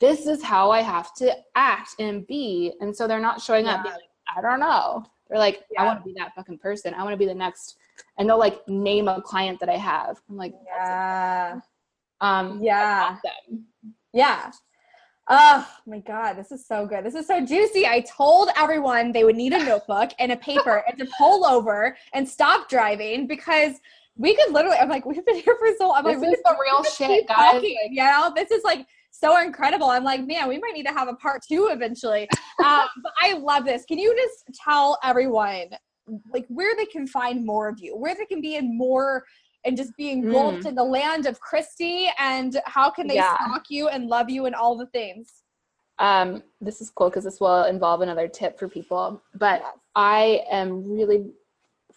this 0.00 0.26
is 0.26 0.42
how 0.42 0.70
I 0.70 0.80
have 0.80 1.14
to 1.16 1.34
act 1.54 1.94
and 1.98 2.26
be. 2.26 2.72
And 2.80 2.94
so 2.94 3.08
they're 3.08 3.20
not 3.20 3.40
showing 3.40 3.66
yeah. 3.66 3.74
up 3.74 3.84
like, 3.84 3.94
I 4.36 4.40
don't 4.40 4.60
know. 4.60 5.04
They're 5.28 5.38
like, 5.38 5.64
yeah. 5.70 5.82
I 5.82 5.86
want 5.86 6.00
to 6.00 6.04
be 6.04 6.14
that 6.18 6.34
fucking 6.34 6.58
person. 6.58 6.94
I 6.94 7.02
want 7.02 7.12
to 7.12 7.18
be 7.18 7.26
the 7.26 7.34
next. 7.34 7.76
And 8.16 8.28
they'll 8.28 8.38
like 8.38 8.66
name 8.68 9.08
a 9.08 9.20
client 9.20 9.60
that 9.60 9.68
I 9.68 9.76
have. 9.76 10.20
I'm 10.28 10.36
like, 10.36 10.54
yeah. 10.64 11.60
Um, 12.20 12.60
yeah. 12.62 13.16
Yeah. 14.12 14.50
Oh 15.30 15.68
my 15.86 15.98
God, 15.98 16.34
this 16.34 16.50
is 16.50 16.66
so 16.66 16.86
good. 16.86 17.04
This 17.04 17.14
is 17.14 17.26
so 17.26 17.44
juicy. 17.44 17.86
I 17.86 18.00
told 18.00 18.48
everyone 18.56 19.12
they 19.12 19.24
would 19.24 19.36
need 19.36 19.52
a 19.52 19.62
notebook 19.62 20.12
and 20.18 20.32
a 20.32 20.36
paper 20.36 20.82
and 20.88 20.98
to 20.98 21.06
pull 21.18 21.44
over 21.44 21.96
and 22.14 22.26
stop 22.26 22.70
driving 22.70 23.26
because 23.26 23.74
we 24.16 24.34
could 24.34 24.52
literally, 24.52 24.78
I'm 24.78 24.88
like, 24.88 25.04
we've 25.04 25.24
been 25.26 25.36
here 25.36 25.56
for 25.58 25.68
so 25.78 25.88
long. 25.88 25.98
I'm 25.98 26.04
this 26.04 26.22
like, 26.22 26.32
is 26.32 26.42
the 26.42 26.56
real 26.58 26.82
shit, 26.82 27.28
guys. 27.28 27.52
Talking, 27.52 27.76
you 27.90 28.02
know, 28.02 28.32
this 28.34 28.50
is 28.50 28.64
like 28.64 28.86
so 29.18 29.40
incredible. 29.40 29.88
I'm 29.88 30.04
like, 30.04 30.26
man, 30.26 30.48
we 30.48 30.58
might 30.58 30.74
need 30.74 30.86
to 30.86 30.92
have 30.92 31.08
a 31.08 31.14
part 31.14 31.42
two 31.46 31.68
eventually. 31.72 32.28
um, 32.64 32.86
but 33.02 33.12
I 33.20 33.34
love 33.34 33.64
this. 33.64 33.84
Can 33.84 33.98
you 33.98 34.14
just 34.16 34.58
tell 34.64 34.98
everyone 35.02 35.68
like 36.32 36.46
where 36.48 36.74
they 36.76 36.86
can 36.86 37.06
find 37.06 37.44
more 37.44 37.68
of 37.68 37.78
you, 37.80 37.96
where 37.96 38.14
they 38.14 38.24
can 38.24 38.40
be 38.40 38.56
in 38.56 38.76
more 38.76 39.24
and 39.64 39.76
just 39.76 39.96
be 39.96 40.10
engulfed 40.10 40.64
mm. 40.64 40.68
in 40.68 40.74
the 40.74 40.84
land 40.84 41.26
of 41.26 41.40
Christy 41.40 42.10
and 42.18 42.60
how 42.64 42.90
can 42.90 43.06
they 43.06 43.16
yeah. 43.16 43.34
stalk 43.34 43.64
you 43.68 43.88
and 43.88 44.06
love 44.06 44.30
you 44.30 44.46
and 44.46 44.54
all 44.54 44.76
the 44.76 44.86
things? 44.86 45.42
Um, 45.98 46.42
this 46.60 46.80
is 46.80 46.90
cool 46.90 47.10
because 47.10 47.24
this 47.24 47.40
will 47.40 47.64
involve 47.64 48.02
another 48.02 48.28
tip 48.28 48.58
for 48.58 48.68
people, 48.68 49.20
but 49.34 49.60
yes. 49.60 49.74
I 49.96 50.42
am 50.50 50.88
really 50.88 51.26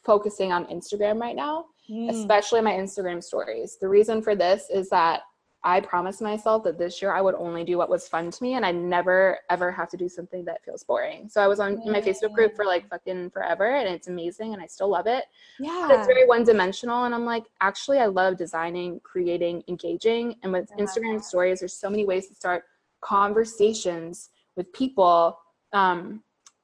focusing 0.03 0.51
on 0.51 0.65
Instagram 0.65 1.19
right 1.19 1.35
now, 1.35 1.65
mm. 1.89 2.09
especially 2.09 2.61
my 2.61 2.71
Instagram 2.71 3.23
stories. 3.23 3.77
The 3.79 3.87
reason 3.87 4.23
for 4.23 4.35
this 4.35 4.71
is 4.71 4.89
that 4.89 5.21
I 5.63 5.79
promised 5.79 6.21
myself 6.21 6.63
that 6.63 6.79
this 6.79 7.01
year 7.01 7.13
I 7.13 7.21
would 7.21 7.35
only 7.35 7.63
do 7.63 7.77
what 7.77 7.89
was 7.89 8.07
fun 8.07 8.31
to 8.31 8.43
me 8.43 8.55
and 8.55 8.65
I 8.65 8.71
never 8.71 9.39
ever 9.49 9.71
have 9.71 9.89
to 9.89 9.97
do 9.97 10.09
something 10.09 10.43
that 10.45 10.63
feels 10.65 10.83
boring. 10.83 11.29
So 11.29 11.41
I 11.41 11.47
was 11.47 11.59
on 11.59 11.81
in 11.85 11.91
my 11.91 12.01
Facebook 12.01 12.33
group 12.33 12.55
for 12.55 12.65
like 12.65 12.89
fucking 12.89 13.29
forever 13.29 13.75
and 13.75 13.87
it's 13.87 14.07
amazing 14.07 14.53
and 14.53 14.61
I 14.61 14.65
still 14.65 14.89
love 14.89 15.05
it. 15.05 15.25
Yeah. 15.59 15.85
But 15.87 15.99
it's 15.99 16.07
very 16.07 16.25
one 16.25 16.43
dimensional 16.43 17.03
and 17.03 17.13
I'm 17.13 17.25
like, 17.25 17.43
actually 17.61 17.99
I 17.99 18.07
love 18.07 18.37
designing, 18.37 18.99
creating, 19.03 19.63
engaging. 19.67 20.35
And 20.41 20.51
with 20.51 20.69
Instagram 20.79 21.21
stories, 21.21 21.59
there's 21.59 21.73
so 21.73 21.89
many 21.89 22.05
ways 22.05 22.27
to 22.29 22.35
start 22.35 22.63
conversations 23.01 24.29
with 24.55 24.71
people 24.73 25.37
um, 25.73 26.23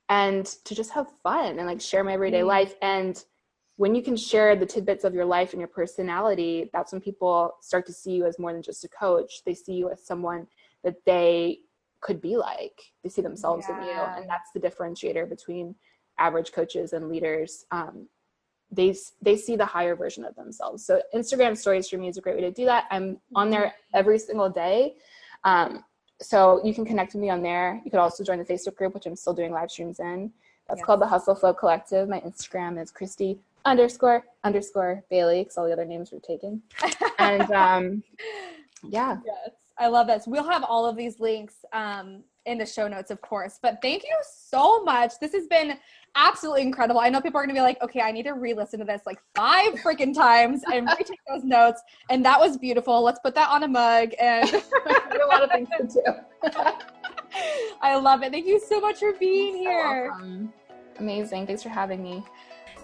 and 0.10 0.46
to 0.66 0.74
just 0.74 0.92
have 0.92 1.12
fun 1.22 1.60
and 1.60 1.68
like 1.68 1.82
share 1.82 2.04
my 2.04 2.14
everyday 2.14 2.42
mm. 2.42 2.48
life 2.48 2.74
and 2.82 3.24
when 3.78 3.94
you 3.94 4.02
can 4.02 4.18
share 4.18 4.56
the 4.56 4.66
tidbits 4.66 5.04
of 5.04 5.14
your 5.14 5.26
life 5.26 5.54
and 5.54 5.60
your 5.60 5.68
personality, 5.68 6.70
that's 6.74 6.92
when 6.92 7.00
people 7.00 7.56
start 7.62 7.86
to 7.86 7.94
see 7.94 8.12
you 8.12 8.26
as 8.26 8.40
more 8.40 8.52
than 8.52 8.62
just 8.62 8.84
a 8.84 8.90
coach. 8.90 9.44
They 9.46 9.54
see 9.54 9.74
you 9.74 9.90
as 9.90 10.06
someone 10.06 10.48
that 10.84 10.96
they 11.06 11.60
could 12.02 12.20
be 12.20 12.38
like. 12.38 12.82
They 13.04 13.10
see 13.10 13.22
themselves 13.22 13.66
yeah. 13.70 13.80
in 13.80 13.86
you, 13.86 14.02
and 14.22 14.30
that's 14.30 14.52
the 14.52 14.60
differentiator 14.60 15.30
between 15.30 15.76
average 16.18 16.52
coaches 16.52 16.94
and 16.94 17.08
leaders. 17.08 17.66
Um, 17.72 18.08
they 18.72 18.96
they 19.22 19.38
see 19.38 19.56
the 19.56 19.66
higher 19.66 19.96
version 19.96 20.26
of 20.26 20.36
themselves. 20.36 20.84
So 20.84 21.02
Instagram 21.14 21.56
stories 21.56 21.88
for 21.88 21.98
me 21.98 22.08
is 22.08 22.18
a 22.18 22.22
great 22.22 22.36
way 22.36 22.42
to 22.42 22.52
do 22.52 22.66
that. 22.66 22.86
I'm 22.90 23.20
on 23.36 23.50
there 23.52 23.76
every 23.94 24.20
single 24.20 24.50
day. 24.50 24.96
Um, 25.44 25.84
so 26.20 26.62
you 26.66 26.74
can 26.74 26.84
connect 26.84 27.14
with 27.14 27.22
me 27.22 27.30
on 27.30 27.44
there. 27.44 27.80
You 27.86 27.92
could 27.92 28.00
also 28.00 28.24
join 28.24 28.40
the 28.40 28.44
Facebook 28.44 28.76
group, 28.76 28.96
which 28.96 29.06
I'm 29.06 29.16
still 29.16 29.34
doing 29.34 29.52
live 29.52 29.70
streams 29.70 30.00
in. 30.00 30.32
That's 30.68 30.80
yes. 30.80 30.86
called 30.86 31.00
the 31.00 31.08
Hustle 31.08 31.36
Flow 31.36 31.54
Collective. 31.54 32.10
My 32.10 32.20
Instagram 32.22 32.82
is 32.82 32.92
Christy 32.92 33.40
underscore 33.68 34.24
underscore 34.44 35.04
Bailey 35.10 35.44
because 35.44 35.58
all 35.58 35.66
the 35.66 35.74
other 35.74 35.86
names 35.86 36.12
were 36.12 36.20
taken. 36.20 36.62
and 37.20 37.52
um, 37.52 38.04
yeah. 38.84 39.18
Yes, 39.26 39.56
I 39.78 39.88
love 39.88 40.08
this. 40.08 40.26
We'll 40.26 40.50
have 40.50 40.64
all 40.64 40.86
of 40.86 40.96
these 40.96 41.20
links 41.20 41.56
um, 41.74 42.24
in 42.46 42.58
the 42.58 42.66
show 42.66 42.88
notes, 42.88 43.12
of 43.12 43.22
course. 43.22 43.60
But 43.62 43.80
thank 43.82 44.04
you 44.04 44.18
so 44.24 44.84
much. 44.84 45.14
This 45.20 45.34
has 45.34 45.48
been 45.48 45.78
absolutely 46.16 46.62
incredible. 46.62 47.02
I 47.02 47.10
know 47.10 47.22
people 47.22 47.40
are 47.40 47.44
gonna 47.44 47.54
be 47.54 47.62
like, 47.62 47.82
okay, 47.84 48.02
I 48.02 48.12
need 48.12 48.24
to 48.24 48.32
re-listen 48.32 48.80
to 48.80 48.86
this 48.86 49.02
like 49.06 49.20
five 49.36 49.74
freaking 49.76 50.16
times 50.16 50.62
and 50.72 50.88
retake 50.98 51.20
those 51.28 51.44
notes. 51.44 51.82
And 52.10 52.24
that 52.26 52.40
was 52.40 52.58
beautiful. 52.58 53.04
Let's 53.04 53.20
put 53.20 53.36
that 53.36 53.50
on 53.50 53.64
a 53.64 53.68
mug 53.68 54.14
and 54.20 54.50
a 54.54 55.26
lot 55.28 55.44
of 55.44 55.52
things 55.52 55.68
to 55.78 55.88
do. 55.88 56.50
I 57.82 57.98
love 57.98 58.24
it. 58.24 58.32
Thank 58.32 58.48
you 58.48 58.60
so 58.60 58.80
much 58.80 59.00
for 59.00 59.14
being 59.14 59.58
here. 59.58 60.10
Welcome. 60.12 60.54
Amazing. 61.00 61.46
Thanks 61.46 61.62
for 61.62 61.70
having 61.70 62.02
me. 62.02 62.24